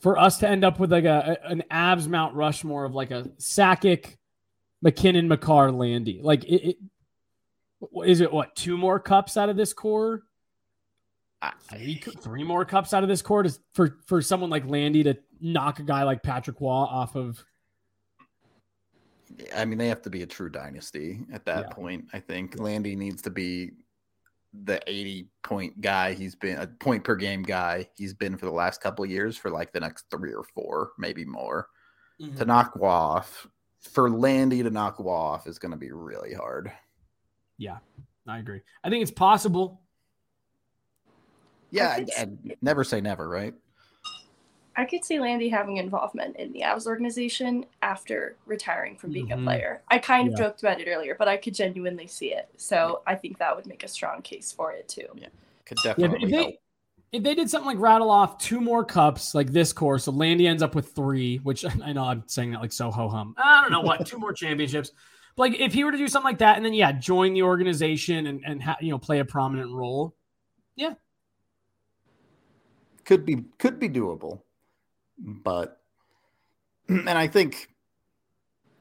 for 0.00 0.18
us 0.18 0.38
to 0.38 0.48
end 0.48 0.64
up 0.64 0.78
with 0.78 0.92
like 0.92 1.04
a, 1.04 1.38
an 1.44 1.62
Avs 1.70 2.08
Mount 2.08 2.34
Rushmore 2.34 2.84
of 2.84 2.94
like 2.94 3.10
a 3.10 3.24
Sakic, 3.38 4.16
MacKinnon, 4.82 5.28
Makar, 5.28 5.70
Landy? 5.72 6.20
Like, 6.22 6.44
it, 6.44 6.70
it 6.70 6.76
is 8.04 8.20
it 8.20 8.32
what 8.32 8.56
two 8.56 8.76
more 8.76 8.98
cups 8.98 9.36
out 9.36 9.48
of 9.48 9.56
this 9.56 9.72
core? 9.72 10.22
Three, 11.70 12.02
three 12.20 12.42
more 12.42 12.64
cups 12.64 12.92
out 12.92 13.04
of 13.04 13.08
this 13.08 13.22
core 13.22 13.44
to, 13.44 13.56
for 13.72 13.98
for 14.06 14.20
someone 14.20 14.50
like 14.50 14.66
Landy 14.66 15.04
to 15.04 15.16
knock 15.40 15.78
a 15.78 15.84
guy 15.84 16.02
like 16.02 16.22
Patrick 16.22 16.60
Roy 16.60 16.68
off 16.68 17.14
of. 17.14 17.44
I 19.54 19.64
mean, 19.64 19.78
they 19.78 19.88
have 19.88 20.02
to 20.02 20.10
be 20.10 20.22
a 20.22 20.26
true 20.26 20.50
dynasty 20.50 21.20
at 21.32 21.44
that 21.46 21.66
Yeah. 21.68 21.74
point. 21.74 22.08
I 22.12 22.20
think 22.20 22.58
Landy 22.58 22.96
needs 22.96 23.22
to 23.22 23.30
be 23.30 23.72
the 24.64 24.80
80 24.86 25.28
point 25.42 25.80
guy 25.80 26.14
he's 26.14 26.34
been 26.34 26.58
a 26.58 26.66
point 26.66 27.04
per 27.04 27.14
game 27.14 27.42
guy 27.42 27.86
he's 27.96 28.14
been 28.14 28.36
for 28.36 28.46
the 28.46 28.52
last 28.52 28.80
couple 28.80 29.04
of 29.04 29.10
years 29.10 29.36
for 29.36 29.50
like 29.50 29.72
the 29.72 29.80
next 29.80 30.06
three 30.10 30.32
or 30.32 30.42
four, 30.42 30.92
maybe 30.98 31.24
more. 31.24 31.68
To 32.18 32.24
mm-hmm. 32.24 32.46
knock 32.48 32.76
off 32.80 33.46
for 33.80 34.10
Landy 34.10 34.62
to 34.62 34.70
knock 34.70 34.98
off 35.00 35.46
is 35.46 35.58
going 35.58 35.70
to 35.70 35.78
be 35.78 35.92
really 35.92 36.34
hard. 36.34 36.72
Yeah, 37.58 37.78
I 38.26 38.38
agree. 38.38 38.62
I 38.82 38.90
think 38.90 39.02
it's 39.02 39.10
possible. 39.10 39.82
Yeah, 41.70 41.90
I 41.90 42.06
I, 42.18 42.24
could 42.24 42.56
never 42.62 42.82
say 42.82 43.00
never, 43.00 43.28
right? 43.28 43.54
I 44.78 44.84
could 44.84 45.04
see 45.04 45.18
Landy 45.18 45.48
having 45.48 45.78
involvement 45.78 46.36
in 46.36 46.52
the 46.52 46.60
Avs 46.60 46.86
organization 46.86 47.66
after 47.82 48.36
retiring 48.46 48.96
from 48.96 49.10
being 49.10 49.26
Mhm. 49.26 49.40
a 49.40 49.42
player. 49.42 49.82
I 49.88 49.98
kind 49.98 50.28
of 50.28 50.34
Yeah. 50.34 50.46
joked 50.46 50.62
about 50.62 50.80
it 50.80 50.86
earlier, 50.86 51.16
but 51.16 51.26
I 51.26 51.36
could 51.36 51.52
genuinely 51.52 52.06
see 52.06 52.32
it. 52.32 52.48
So 52.58 53.02
I 53.04 53.16
think 53.16 53.38
that 53.38 53.56
would 53.56 53.66
make 53.66 53.82
a 53.82 53.88
strong 53.88 54.22
case 54.22 54.52
for 54.52 54.70
it 54.70 54.88
too. 54.88 55.08
Yeah, 55.16 55.30
could 55.66 55.78
Yeah, 55.78 55.82
definitely 55.82 56.28
if 56.28 56.36
help. 56.36 56.46
they 56.50 56.58
if 57.10 57.22
they 57.24 57.34
did 57.34 57.50
something 57.50 57.66
like 57.66 57.80
rattle 57.80 58.10
off 58.10 58.38
two 58.38 58.60
more 58.60 58.84
cups 58.84 59.34
like 59.34 59.50
this 59.50 59.72
course, 59.72 60.04
so 60.04 60.12
Landy 60.12 60.46
ends 60.46 60.62
up 60.62 60.76
with 60.76 60.92
three, 60.92 61.38
which 61.38 61.64
I 61.82 61.92
know 61.92 62.04
I'm 62.04 62.22
saying 62.28 62.52
that 62.52 62.60
like 62.60 62.72
so 62.72 62.92
ho 62.92 63.08
hum. 63.08 63.34
I 63.36 63.62
don't 63.62 63.72
know 63.72 63.80
what 63.80 64.06
two 64.06 64.18
more 64.18 64.32
championships. 64.32 64.92
But 65.34 65.50
like 65.50 65.60
if 65.60 65.74
he 65.74 65.82
were 65.82 65.90
to 65.90 65.98
do 65.98 66.06
something 66.06 66.30
like 66.30 66.38
that, 66.38 66.56
and 66.56 66.64
then 66.64 66.72
yeah, 66.72 66.92
join 66.92 67.34
the 67.34 67.42
organization 67.42 68.28
and 68.28 68.44
and 68.46 68.62
ha- 68.62 68.76
you 68.80 68.92
know 68.92 68.98
play 68.98 69.18
a 69.18 69.24
prominent 69.24 69.72
role. 69.72 70.14
Yeah, 70.76 70.94
could 73.04 73.26
be 73.26 73.44
could 73.58 73.80
be 73.80 73.88
doable 73.88 74.42
but 75.18 75.80
and 76.88 77.10
i 77.10 77.26
think 77.26 77.68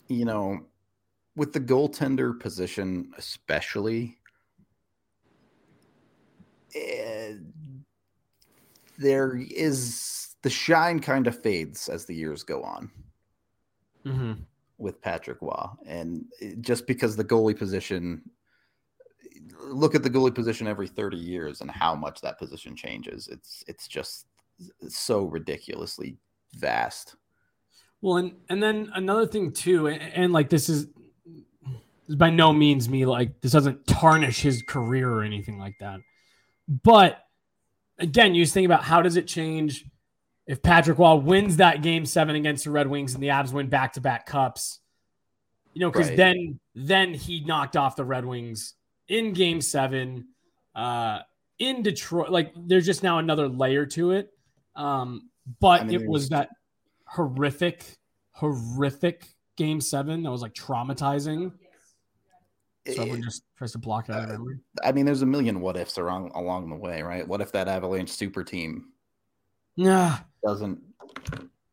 you 0.07 0.25
know 0.25 0.59
with 1.35 1.53
the 1.53 1.59
goaltender 1.59 2.39
position 2.39 3.11
especially 3.17 4.17
eh, 6.75 7.33
there 8.97 9.35
is 9.35 10.35
the 10.41 10.49
shine 10.49 10.99
kind 10.99 11.27
of 11.27 11.41
fades 11.41 11.89
as 11.89 12.05
the 12.05 12.15
years 12.15 12.43
go 12.43 12.63
on 12.63 12.89
Mm-hmm. 14.07 14.33
with 14.77 15.01
Patrick 15.01 15.41
Roy. 15.41 15.65
And 15.85 16.25
just 16.61 16.87
because 16.87 17.15
the 17.15 17.25
goalie 17.25 17.57
position, 17.57 18.21
look 19.59 19.95
at 19.95 20.03
the 20.03 20.09
goalie 20.09 20.33
position 20.33 20.67
every 20.67 20.87
30 20.87 21.17
years 21.17 21.59
and 21.61 21.69
how 21.69 21.93
much 21.93 22.21
that 22.21 22.39
position 22.39 22.75
changes. 22.75 23.27
It's 23.27 23.63
it's 23.67 23.87
just 23.87 24.27
so 24.87 25.23
ridiculously 25.25 26.17
vast. 26.53 27.15
Well, 28.01 28.17
and 28.17 28.33
and 28.49 28.61
then 28.61 28.91
another 28.93 29.25
thing 29.25 29.51
too, 29.51 29.87
and, 29.87 30.01
and 30.01 30.33
like 30.33 30.49
this 30.49 30.69
is, 30.69 30.87
by 32.09 32.29
no 32.29 32.53
means 32.53 32.87
me 32.87 33.05
like 33.05 33.41
this 33.41 33.51
doesn't 33.51 33.87
tarnish 33.87 34.41
his 34.41 34.61
career 34.61 35.09
or 35.11 35.23
anything 35.23 35.57
like 35.59 35.75
that. 35.79 35.99
But 36.67 37.23
again, 37.97 38.35
you 38.35 38.43
just 38.43 38.53
think 38.53 38.65
about 38.65 38.83
how 38.83 39.01
does 39.01 39.15
it 39.17 39.27
change 39.27 39.85
if 40.45 40.61
Patrick 40.61 40.97
Roy 40.97 41.15
wins 41.15 41.57
that 41.57 41.81
game 41.81 42.05
seven 42.05 42.35
against 42.35 42.63
the 42.63 42.71
Red 42.71 42.87
Wings 42.87 43.13
and 43.13 43.21
the 43.21 43.27
Avs 43.27 43.51
win 43.51 43.67
back 43.67 43.93
to 43.93 44.01
back 44.01 44.25
cups. 44.25 44.79
You 45.73 45.81
know, 45.81 45.91
because 45.91 46.07
Right. 46.09 46.17
then 46.17 46.59
then 46.75 47.13
he 47.13 47.43
knocked 47.43 47.75
off 47.75 47.95
the 47.95 48.05
Red 48.05 48.25
Wings 48.25 48.73
in 49.07 49.33
game 49.33 49.61
seven, 49.61 50.27
uh, 50.75 51.19
in 51.59 51.81
Detroit. 51.83 52.29
Like 52.29 52.53
there's 52.55 52.85
just 52.85 53.03
now 53.03 53.17
another 53.19 53.47
layer 53.47 53.85
to 53.87 54.11
it. 54.11 54.29
Um, 54.75 55.29
but 55.59 55.81
I 55.81 55.83
mean, 55.85 56.01
it 56.01 56.07
was 56.07 56.29
that 56.29 56.49
horrific, 57.05 57.97
horrific 58.31 59.27
game 59.55 59.81
seven 59.81 60.23
that 60.23 60.31
was 60.31 60.41
like 60.41 60.53
traumatizing. 60.53 61.51
So 62.85 63.01
everyone 63.01 63.21
just 63.23 63.43
tries 63.57 63.73
to 63.73 63.77
block 63.79 64.07
it 64.07 64.13
out 64.13 64.23
of 64.23 64.29
memory. 64.29 64.59
I 64.83 64.93
mean, 64.93 65.05
there's 65.05 65.21
a 65.21 65.25
million 65.25 65.59
what 65.59 65.75
ifs 65.75 65.97
along 65.97 66.31
along 66.35 66.69
the 66.69 66.75
way, 66.75 67.01
right? 67.01 67.27
What 67.27 67.41
if 67.41 67.51
that 67.51 67.67
Avalanche 67.67 68.09
super 68.11 68.43
team 68.45 68.93
Yeah. 69.75 70.19
doesn't 70.43 70.81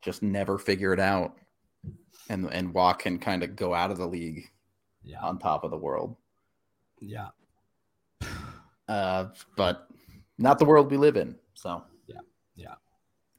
just 0.03 0.23
never 0.23 0.59
figure 0.59 0.93
it 0.93 0.99
out, 1.01 1.37
and 2.29 2.53
and 2.53 2.75
Roy 2.75 2.93
can 2.95 3.19
kind 3.19 3.45
of 3.45 3.55
go 3.55 3.73
out 3.75 3.91
of 3.93 3.99
the 3.99 4.07
league 4.09 4.51
Yeah. 5.03 5.21
on 5.23 5.39
top 5.39 5.63
of 5.63 5.71
the 5.71 5.77
world? 5.79 6.17
Yeah. 7.01 7.29
Uh, 8.89 9.29
but 9.57 9.89
not 10.39 10.59
the 10.59 10.65
world 10.65 10.91
we 10.91 10.97
live 10.97 11.17
in. 11.17 11.39
So 11.55 11.85
Yeah, 12.07 12.21
yeah. 12.57 12.75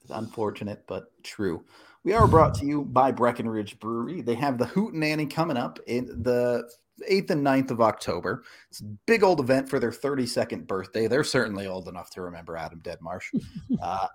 Unfortunate 0.09 0.83
but 0.87 1.11
true. 1.23 1.63
We 2.03 2.13
are 2.13 2.27
brought 2.27 2.53
to 2.55 2.65
you 2.65 2.83
by 2.83 3.11
Breckenridge 3.11 3.79
Brewery. 3.79 4.21
They 4.21 4.35
have 4.35 4.57
the 4.57 4.65
Hootenanny 4.65 5.29
coming 5.29 5.57
up 5.57 5.79
in 5.87 6.05
the 6.21 6.69
8th 7.09 7.31
and 7.31 7.45
9th 7.45 7.71
of 7.71 7.81
October. 7.81 8.43
It's 8.69 8.81
a 8.81 8.85
big 9.05 9.23
old 9.23 9.39
event 9.39 9.69
for 9.69 9.79
their 9.79 9.91
32nd 9.91 10.67
birthday. 10.67 11.07
They're 11.07 11.23
certainly 11.23 11.67
old 11.67 11.87
enough 11.87 12.09
to 12.11 12.21
remember 12.21 12.57
Adam 12.57 12.79
Deadmarsh. 12.81 13.41
uh, 13.81 14.07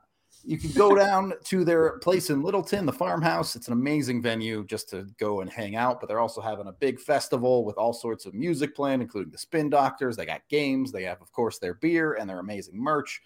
you 0.45 0.59
can 0.59 0.71
go 0.73 0.95
down 0.95 1.35
to 1.45 1.65
their 1.65 1.99
place 1.99 2.31
in 2.31 2.43
Littleton, 2.43 2.87
the 2.87 2.93
farmhouse. 2.93 3.57
It's 3.57 3.67
an 3.67 3.75
amazing 3.75 4.23
venue 4.23 4.65
just 4.65 4.89
to 4.91 5.07
go 5.19 5.41
and 5.41 5.51
hang 5.51 5.77
out, 5.77 6.01
but 6.01 6.09
they're 6.09 6.21
also 6.21 6.41
having 6.41 6.67
a 6.67 6.73
big 6.73 6.99
festival 6.99 7.65
with 7.65 7.77
all 7.77 7.93
sorts 7.93 8.25
of 8.25 8.33
music 8.33 8.75
playing, 8.75 9.03
including 9.03 9.33
the 9.33 9.39
Spin 9.39 9.69
Doctors. 9.69 10.17
They 10.17 10.25
got 10.25 10.49
games. 10.49 10.93
They 10.93 11.03
have, 11.03 11.21
of 11.21 11.31
course, 11.33 11.59
their 11.59 11.75
beer 11.75 12.15
and 12.15 12.29
their 12.29 12.39
amazing 12.39 12.81
merch. 12.81 13.21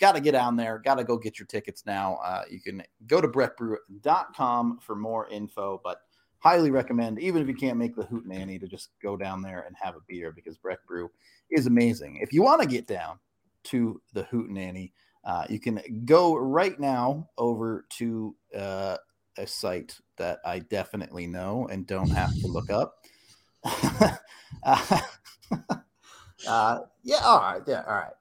Got 0.00 0.12
to 0.12 0.20
get 0.20 0.32
down 0.32 0.56
there. 0.56 0.78
Got 0.78 0.96
to 0.96 1.04
go 1.04 1.16
get 1.16 1.38
your 1.38 1.46
tickets 1.46 1.84
now. 1.86 2.18
Uh, 2.24 2.42
you 2.50 2.60
can 2.60 2.82
go 3.06 3.20
to 3.20 3.28
breckbrew.com 3.28 4.78
for 4.78 4.96
more 4.96 5.28
info, 5.28 5.80
but 5.84 5.98
highly 6.38 6.70
recommend, 6.70 7.20
even 7.20 7.42
if 7.42 7.48
you 7.48 7.54
can't 7.54 7.76
make 7.76 7.94
the 7.94 8.04
Hootenanny, 8.04 8.58
to 8.60 8.66
just 8.66 8.90
go 9.02 9.16
down 9.16 9.42
there 9.42 9.64
and 9.66 9.76
have 9.80 9.94
a 9.94 10.00
beer 10.08 10.32
because 10.32 10.56
Breck 10.56 10.78
Brew 10.86 11.10
is 11.50 11.66
amazing. 11.66 12.18
If 12.22 12.32
you 12.32 12.42
want 12.42 12.62
to 12.62 12.68
get 12.68 12.86
down 12.86 13.18
to 13.64 14.00
the 14.14 14.24
Hootenanny, 14.24 14.92
uh, 15.24 15.44
you 15.50 15.60
can 15.60 15.82
go 16.06 16.34
right 16.34 16.80
now 16.80 17.28
over 17.36 17.84
to 17.98 18.34
uh, 18.56 18.96
a 19.36 19.46
site 19.46 19.98
that 20.16 20.38
I 20.46 20.60
definitely 20.60 21.26
know 21.26 21.68
and 21.70 21.86
don't 21.86 22.08
have 22.10 22.32
to 22.40 22.46
look 22.46 22.70
up. 22.70 22.96
Uh, 24.64 25.00
Uh, 26.48 26.80
yeah, 27.02 27.18
all 27.22 27.40
right, 27.40 27.62
yeah, 27.66 27.82
all 27.86 27.94
right. 27.94 28.12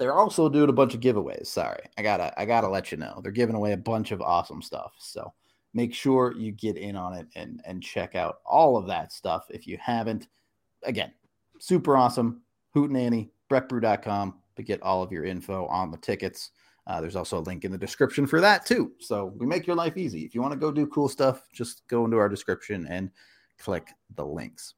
They're 0.00 0.14
also 0.14 0.48
doing 0.48 0.70
a 0.70 0.72
bunch 0.72 0.94
of 0.94 1.00
giveaways. 1.00 1.46
Sorry, 1.46 1.82
I 1.98 2.02
gotta, 2.02 2.32
I 2.40 2.46
gotta 2.46 2.68
let 2.68 2.90
you 2.90 2.96
know 2.96 3.20
they're 3.22 3.30
giving 3.30 3.54
away 3.54 3.72
a 3.72 3.76
bunch 3.76 4.12
of 4.12 4.22
awesome 4.22 4.62
stuff. 4.62 4.94
So 4.98 5.30
make 5.74 5.92
sure 5.92 6.34
you 6.34 6.52
get 6.52 6.78
in 6.78 6.96
on 6.96 7.12
it 7.12 7.26
and 7.36 7.60
and 7.66 7.82
check 7.82 8.14
out 8.14 8.38
all 8.46 8.78
of 8.78 8.86
that 8.86 9.12
stuff 9.12 9.44
if 9.50 9.66
you 9.66 9.76
haven't. 9.78 10.28
Again, 10.84 11.12
super 11.58 11.98
awesome. 11.98 12.40
Hootenanny, 12.74 13.28
breckbrew.com 13.50 14.36
to 14.56 14.62
get 14.62 14.82
all 14.82 15.02
of 15.02 15.12
your 15.12 15.26
info 15.26 15.66
on 15.66 15.90
the 15.90 15.98
tickets. 15.98 16.52
Uh, 16.86 17.02
there's 17.02 17.14
also 17.14 17.38
a 17.38 17.40
link 17.40 17.66
in 17.66 17.70
the 17.70 17.76
description 17.76 18.26
for 18.26 18.40
that 18.40 18.64
too. 18.64 18.92
So 19.00 19.34
we 19.36 19.44
make 19.44 19.66
your 19.66 19.76
life 19.76 19.98
easy. 19.98 20.24
If 20.24 20.34
you 20.34 20.40
want 20.40 20.52
to 20.52 20.58
go 20.58 20.72
do 20.72 20.86
cool 20.86 21.10
stuff, 21.10 21.46
just 21.52 21.86
go 21.88 22.06
into 22.06 22.16
our 22.16 22.30
description 22.30 22.86
and 22.88 23.10
click 23.58 23.90
the 24.16 24.24
links. 24.24 24.74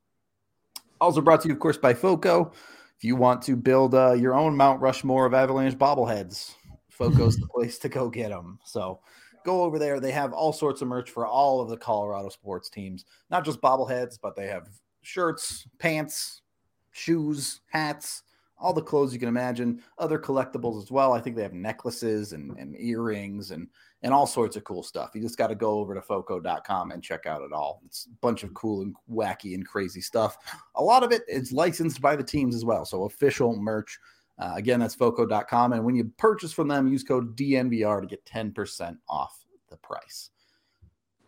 Also 1.00 1.20
brought 1.20 1.42
to 1.42 1.48
you, 1.48 1.54
of 1.54 1.60
course, 1.60 1.76
by 1.76 1.94
FOCO. 1.94 2.52
If 3.02 3.06
you 3.06 3.16
want 3.16 3.42
to 3.42 3.56
build 3.56 3.96
uh, 3.96 4.12
your 4.12 4.36
own 4.36 4.56
Mount 4.56 4.80
Rushmore 4.80 5.26
of 5.26 5.34
Avalanche 5.34 5.76
bobbleheads, 5.76 6.54
FOCO's 6.88 7.36
the 7.36 7.48
place 7.48 7.76
to 7.80 7.88
go 7.88 8.08
get 8.08 8.28
them. 8.28 8.60
So 8.64 9.00
go 9.44 9.64
over 9.64 9.76
there. 9.76 9.98
They 9.98 10.12
have 10.12 10.32
all 10.32 10.52
sorts 10.52 10.82
of 10.82 10.86
merch 10.86 11.10
for 11.10 11.26
all 11.26 11.60
of 11.60 11.68
the 11.68 11.76
Colorado 11.76 12.28
sports 12.28 12.70
teams, 12.70 13.04
not 13.28 13.44
just 13.44 13.60
bobbleheads, 13.60 14.20
but 14.22 14.36
they 14.36 14.46
have 14.46 14.68
shirts, 15.00 15.66
pants, 15.80 16.42
shoes, 16.92 17.62
hats, 17.66 18.22
all 18.56 18.72
the 18.72 18.80
clothes 18.80 19.12
you 19.12 19.18
can 19.18 19.28
imagine, 19.28 19.82
other 19.98 20.16
collectibles 20.20 20.80
as 20.80 20.92
well. 20.92 21.12
I 21.12 21.20
think 21.20 21.34
they 21.34 21.42
have 21.42 21.54
necklaces 21.54 22.32
and, 22.32 22.56
and 22.56 22.76
earrings 22.78 23.50
and 23.50 23.66
and 24.02 24.12
all 24.12 24.26
sorts 24.26 24.56
of 24.56 24.64
cool 24.64 24.82
stuff. 24.82 25.10
You 25.14 25.20
just 25.20 25.38
got 25.38 25.48
to 25.48 25.54
go 25.54 25.78
over 25.78 25.94
to 25.94 26.02
foco.com 26.02 26.90
and 26.90 27.02
check 27.02 27.26
out 27.26 27.42
it 27.42 27.52
all. 27.52 27.80
It's 27.86 28.06
a 28.06 28.16
bunch 28.20 28.42
of 28.42 28.52
cool 28.54 28.82
and 28.82 28.94
wacky 29.10 29.54
and 29.54 29.66
crazy 29.66 30.00
stuff. 30.00 30.38
A 30.74 30.82
lot 30.82 31.02
of 31.02 31.12
it 31.12 31.22
is 31.28 31.52
licensed 31.52 32.00
by 32.00 32.16
the 32.16 32.24
teams 32.24 32.54
as 32.54 32.64
well. 32.64 32.84
So 32.84 33.04
official 33.04 33.56
merch. 33.56 33.98
Uh, 34.38 34.52
again, 34.56 34.80
that's 34.80 34.94
foco.com. 34.94 35.72
And 35.72 35.84
when 35.84 35.94
you 35.94 36.10
purchase 36.16 36.52
from 36.52 36.68
them, 36.68 36.88
use 36.88 37.04
code 37.04 37.36
DNVR 37.36 38.00
to 38.00 38.06
get 38.06 38.24
10% 38.24 38.96
off 39.08 39.44
the 39.70 39.76
price. 39.76 40.30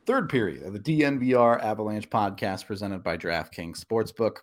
Third 0.06 0.28
period 0.28 0.64
of 0.64 0.72
the 0.72 0.80
DNVR 0.80 1.62
Avalanche 1.62 2.10
podcast 2.10 2.66
presented 2.66 3.02
by 3.02 3.16
DraftKings 3.16 3.82
Sportsbook. 3.82 4.38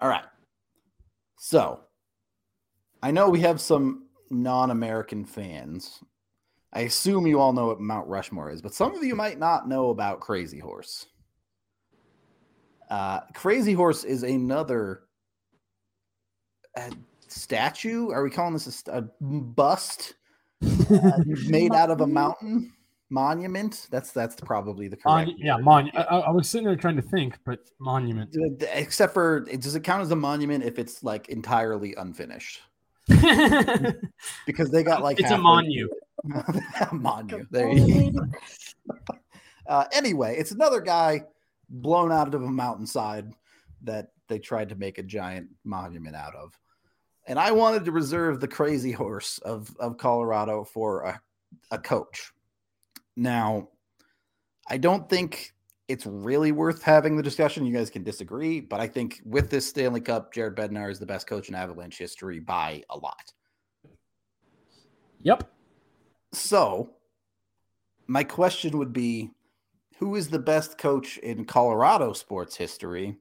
All 0.00 0.08
right. 0.08 0.24
So 1.38 1.80
I 3.02 3.10
know 3.10 3.28
we 3.28 3.40
have 3.40 3.60
some 3.60 4.06
non 4.30 4.70
American 4.70 5.24
fans. 5.24 6.02
I 6.72 6.80
assume 6.80 7.26
you 7.26 7.40
all 7.40 7.52
know 7.52 7.66
what 7.66 7.80
Mount 7.80 8.08
Rushmore 8.08 8.50
is, 8.50 8.60
but 8.60 8.74
some 8.74 8.94
of 8.94 9.02
you 9.02 9.14
might 9.14 9.38
not 9.38 9.68
know 9.68 9.90
about 9.90 10.20
Crazy 10.20 10.58
Horse. 10.58 11.06
Uh, 12.90 13.20
Crazy 13.34 13.72
Horse 13.72 14.04
is 14.04 14.22
another 14.22 15.02
uh, 16.76 16.90
statue. 17.28 18.10
Are 18.10 18.22
we 18.22 18.30
calling 18.30 18.52
this 18.52 18.84
a, 18.88 18.98
a 18.98 19.02
bust 19.20 20.14
uh, 20.62 21.18
made 21.46 21.72
out 21.72 21.90
of 21.90 22.00
a 22.00 22.06
mountain? 22.06 22.72
monument. 23.10 23.86
That's 23.90 24.12
that's 24.12 24.36
probably 24.36 24.88
the 24.88 24.96
correct. 24.96 25.28
Mon- 25.28 25.38
yeah, 25.38 25.56
mon. 25.56 25.90
I, 25.94 26.02
I, 26.02 26.30
was 26.30 26.48
sitting 26.48 26.66
there 26.66 26.76
trying 26.76 26.96
to 26.96 27.02
think, 27.02 27.38
but 27.44 27.60
monument. 27.78 28.36
Except 28.72 29.12
for, 29.14 29.40
does 29.40 29.74
it 29.74 29.80
count 29.84 30.02
as 30.02 30.10
a 30.10 30.16
monument 30.16 30.64
if 30.64 30.78
it's 30.78 31.02
like 31.02 31.28
entirely 31.28 31.94
unfinished? 31.94 32.60
because 34.46 34.70
they 34.70 34.82
got 34.82 35.02
like 35.02 35.20
it's 35.20 35.30
a 35.30 35.36
monu. 35.36 35.86
monu. 36.26 37.46
There 37.50 37.70
you 37.70 38.12
go. 38.12 38.20
Uh, 39.68 39.84
anyway, 39.90 40.36
it's 40.38 40.52
another 40.52 40.80
guy 40.80 41.20
blown 41.68 42.12
out 42.12 42.32
of 42.32 42.40
a 42.40 42.48
mountainside 42.48 43.32
that 43.82 44.12
they 44.28 44.38
tried 44.38 44.68
to 44.68 44.76
make 44.76 44.98
a 44.98 45.02
giant 45.02 45.48
monument 45.64 46.14
out 46.14 46.36
of. 46.36 46.56
And 47.26 47.36
I 47.36 47.50
wanted 47.50 47.84
to 47.86 47.90
reserve 47.90 48.38
the 48.38 48.46
crazy 48.46 48.92
horse 48.92 49.38
of, 49.38 49.76
of 49.80 49.98
Colorado 49.98 50.62
for 50.62 51.02
a, 51.02 51.20
a 51.72 51.78
coach 51.78 52.32
now, 53.16 53.68
I 54.68 54.76
don't 54.76 55.08
think 55.08 55.54
it's 55.88 56.06
really 56.06 56.52
worth 56.52 56.82
having 56.82 57.16
the 57.16 57.22
discussion. 57.22 57.64
You 57.64 57.72
guys 57.72 57.90
can 57.90 58.02
disagree, 58.02 58.60
but 58.60 58.80
I 58.80 58.86
think 58.86 59.20
with 59.24 59.50
this 59.50 59.66
Stanley 59.66 60.00
Cup, 60.00 60.34
Jared 60.34 60.56
Bednar 60.56 60.90
is 60.90 60.98
the 60.98 61.06
best 61.06 61.26
coach 61.26 61.48
in 61.48 61.54
Avalanche 61.54 61.96
history 61.96 62.40
by 62.40 62.82
a 62.90 62.98
lot. 62.98 63.32
Yep. 65.22 65.50
So, 66.36 66.90
my 68.06 68.22
question 68.22 68.76
would 68.78 68.92
be 68.92 69.30
who 69.98 70.16
is 70.16 70.28
the 70.28 70.38
best 70.38 70.76
coach 70.76 71.16
in 71.18 71.46
Colorado 71.46 72.12
sports 72.12 72.54
history? 72.54 73.16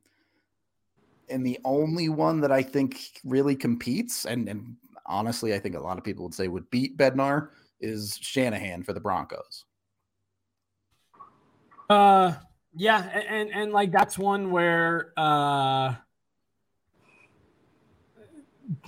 And 1.30 1.45
the 1.45 1.57
only 1.63 2.09
one 2.09 2.41
that 2.41 2.51
I 2.51 2.61
think 2.61 3.22
really 3.24 3.55
competes, 3.55 4.26
and, 4.26 4.49
and 4.49 4.76
honestly, 5.05 5.53
I 5.53 5.59
think 5.59 5.76
a 5.76 5.80
lot 5.80 5.97
of 5.97 6.03
people 6.03 6.26
would 6.26 6.34
say 6.34 6.49
would 6.49 6.70
beat 6.70 6.97
Bednar, 6.97 7.51
is 7.80 8.20
Shanahan 8.22 8.84
for 8.84 8.91
the 8.91 8.99
Broncos. 8.99 9.63
Uh, 11.89 12.34
yeah, 12.76 13.09
and, 13.13 13.28
and, 13.28 13.49
and 13.51 13.72
like 13.72 13.93
that's 13.93 14.18
one 14.18 14.51
where 14.51 15.13
uh, 15.16 15.95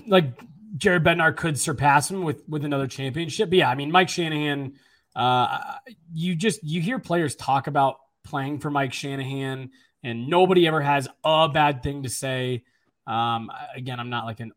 like 0.06 0.38
Jared 0.78 1.04
Bednar 1.04 1.36
could 1.36 1.60
surpass 1.60 2.10
him 2.10 2.24
with 2.24 2.48
with 2.48 2.64
another 2.64 2.88
championship. 2.88 3.50
But 3.50 3.60
yeah, 3.60 3.70
I 3.70 3.76
mean 3.76 3.92
Mike 3.92 4.10
Shanahan. 4.10 4.74
Uh, 5.16 5.76
you 6.14 6.36
just 6.36 6.64
you 6.64 6.80
hear 6.82 7.00
players 7.00 7.36
talk 7.36 7.68
about 7.68 7.98
playing 8.24 8.60
for 8.60 8.70
Mike 8.70 8.94
Shanahan, 8.94 9.72
and 10.04 10.28
nobody 10.28 10.68
ever 10.68 10.82
has 10.82 11.08
a 11.24 11.50
bad 11.50 11.84
thing 11.84 12.04
to 12.04 12.10
say. 12.10 12.64
Um, 13.08 13.52
again, 13.76 14.00
I'm 14.00 14.10
not 14.10 14.26
like 14.26 14.40
an 14.42 14.52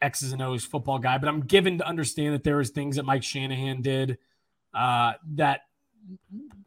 X's 0.00 0.32
and 0.32 0.42
O's 0.42 0.64
football 0.64 0.98
guy, 0.98 1.18
but 1.18 1.28
I'm 1.28 1.40
given 1.40 1.78
to 1.78 1.86
understand 1.86 2.34
that 2.34 2.44
there 2.44 2.56
was 2.56 2.70
things 2.70 2.96
that 2.96 3.04
Mike 3.04 3.22
Shanahan 3.22 3.82
did 3.82 4.18
uh, 4.72 5.14
that 5.34 5.62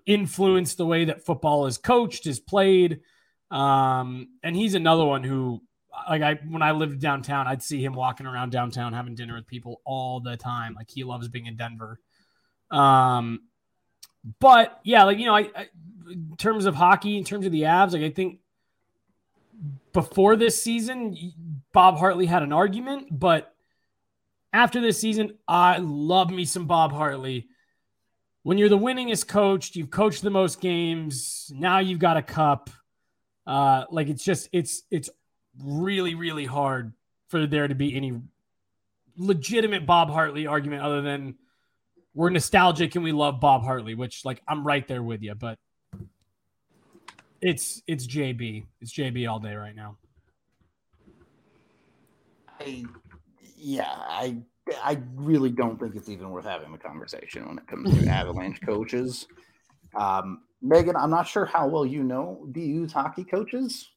influenced 0.05 0.77
the 0.77 0.85
way 0.85 1.05
that 1.05 1.25
football 1.25 1.67
is 1.67 1.77
coached, 1.77 2.27
is 2.27 2.39
played. 2.39 3.01
Um, 3.51 4.29
and 4.43 4.55
he's 4.55 4.73
another 4.73 5.05
one 5.05 5.23
who, 5.23 5.61
like, 6.09 6.21
I 6.21 6.39
when 6.47 6.61
I 6.61 6.71
lived 6.71 6.99
downtown, 6.99 7.47
I'd 7.47 7.63
see 7.63 7.83
him 7.83 7.93
walking 7.93 8.25
around 8.25 8.51
downtown 8.51 8.93
having 8.93 9.15
dinner 9.15 9.35
with 9.35 9.47
people 9.47 9.81
all 9.85 10.19
the 10.19 10.37
time. 10.37 10.73
Like 10.75 10.89
he 10.89 11.03
loves 11.03 11.27
being 11.27 11.45
in 11.45 11.55
Denver. 11.55 11.99
Um, 12.71 13.41
but 14.39 14.79
yeah, 14.83 15.03
like 15.03 15.17
you 15.17 15.25
know, 15.25 15.35
I, 15.35 15.49
I 15.55 15.67
in 16.09 16.35
terms 16.37 16.65
of 16.65 16.75
hockey, 16.75 17.17
in 17.17 17.23
terms 17.23 17.45
of 17.45 17.51
the 17.51 17.63
Avs, 17.63 17.93
like 17.93 18.01
I 18.01 18.09
think 18.09 18.39
before 19.93 20.35
this 20.35 20.61
season, 20.61 21.17
Bob 21.73 21.97
Hartley 21.97 22.25
had 22.25 22.43
an 22.43 22.53
argument, 22.53 23.07
but 23.11 23.53
after 24.53 24.81
this 24.81 24.99
season, 24.99 25.37
I 25.47 25.77
love 25.77 26.31
me 26.31 26.45
some 26.45 26.65
Bob 26.65 26.91
Hartley 26.91 27.47
when 28.43 28.57
you're 28.57 28.69
the 28.69 28.77
winningest 28.77 29.27
coach, 29.27 29.75
you've 29.75 29.91
coached 29.91 30.21
the 30.21 30.29
most 30.29 30.61
games. 30.61 31.51
Now 31.53 31.79
you've 31.79 31.99
got 31.99 32.17
a 32.17 32.21
cup. 32.21 32.69
Uh, 33.45 33.85
like 33.89 34.07
it's 34.07 34.23
just 34.23 34.49
it's 34.51 34.83
it's 34.91 35.09
really 35.63 36.15
really 36.15 36.45
hard 36.45 36.93
for 37.27 37.45
there 37.45 37.67
to 37.67 37.75
be 37.75 37.95
any 37.95 38.19
legitimate 39.17 39.85
Bob 39.85 40.09
Hartley 40.09 40.47
argument 40.47 40.81
other 40.81 41.01
than 41.01 41.35
we're 42.15 42.29
nostalgic 42.29 42.95
and 42.95 43.03
we 43.03 43.11
love 43.11 43.39
Bob 43.39 43.63
Hartley, 43.63 43.95
which 43.95 44.25
like 44.25 44.41
I'm 44.47 44.65
right 44.65 44.87
there 44.87 45.03
with 45.03 45.21
you, 45.21 45.35
but 45.35 45.57
it's 47.41 47.81
it's 47.87 48.07
JB. 48.07 48.65
It's 48.81 48.93
JB 48.93 49.29
all 49.29 49.39
day 49.39 49.55
right 49.55 49.75
now. 49.75 49.97
I 52.59 52.83
yeah, 53.57 53.89
I 53.89 54.37
I 54.83 55.01
really 55.15 55.51
don't 55.51 55.79
think 55.79 55.95
it's 55.95 56.09
even 56.09 56.29
worth 56.29 56.45
having 56.45 56.71
the 56.71 56.77
conversation 56.77 57.47
when 57.47 57.57
it 57.57 57.67
comes 57.67 57.97
to 57.97 58.07
Avalanche 58.09 58.59
coaches. 58.65 59.27
Um, 59.95 60.41
Meghan, 60.63 60.95
I'm 61.01 61.09
not 61.09 61.27
sure 61.27 61.45
how 61.45 61.67
well 61.67 61.85
you 61.85 62.03
know 62.03 62.47
DU's 62.51 62.91
hockey 62.91 63.23
coaches. 63.23 63.87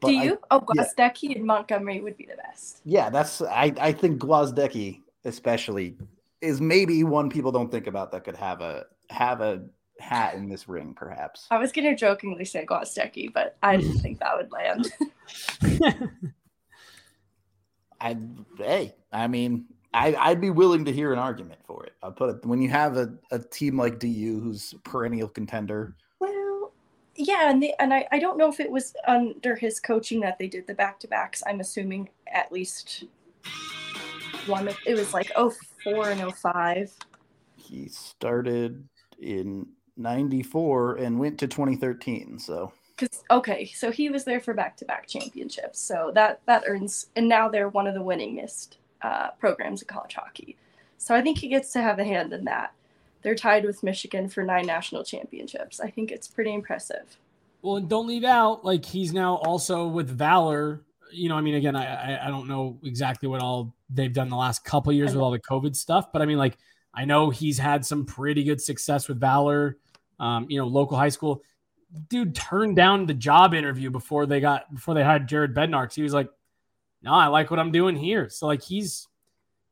Do 0.00 0.12
you? 0.12 0.38
I, 0.50 0.56
oh, 0.56 0.60
Gwozdecky 0.60 1.30
yeah. 1.30 1.36
and 1.36 1.44
Montgomery 1.44 2.00
would 2.00 2.16
be 2.16 2.26
the 2.26 2.36
best. 2.36 2.80
Yeah, 2.84 3.10
that's 3.10 3.42
I, 3.42 3.72
I 3.80 3.92
think 3.92 4.20
Gwozdecky 4.20 5.02
especially 5.24 5.96
is 6.40 6.60
maybe 6.60 7.02
one 7.04 7.28
people 7.30 7.50
don't 7.50 7.70
think 7.70 7.86
about 7.86 8.12
that 8.12 8.24
could 8.24 8.36
have 8.36 8.60
a 8.60 8.86
have 9.10 9.40
a 9.40 9.64
hat 9.98 10.34
in 10.34 10.48
this 10.48 10.68
ring, 10.68 10.94
perhaps. 10.94 11.46
I 11.50 11.58
was 11.58 11.72
gonna 11.72 11.96
jokingly 11.96 12.44
say 12.44 12.64
Gwozdecky, 12.64 13.32
but 13.32 13.56
I 13.62 13.76
didn't 13.76 13.98
think 14.00 14.20
that 14.20 14.36
would 14.36 14.52
land. 14.52 14.92
I 18.00 18.16
hey, 18.58 18.94
I 19.12 19.26
mean, 19.26 19.66
I, 19.92 20.14
I'd 20.14 20.40
be 20.40 20.50
willing 20.50 20.84
to 20.84 20.92
hear 20.92 21.12
an 21.12 21.18
argument 21.18 21.60
for 21.66 21.84
it. 21.84 21.94
I'll 22.02 22.12
put 22.12 22.30
it 22.30 22.46
when 22.46 22.62
you 22.62 22.68
have 22.68 22.96
a, 22.96 23.12
a 23.32 23.38
team 23.38 23.76
like 23.76 23.98
DU 23.98 24.40
who's 24.40 24.74
perennial 24.84 25.28
contender. 25.28 25.96
Yeah, 27.20 27.50
and 27.50 27.60
they, 27.60 27.74
and 27.80 27.92
I, 27.92 28.06
I 28.12 28.20
don't 28.20 28.38
know 28.38 28.48
if 28.48 28.60
it 28.60 28.70
was 28.70 28.94
under 29.06 29.56
his 29.56 29.80
coaching 29.80 30.20
that 30.20 30.38
they 30.38 30.46
did 30.46 30.68
the 30.68 30.74
back 30.74 31.00
to 31.00 31.08
backs. 31.08 31.42
I'm 31.46 31.58
assuming 31.58 32.08
at 32.32 32.52
least 32.52 33.04
one. 34.46 34.70
It 34.86 34.94
was 34.94 35.12
like 35.12 35.32
04 35.34 36.10
and 36.10 36.32
05. 36.32 36.92
He 37.56 37.88
started 37.88 38.88
in 39.20 39.66
94 39.96 40.96
and 40.96 41.18
went 41.18 41.38
to 41.40 41.48
2013. 41.48 42.38
So 42.38 42.72
because 42.96 43.24
okay, 43.30 43.66
so 43.66 43.90
he 43.90 44.10
was 44.10 44.24
there 44.24 44.40
for 44.40 44.54
back-to-back 44.54 45.06
championships, 45.06 45.80
so 45.80 46.10
that 46.14 46.40
that 46.46 46.64
earns, 46.66 47.06
and 47.16 47.28
now 47.28 47.48
they're 47.48 47.68
one 47.68 47.86
of 47.86 47.94
the 47.94 48.00
winningest 48.00 48.76
uh, 49.02 49.30
programs 49.38 49.82
in 49.82 49.88
college 49.88 50.14
hockey. 50.14 50.56
So 50.98 51.14
I 51.14 51.22
think 51.22 51.38
he 51.38 51.48
gets 51.48 51.72
to 51.72 51.82
have 51.82 51.98
a 51.98 52.04
hand 52.04 52.32
in 52.32 52.44
that. 52.44 52.72
They're 53.22 53.34
tied 53.34 53.64
with 53.64 53.82
Michigan 53.82 54.28
for 54.28 54.42
nine 54.42 54.66
national 54.66 55.04
championships. 55.04 55.80
I 55.80 55.90
think 55.90 56.10
it's 56.10 56.28
pretty 56.28 56.52
impressive. 56.54 57.18
Well, 57.62 57.76
and 57.76 57.88
don't 57.88 58.06
leave 58.06 58.24
out 58.24 58.64
like 58.64 58.84
he's 58.84 59.12
now 59.12 59.36
also 59.36 59.88
with 59.88 60.08
Valor. 60.08 60.84
You 61.10 61.28
know, 61.28 61.36
I 61.36 61.40
mean, 61.40 61.54
again, 61.54 61.74
I 61.74 62.26
I 62.26 62.28
don't 62.28 62.48
know 62.48 62.78
exactly 62.84 63.28
what 63.28 63.42
all 63.42 63.74
they've 63.90 64.12
done 64.12 64.28
the 64.28 64.36
last 64.36 64.64
couple 64.64 64.92
years 64.92 65.12
with 65.12 65.22
all 65.22 65.30
the 65.30 65.40
COVID 65.40 65.74
stuff, 65.74 66.12
but 66.12 66.22
I 66.22 66.26
mean, 66.26 66.38
like 66.38 66.56
I 66.94 67.04
know 67.04 67.30
he's 67.30 67.58
had 67.58 67.84
some 67.84 68.04
pretty 68.04 68.44
good 68.44 68.60
success 68.60 69.08
with 69.08 69.18
Valor. 69.18 69.78
Um, 70.20 70.46
you 70.48 70.58
know, 70.58 70.66
local 70.66 70.96
high 70.96 71.08
school 71.08 71.42
dude 72.08 72.34
turned 72.34 72.76
down 72.76 73.06
the 73.06 73.14
job 73.14 73.54
interview 73.54 73.90
before 73.90 74.26
they 74.26 74.40
got 74.40 74.72
before 74.72 74.94
they 74.94 75.02
hired 75.02 75.28
Jared 75.28 75.54
Bednar. 75.54 75.92
He 75.92 76.02
was 76.02 76.14
like, 76.14 76.28
"No, 77.02 77.12
I 77.12 77.26
like 77.26 77.50
what 77.50 77.58
I'm 77.58 77.72
doing 77.72 77.96
here." 77.96 78.28
So 78.28 78.46
like 78.46 78.62
he's 78.62 79.07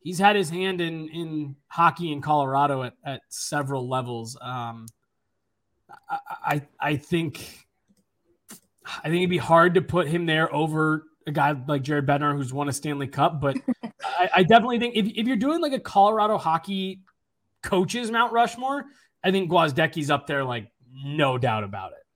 he's 0.07 0.21
had 0.21 0.37
his 0.37 0.49
hand 0.49 0.81
in 0.81 1.09
in 1.09 1.57
hockey 1.67 2.13
in 2.13 2.23
Colorado 2.23 2.85
at, 2.85 2.95
at 3.05 3.23
several 3.29 3.89
levels. 3.89 4.39
Um, 4.41 4.87
I, 6.09 6.19
I 6.45 6.63
I 6.79 6.97
think 6.97 7.67
I 8.87 9.09
think 9.09 9.17
it'd 9.17 9.31
be 9.31 9.37
hard 9.37 9.75
to 9.75 9.83
put 9.83 10.07
him 10.07 10.25
there 10.25 10.55
over 10.55 11.07
a 11.27 11.33
guy 11.33 11.57
like 11.67 11.83
Jared 11.83 12.07
Bednar 12.07 12.37
who's 12.37 12.53
won 12.53 12.69
a 12.69 12.73
Stanley 12.73 13.09
Cup, 13.09 13.41
but 13.41 13.57
I, 14.05 14.31
I 14.37 14.43
definitely 14.45 14.79
think 14.79 14.95
if, 14.95 15.07
if 15.07 15.27
you're 15.27 15.35
doing 15.35 15.61
like 15.61 15.73
a 15.73 15.81
Colorado 15.81 16.39
hockey 16.39 17.01
coaches 17.65 18.13
Mount 18.13 18.33
Rushmore, 18.33 18.85
I 19.25 19.33
think 19.33 19.51
Gwozdecky's 19.51 20.09
up 20.09 20.29
there 20.29 20.45
like 20.45 20.71
no 20.95 21.37
doubt 21.37 21.65
about 21.65 21.91
it. 21.93 22.07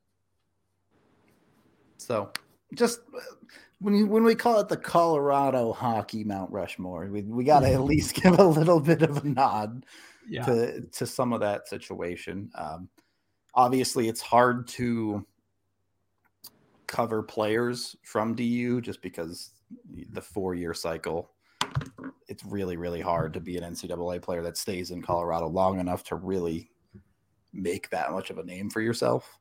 So 1.97 2.31
just 2.73 3.01
when 3.81 3.95
you, 3.95 4.07
when 4.07 4.25
we 4.25 4.35
call 4.35 4.61
it 4.61 4.69
the 4.69 4.77
Colorado 4.77 5.73
hockey 5.73 6.23
Mount 6.23 6.51
Rushmore, 6.53 7.07
we, 7.07 7.23
we 7.23 7.45
got 7.45 7.61
to 7.61 7.73
at 7.73 7.83
least 7.83 8.15
give 8.23 8.39
a 8.39 8.45
little 8.45 8.81
bit 8.81 9.03
of 9.03 9.25
a 9.25 9.29
nod 9.29 9.85
yeah. 10.29 10.45
to 10.45 10.81
to 10.83 11.07
some 11.07 11.33
of 11.33 11.41
that 11.41 11.69
situation. 11.69 12.51
Um, 12.55 12.89
obviously, 13.55 14.09
it's 14.09 14.21
hard 14.21 14.69
to 14.69 15.27
cover 16.87 17.23
players 17.23 17.97
from 18.03 18.35
DU 18.35 18.81
just 18.81 19.01
because 19.01 19.51
the 20.13 20.23
four 20.23 20.55
year 20.55 20.75
cycle. 20.75 21.31
It's 22.29 22.45
really 22.45 22.77
really 22.77 23.01
hard 23.01 23.33
to 23.35 23.41
be 23.41 23.57
an 23.57 23.65
NCAA 23.65 24.23
player 24.23 24.43
that 24.43 24.57
stays 24.57 24.91
in 24.91 25.03
Colorado 25.03 25.49
long 25.49 25.81
enough 25.81 26.05
to 26.05 26.17
really 26.17 26.71
make 27.53 27.91
that 27.91 28.13
much 28.13 28.31
of 28.31 28.39
a 28.39 28.45
name 28.45 28.71
for 28.71 28.81
yourself. 28.81 29.40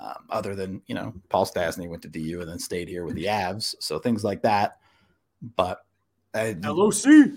Um, 0.00 0.24
other 0.30 0.54
than 0.54 0.80
you 0.86 0.94
know 0.94 1.12
Paul 1.28 1.44
Stastny 1.44 1.86
went 1.86 2.00
to 2.02 2.08
DU 2.08 2.40
and 2.40 2.48
then 2.48 2.58
stayed 2.58 2.88
here 2.88 3.04
with 3.04 3.16
the 3.16 3.26
Avs, 3.26 3.74
so 3.80 3.98
things 3.98 4.24
like 4.24 4.40
that. 4.42 4.78
But 5.56 5.84
uh, 6.32 6.54
LOC, 6.62 7.32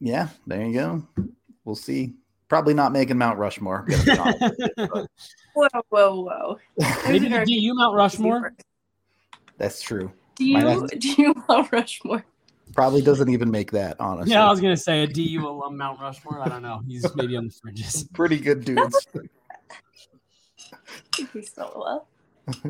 yeah, 0.00 0.28
there 0.46 0.64
you 0.64 0.72
go. 0.72 1.06
We'll 1.64 1.76
see. 1.76 2.14
Probably 2.48 2.72
not 2.72 2.92
making 2.92 3.18
Mount 3.18 3.38
Rushmore. 3.38 3.86
whoa, 4.06 5.68
whoa, 5.90 6.22
whoa! 6.22 6.58
Maybe 7.06 7.28
the 7.28 7.44
DU 7.44 7.74
Mount 7.74 7.94
Rushmore. 7.94 8.54
That's 9.58 9.82
true. 9.82 10.10
Do 10.36 10.46
you 10.46 10.86
do 10.98 11.12
you 11.12 11.34
Mount 11.48 11.70
Rushmore? 11.70 12.24
Probably 12.72 13.02
doesn't 13.02 13.28
even 13.28 13.50
make 13.50 13.72
that, 13.72 14.00
honestly. 14.00 14.32
Yeah, 14.32 14.46
I 14.46 14.50
was 14.50 14.60
gonna 14.60 14.76
say 14.76 15.02
a 15.02 15.06
DU 15.06 15.46
alum 15.46 15.76
Mount 15.76 16.00
Rushmore. 16.00 16.40
I 16.40 16.48
don't 16.48 16.62
know. 16.62 16.80
He's 16.88 17.04
maybe 17.14 17.36
on 17.36 17.48
the 17.48 17.52
fringes. 17.52 18.04
Pretty 18.14 18.38
good 18.38 18.64
dudes. 18.64 19.06
He's 21.32 21.52
so 21.52 22.04
well. 22.46 22.66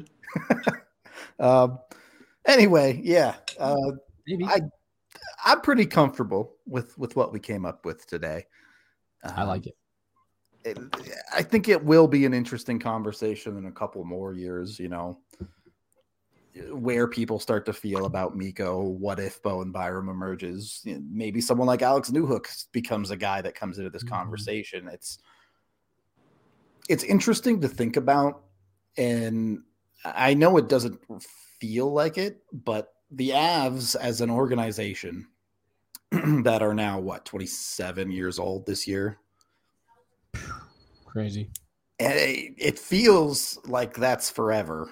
um. 1.38 1.78
Anyway, 2.46 3.00
yeah. 3.02 3.36
Uh, 3.58 3.92
maybe. 4.26 4.44
I 4.44 4.60
I'm 5.44 5.60
pretty 5.60 5.86
comfortable 5.86 6.56
with 6.66 6.96
with 6.98 7.16
what 7.16 7.32
we 7.32 7.40
came 7.40 7.64
up 7.64 7.84
with 7.84 8.06
today. 8.06 8.46
Um, 9.22 9.32
I 9.36 9.44
like 9.44 9.66
it. 9.66 9.76
it. 10.64 10.78
I 11.34 11.42
think 11.42 11.68
it 11.68 11.84
will 11.84 12.08
be 12.08 12.24
an 12.24 12.34
interesting 12.34 12.78
conversation 12.78 13.56
in 13.56 13.66
a 13.66 13.72
couple 13.72 14.04
more 14.04 14.34
years. 14.34 14.78
You 14.78 14.88
know, 14.88 15.18
where 16.70 17.06
people 17.06 17.38
start 17.38 17.66
to 17.66 17.72
feel 17.72 18.06
about 18.06 18.36
Mikko. 18.36 18.82
What 18.82 19.20
if 19.20 19.42
Bowen 19.42 19.72
Byram 19.72 20.08
emerges? 20.08 20.82
Maybe 20.84 21.40
someone 21.40 21.66
like 21.66 21.82
Alex 21.82 22.10
Newhook 22.10 22.66
becomes 22.72 23.10
a 23.10 23.16
guy 23.16 23.40
that 23.42 23.54
comes 23.54 23.78
into 23.78 23.90
this 23.90 24.04
mm-hmm. 24.04 24.14
conversation. 24.14 24.88
It's 24.88 25.18
it's 26.90 27.04
interesting 27.04 27.60
to 27.60 27.68
think 27.68 27.96
about, 27.96 28.42
and 28.96 29.60
I 30.04 30.34
know 30.34 30.56
it 30.56 30.68
doesn't 30.68 31.00
feel 31.60 31.92
like 31.92 32.18
it, 32.18 32.42
but 32.52 32.92
the 33.10 33.30
Avs 33.30 33.96
as 33.96 34.20
an 34.20 34.30
organization 34.30 35.28
that 36.10 36.62
are 36.62 36.74
now 36.74 36.98
what 36.98 37.24
27 37.24 38.10
years 38.10 38.38
old 38.38 38.66
this 38.66 38.86
year. 38.86 39.18
Crazy. 41.06 41.50
It, 41.98 42.54
it 42.58 42.78
feels 42.78 43.58
like 43.66 43.94
that's 43.94 44.30
forever 44.30 44.90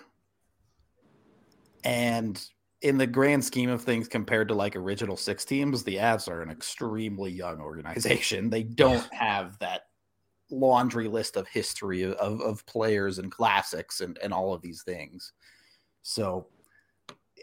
and 1.84 2.40
in 2.82 2.99
the 2.99 3.07
grand 3.07 3.44
scheme 3.44 3.70
of 3.70 3.82
things, 3.82 4.09
compared 4.09 4.49
to 4.49 4.55
like 4.55 4.76
original 4.76 5.16
six 5.16 5.44
teams, 5.44 5.82
the 5.82 5.96
Avs 5.96 6.28
are 6.28 6.42
an 6.42 6.51
extremely 6.51 7.30
young 7.30 7.61
organization. 7.61 8.51
They 8.51 8.62
don't 8.62 9.07
have 9.12 9.59
that 9.59 9.82
laundry 10.51 11.09
list 11.09 11.36
of 11.36 11.46
history 11.49 12.03
of, 12.03 12.40
of 12.40 12.66
players 12.66 13.18
and 13.18 13.30
classics 13.30 14.01
and, 14.01 14.18
and 14.22 14.32
all 14.32 14.55
of 14.55 14.62
these 14.62 14.82
things. 14.82 15.32
So 16.03 16.46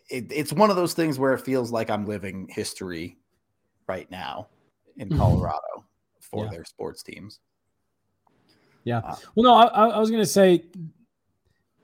it, 0.09 0.25
it's 0.31 0.53
one 0.53 0.69
of 0.69 0.75
those 0.75 0.93
things 0.93 1.19
where 1.19 1.33
it 1.33 1.41
feels 1.41 1.71
like 1.71 1.89
I'm 1.89 2.05
living 2.05 2.47
history 2.49 3.17
right 3.87 4.09
now 4.09 4.47
in 4.97 5.09
mm-hmm. 5.09 5.19
Colorado 5.19 5.85
for 6.19 6.45
yeah. 6.45 6.51
their 6.51 6.65
sports 6.65 7.03
teams. 7.03 7.39
Yeah. 8.83 8.99
Uh, 8.99 9.15
well, 9.35 9.43
no, 9.43 9.55
I, 9.55 9.87
I 9.89 9.99
was 9.99 10.09
going 10.09 10.21
to 10.21 10.27
say 10.27 10.65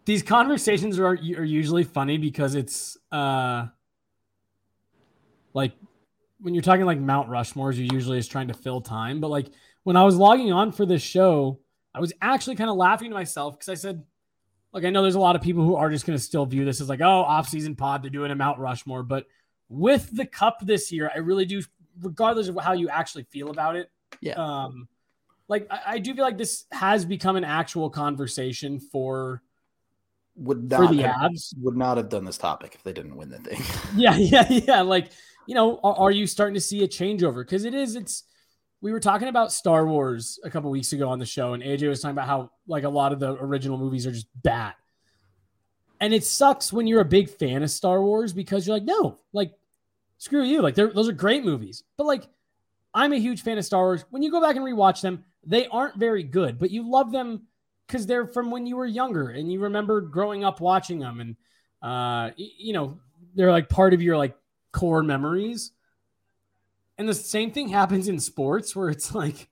these 0.06 0.24
conversations 0.24 1.00
are 1.00 1.08
are 1.08 1.16
usually 1.16 1.84
funny 1.84 2.18
because 2.18 2.56
it's 2.56 2.98
uh 3.12 3.68
like 5.54 5.74
when 6.40 6.54
you're 6.54 6.64
talking 6.64 6.86
like 6.86 7.00
Mount 7.00 7.30
Rushmores, 7.30 7.76
you 7.76 7.88
usually 7.92 8.18
is 8.18 8.28
trying 8.28 8.48
to 8.48 8.54
fill 8.54 8.82
time. 8.82 9.20
But 9.20 9.30
like 9.30 9.48
when 9.84 9.98
I 9.98 10.04
was 10.04 10.16
logging 10.16 10.52
on 10.52 10.72
for 10.72 10.86
this 10.86 11.02
show, 11.02 11.60
I 11.94 12.00
was 12.00 12.14
actually 12.22 12.56
kind 12.56 12.70
of 12.70 12.76
laughing 12.76 13.10
to 13.10 13.16
myself 13.16 13.56
because 13.56 13.70
I 13.70 13.76
said, 13.76 14.04
like, 14.72 14.86
I 14.86 14.90
know 14.90 15.02
there's 15.02 15.16
a 15.16 15.20
lot 15.20 15.36
of 15.36 15.42
people 15.42 15.66
who 15.66 15.76
are 15.76 15.90
just 15.90 16.06
going 16.06 16.18
to 16.18 16.24
still 16.24 16.46
view 16.46 16.64
this 16.64 16.80
as 16.80 16.88
like, 16.88 17.02
oh, 17.02 17.22
off-season 17.22 17.76
pod, 17.76 18.04
they're 18.04 18.10
doing 18.10 18.32
a 18.32 18.36
Mount 18.36 18.60
Rushmore. 18.60 19.04
But 19.04 19.26
with 19.68 20.16
the 20.16 20.26
cup 20.26 20.60
this 20.62 20.92
year, 20.92 21.12
I 21.14 21.20
really 21.20 21.46
do, 21.46 21.62
regardless 22.02 22.48
of 22.48 22.58
how 22.62 22.74
you 22.74 22.90
actually 22.90 23.24
feel 23.24 23.50
about 23.50 23.76
it. 23.76 23.90
Yeah. 24.22 24.34
Um, 24.34 24.88
like 25.52 25.68
I, 25.70 25.82
I 25.86 26.00
do 26.00 26.16
feel 26.16 26.24
like 26.24 26.38
this 26.38 26.66
has 26.72 27.04
become 27.04 27.36
an 27.36 27.44
actual 27.44 27.90
conversation 27.90 28.80
for 28.80 29.42
would 30.38 30.70
not 30.70 30.78
for 30.78 30.96
the 30.96 31.04
have, 31.04 31.32
Avs 31.32 31.54
would 31.60 31.76
not 31.76 31.98
have 31.98 32.08
done 32.08 32.24
this 32.24 32.38
topic 32.38 32.74
if 32.74 32.84
they 32.84 32.94
didn't 32.94 33.18
win 33.18 33.30
the 33.30 33.38
thing. 33.40 33.62
yeah, 33.96 34.16
yeah, 34.16 34.48
yeah. 34.50 34.82
Like 34.82 35.12
you 35.46 35.56
know, 35.56 35.80
are, 35.84 35.96
are 35.96 36.12
you 36.12 36.26
starting 36.26 36.54
to 36.54 36.62
see 36.62 36.84
a 36.84 36.88
changeover? 36.88 37.46
Because 37.46 37.66
it 37.66 37.74
is. 37.74 37.96
It's 37.96 38.24
we 38.82 38.92
were 38.92 39.00
talking 39.00 39.28
about 39.28 39.52
Star 39.52 39.86
Wars 39.86 40.40
a 40.44 40.50
couple 40.50 40.70
weeks 40.72 40.92
ago 40.92 41.08
on 41.10 41.20
the 41.20 41.26
show, 41.26 41.54
and 41.54 41.62
AJ 41.62 41.88
was 41.88 42.02
talking 42.02 42.16
about 42.16 42.28
how 42.28 42.52
like 42.68 42.84
a 42.84 42.90
lot 42.90 43.14
of 43.14 43.20
the 43.20 43.34
original 43.34 43.78
movies 43.78 44.08
are 44.08 44.12
just 44.12 44.28
bad. 44.42 44.74
And 46.00 46.14
it 46.14 46.24
sucks 46.24 46.74
when 46.74 46.88
you're 46.88 47.02
a 47.02 47.06
big 47.06 47.30
fan 47.30 47.62
of 47.62 47.70
Star 47.70 48.02
Wars 48.02 48.34
because 48.34 48.66
you're 48.66 48.76
like, 48.76 48.84
no, 48.84 49.20
like, 49.34 49.54
screw 50.18 50.42
you. 50.42 50.64
Like, 50.64 50.74
those 50.74 51.08
are 51.08 51.14
great 51.14 51.46
movies. 51.46 51.84
But 51.96 52.08
like, 52.08 52.28
I'm 52.92 53.14
a 53.14 53.20
huge 53.20 53.44
fan 53.44 53.60
of 53.60 53.66
Star 53.66 53.84
Wars. 53.84 54.04
When 54.10 54.24
you 54.24 54.32
go 54.32 54.42
back 54.42 54.56
and 54.56 54.66
rewatch 54.66 55.02
them, 55.02 55.24
they 55.46 55.68
aren't 55.68 55.98
very 55.98 56.24
good, 56.24 56.58
but 56.58 56.72
you 56.72 56.90
love 56.90 57.12
them 57.12 57.44
because 57.86 58.08
they're 58.08 58.26
from 58.26 58.50
when 58.50 58.66
you 58.66 58.78
were 58.78 58.86
younger 58.86 59.30
and 59.30 59.52
you 59.52 59.60
remember 59.60 60.02
growing 60.02 60.44
up 60.44 60.60
watching 60.60 60.98
them 61.00 61.20
and 61.20 61.36
uh, 61.82 62.32
you 62.38 62.74
know 62.74 62.98
they're 63.36 63.52
like 63.52 63.68
part 63.68 63.94
of 63.94 64.02
your 64.02 64.18
like 64.18 64.36
core 64.72 65.04
memories 65.04 65.72
and 66.98 67.08
the 67.08 67.14
same 67.14 67.52
thing 67.52 67.70
happens 67.70 68.08
in 68.08 68.20
sports 68.20 68.76
where 68.76 68.90
it's 68.90 69.14
like 69.14 69.50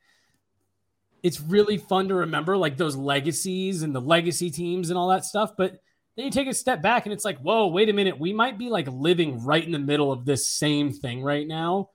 it's 1.21 1.41
really 1.41 1.77
fun 1.77 2.07
to 2.07 2.15
remember 2.15 2.55
like 2.55 2.77
those 2.77 2.95
legacies 2.95 3.83
and 3.83 3.93
the 3.93 4.01
legacy 4.01 4.49
teams 4.49 4.89
and 4.89 4.97
all 4.97 5.09
that 5.09 5.25
stuff 5.25 5.51
but 5.57 5.81
then 6.15 6.25
you 6.25 6.31
take 6.31 6.47
a 6.47 6.53
step 6.53 6.81
back 6.81 7.05
and 7.05 7.13
it's 7.13 7.25
like 7.25 7.39
whoa 7.39 7.67
wait 7.67 7.89
a 7.89 7.93
minute 7.93 8.19
we 8.19 8.33
might 8.33 8.57
be 8.57 8.69
like 8.69 8.87
living 8.87 9.43
right 9.43 9.65
in 9.65 9.71
the 9.71 9.79
middle 9.79 10.11
of 10.11 10.25
this 10.25 10.49
same 10.49 10.91
thing 10.91 11.21
right 11.21 11.47
now 11.47 11.89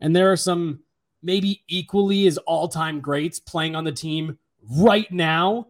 and 0.00 0.14
there 0.14 0.32
are 0.32 0.36
some 0.36 0.80
maybe 1.22 1.62
equally 1.68 2.26
as 2.26 2.38
all-time 2.38 3.00
greats 3.00 3.38
playing 3.38 3.76
on 3.76 3.84
the 3.84 3.92
team 3.92 4.38
right 4.70 5.10
now 5.12 5.66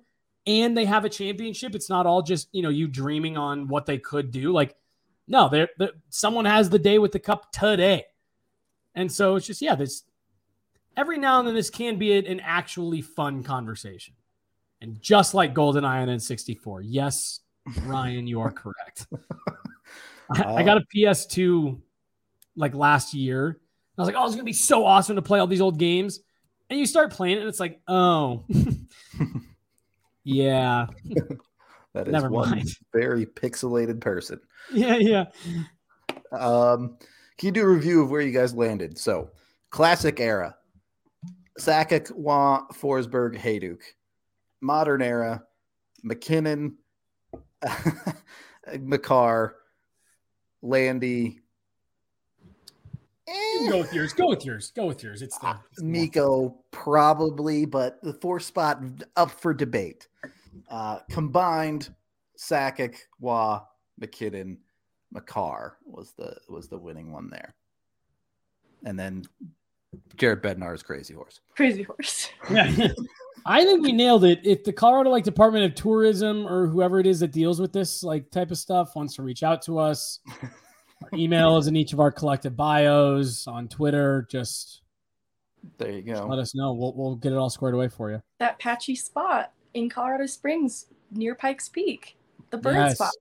and 0.47 0.77
they 0.77 0.85
have 0.85 1.05
a 1.05 1.09
championship. 1.09 1.75
It's 1.75 1.91
not 1.91 2.07
all 2.07 2.23
just, 2.23 2.49
you 2.53 2.63
know, 2.63 2.71
you 2.71 2.89
dreaming 2.89 3.37
on 3.37 3.69
what 3.69 3.87
they 3.87 3.99
could 3.99 4.31
do. 4.31 4.53
Like, 4.53 4.75
no, 5.29 5.49
they're, 5.49 5.69
they're 5.79 5.93
someone 6.09 6.45
has 6.45 6.71
the 6.71 6.79
day 6.79 6.99
with 6.99 7.13
the 7.13 7.19
cup 7.19 7.53
today. 7.53 8.07
And 8.95 9.11
so 9.11 9.37
it's 9.37 9.47
just, 9.47 9.63
yeah, 9.63 9.75
this 9.75 10.03
every 10.97 11.19
now 11.19 11.39
and 11.39 11.49
then 11.49 11.55
this 11.55 11.71
can 11.71 11.99
be 11.99 12.17
an 12.17 12.41
actually 12.41 13.03
fun 13.03 13.43
conversation. 13.43 14.15
And 14.81 15.01
just 15.01 15.35
like 15.35 15.55
GoldenEye 15.55 16.03
and 16.09 16.11
N64, 16.21 16.81
yes, 16.85 17.41
Ryan, 17.85 18.27
you 18.27 18.41
are 18.41 18.51
correct. 18.51 19.07
I, 20.35 20.55
I 20.55 20.63
got 20.63 20.79
a 20.79 20.85
PS2 20.95 21.79
like 22.57 22.75
last 22.75 23.15
year. 23.15 23.61
I 23.99 24.01
was 24.01 24.07
like, 24.07 24.17
oh, 24.17 24.25
it's 24.25 24.35
gonna 24.35 24.45
be 24.45 24.53
so 24.53 24.87
awesome 24.87 25.17
to 25.17 25.23
play 25.23 25.39
all 25.39 25.47
these 25.47 25.61
old 25.61 25.79
games. 25.79 26.21
And 26.71 26.79
you 26.79 26.87
start 26.87 27.11
playing 27.11 27.37
it, 27.37 27.41
and 27.41 27.49
it's 27.49 27.59
like, 27.61 27.81
oh, 27.89 28.45
yeah. 30.25 30.87
That 31.95 32.07
is 32.07 32.13
Never 32.13 32.31
one 32.31 32.51
mind. 32.51 32.71
very 32.93 33.27
pixelated 33.27 34.01
person. 34.01 34.41
Yeah, 34.73 34.97
yeah. 34.97 35.25
Um, 36.31 36.97
can 37.41 37.47
you 37.47 37.53
do 37.53 37.63
a 37.63 37.69
review 37.69 38.03
of 38.03 38.11
where 38.11 38.21
you 38.21 38.33
guys 38.33 38.53
landed? 38.53 38.99
So, 38.99 39.31
classic 39.71 40.21
era: 40.21 40.57
Sakic, 41.59 42.13
Roy, 42.15 42.59
Forsberg, 42.75 43.35
Hejduk. 43.35 43.81
Modern 44.61 45.01
era: 45.01 45.43
MacKinnon, 46.03 46.77
Makar, 48.79 49.57
Landy, 50.61 51.41
go 53.71 53.79
with 53.79 53.95
yours. 53.95 54.13
Go 54.13 54.29
with 54.29 54.45
yours. 54.45 54.73
Go 54.77 54.85
with 54.85 55.03
yours. 55.03 55.23
It's 55.23 55.39
the, 55.39 55.57
it's 55.71 55.81
the. 55.81 55.87
Nico, 55.87 56.59
probably, 56.73 57.65
but 57.65 58.03
the 58.03 58.13
fourth 58.13 58.43
spot 58.43 58.83
up 59.17 59.31
for 59.31 59.55
debate. 59.55 60.09
Uh, 60.69 60.99
combined, 61.11 61.95
Sakic, 62.39 62.97
Roy, 63.19 63.59
MacKinnon, 63.99 64.59
Makar 65.13 65.77
was 65.85 66.13
the 66.17 66.37
was 66.49 66.69
the 66.69 66.79
winning 66.79 67.13
one 67.13 67.29
there, 67.31 67.55
and 68.85 68.99
then 68.99 69.25
Jared 70.17 70.43
Bednar's 70.43 70.83
crazy 70.83 71.15
horse. 71.15 71.41
Crazy 71.57 71.83
horse. 71.83 72.31
Yeah. 72.51 72.71
I 73.47 73.65
think 73.65 73.83
we 73.83 73.93
nailed 73.93 74.25
it. 74.25 74.41
If 74.45 74.65
the 74.65 74.73
Colorado 74.73 75.11
like 75.11 75.25
Department 75.25 75.65
of 75.65 75.75
Tourism 75.75 76.47
or 76.47 76.67
whoever 76.67 77.01
it 77.01 77.07
is 77.07 77.21
that 77.21 77.33
deals 77.33 77.59
with 77.61 77.73
this 77.73 78.03
like 78.03 78.31
type 78.31 78.51
of 78.51 78.59
stuff 78.59 78.95
wants 78.95 79.15
to 79.15 79.23
reach 79.23 79.43
out 79.43 79.63
to 79.63 79.79
us, 79.79 80.21
our 81.03 81.09
email 81.15 81.57
is 81.57 81.67
in 81.67 81.75
each 81.75 81.93
of 81.93 82.01
our 82.01 82.13
collective 82.13 82.55
bios 82.57 83.47
on 83.47 83.67
Twitter. 83.67 84.27
Just 84.31 84.83
There 85.79 85.91
you 85.91 86.03
go. 86.03 86.27
let 86.27 86.39
us 86.39 86.55
know. 86.55 86.73
We'll 86.75 86.93
we'll 86.95 87.17
get 87.17 87.33
it 87.33 87.37
all 87.37 87.51
squared 87.51 87.75
away 87.75 87.89
for 87.89 88.11
you. 88.11 88.23
That 88.39 88.59
patchy 88.59 88.95
spot 88.95 89.53
in 89.75 89.89
Colorado 89.89 90.27
Springs 90.27 90.87
near 91.11 91.35
Pikes 91.35 91.69
Peak. 91.69 92.17
The 92.51 92.59
bird 92.59 92.77
Yes. 92.77 92.95
spot. 92.97 93.13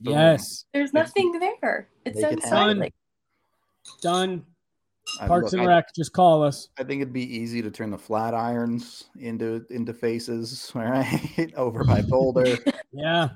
Boom. 0.00 0.14
Yes. 0.14 0.64
There's 0.72 0.92
nothing 0.92 1.32
there. 1.32 1.88
It's 2.04 2.20
Make 2.20 2.42
it. 2.88 2.92
Done. 4.02 4.44
I, 5.20 5.28
Parks 5.28 5.52
look, 5.52 5.60
and 5.60 5.70
I, 5.70 5.76
Rec. 5.76 5.94
Just 5.94 6.12
call 6.12 6.42
us. 6.42 6.68
I 6.78 6.84
think 6.84 7.00
it'd 7.00 7.12
be 7.12 7.36
easy 7.36 7.62
to 7.62 7.70
turn 7.70 7.90
the 7.90 7.96
Flatirons 7.96 9.04
into 9.18 9.64
into 9.70 9.94
faces, 9.94 10.72
all 10.74 10.82
right, 10.82 11.52
over 11.56 11.84
by 11.84 12.02
Boulder. 12.02 12.56
Yeah. 12.92 13.28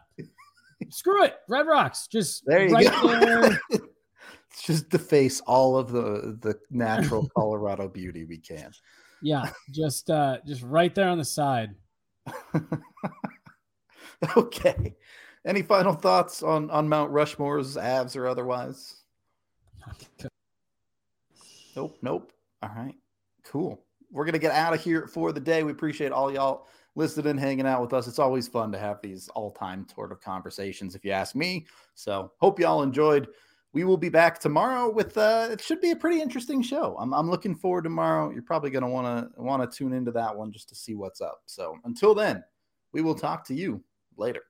Screw 0.88 1.22
it. 1.22 1.36
Red 1.48 1.66
Rocks. 1.66 2.06
Just 2.06 2.44
There 2.46 2.66
you 2.66 2.72
right 2.74 2.90
go. 2.90 3.20
there. 3.20 3.60
It's 3.70 4.62
just 4.62 4.88
deface 4.88 5.40
all 5.40 5.76
of 5.76 5.92
the 5.92 6.38
the 6.40 6.58
natural 6.70 7.28
Colorado 7.36 7.86
beauty 7.86 8.24
we 8.24 8.38
can. 8.38 8.72
Yeah. 9.20 9.50
Just 9.70 10.08
uh 10.08 10.38
just 10.46 10.62
right 10.62 10.94
there 10.94 11.10
on 11.10 11.18
the 11.18 11.26
side. 11.26 11.74
okay. 14.34 14.96
Any 15.46 15.62
final 15.62 15.94
thoughts 15.94 16.42
on 16.42 16.70
on 16.70 16.88
Mount 16.88 17.10
Rushmore's 17.12 17.76
Avs 17.76 18.16
or 18.16 18.26
otherwise? 18.26 18.96
Nope, 21.74 21.96
nope. 22.02 22.32
All 22.62 22.70
right, 22.76 22.94
cool. 23.44 23.82
We're 24.10 24.24
gonna 24.24 24.38
get 24.38 24.52
out 24.52 24.74
of 24.74 24.82
here 24.82 25.06
for 25.06 25.32
the 25.32 25.40
day. 25.40 25.62
We 25.62 25.72
appreciate 25.72 26.12
all 26.12 26.32
y'all 26.32 26.66
listening, 26.94 27.30
and 27.30 27.40
hanging 27.40 27.66
out 27.66 27.80
with 27.80 27.92
us. 27.92 28.06
It's 28.06 28.18
always 28.18 28.48
fun 28.48 28.72
to 28.72 28.78
have 28.78 29.00
these 29.00 29.28
all-time 29.30 29.86
sort 29.94 30.12
of 30.12 30.20
conversations, 30.20 30.94
if 30.94 31.04
you 31.04 31.12
ask 31.12 31.34
me. 31.34 31.66
So 31.94 32.32
hope 32.38 32.58
y'all 32.58 32.82
enjoyed. 32.82 33.28
We 33.72 33.84
will 33.84 33.96
be 33.96 34.08
back 34.08 34.40
tomorrow 34.40 34.90
with 34.90 35.16
uh 35.16 35.48
it 35.52 35.60
should 35.60 35.80
be 35.80 35.92
a 35.92 35.96
pretty 35.96 36.20
interesting 36.20 36.60
show. 36.60 36.96
I'm 36.98 37.14
I'm 37.14 37.30
looking 37.30 37.54
forward 37.54 37.84
tomorrow. 37.84 38.30
You're 38.30 38.42
probably 38.42 38.70
gonna 38.70 38.90
wanna 38.90 39.30
wanna 39.36 39.68
tune 39.68 39.92
into 39.92 40.10
that 40.12 40.36
one 40.36 40.50
just 40.50 40.68
to 40.70 40.74
see 40.74 40.94
what's 40.94 41.20
up. 41.20 41.42
So 41.46 41.76
until 41.84 42.14
then, 42.14 42.42
we 42.92 43.00
will 43.00 43.14
talk 43.14 43.46
to 43.46 43.54
you 43.54 43.82
later. 44.16 44.42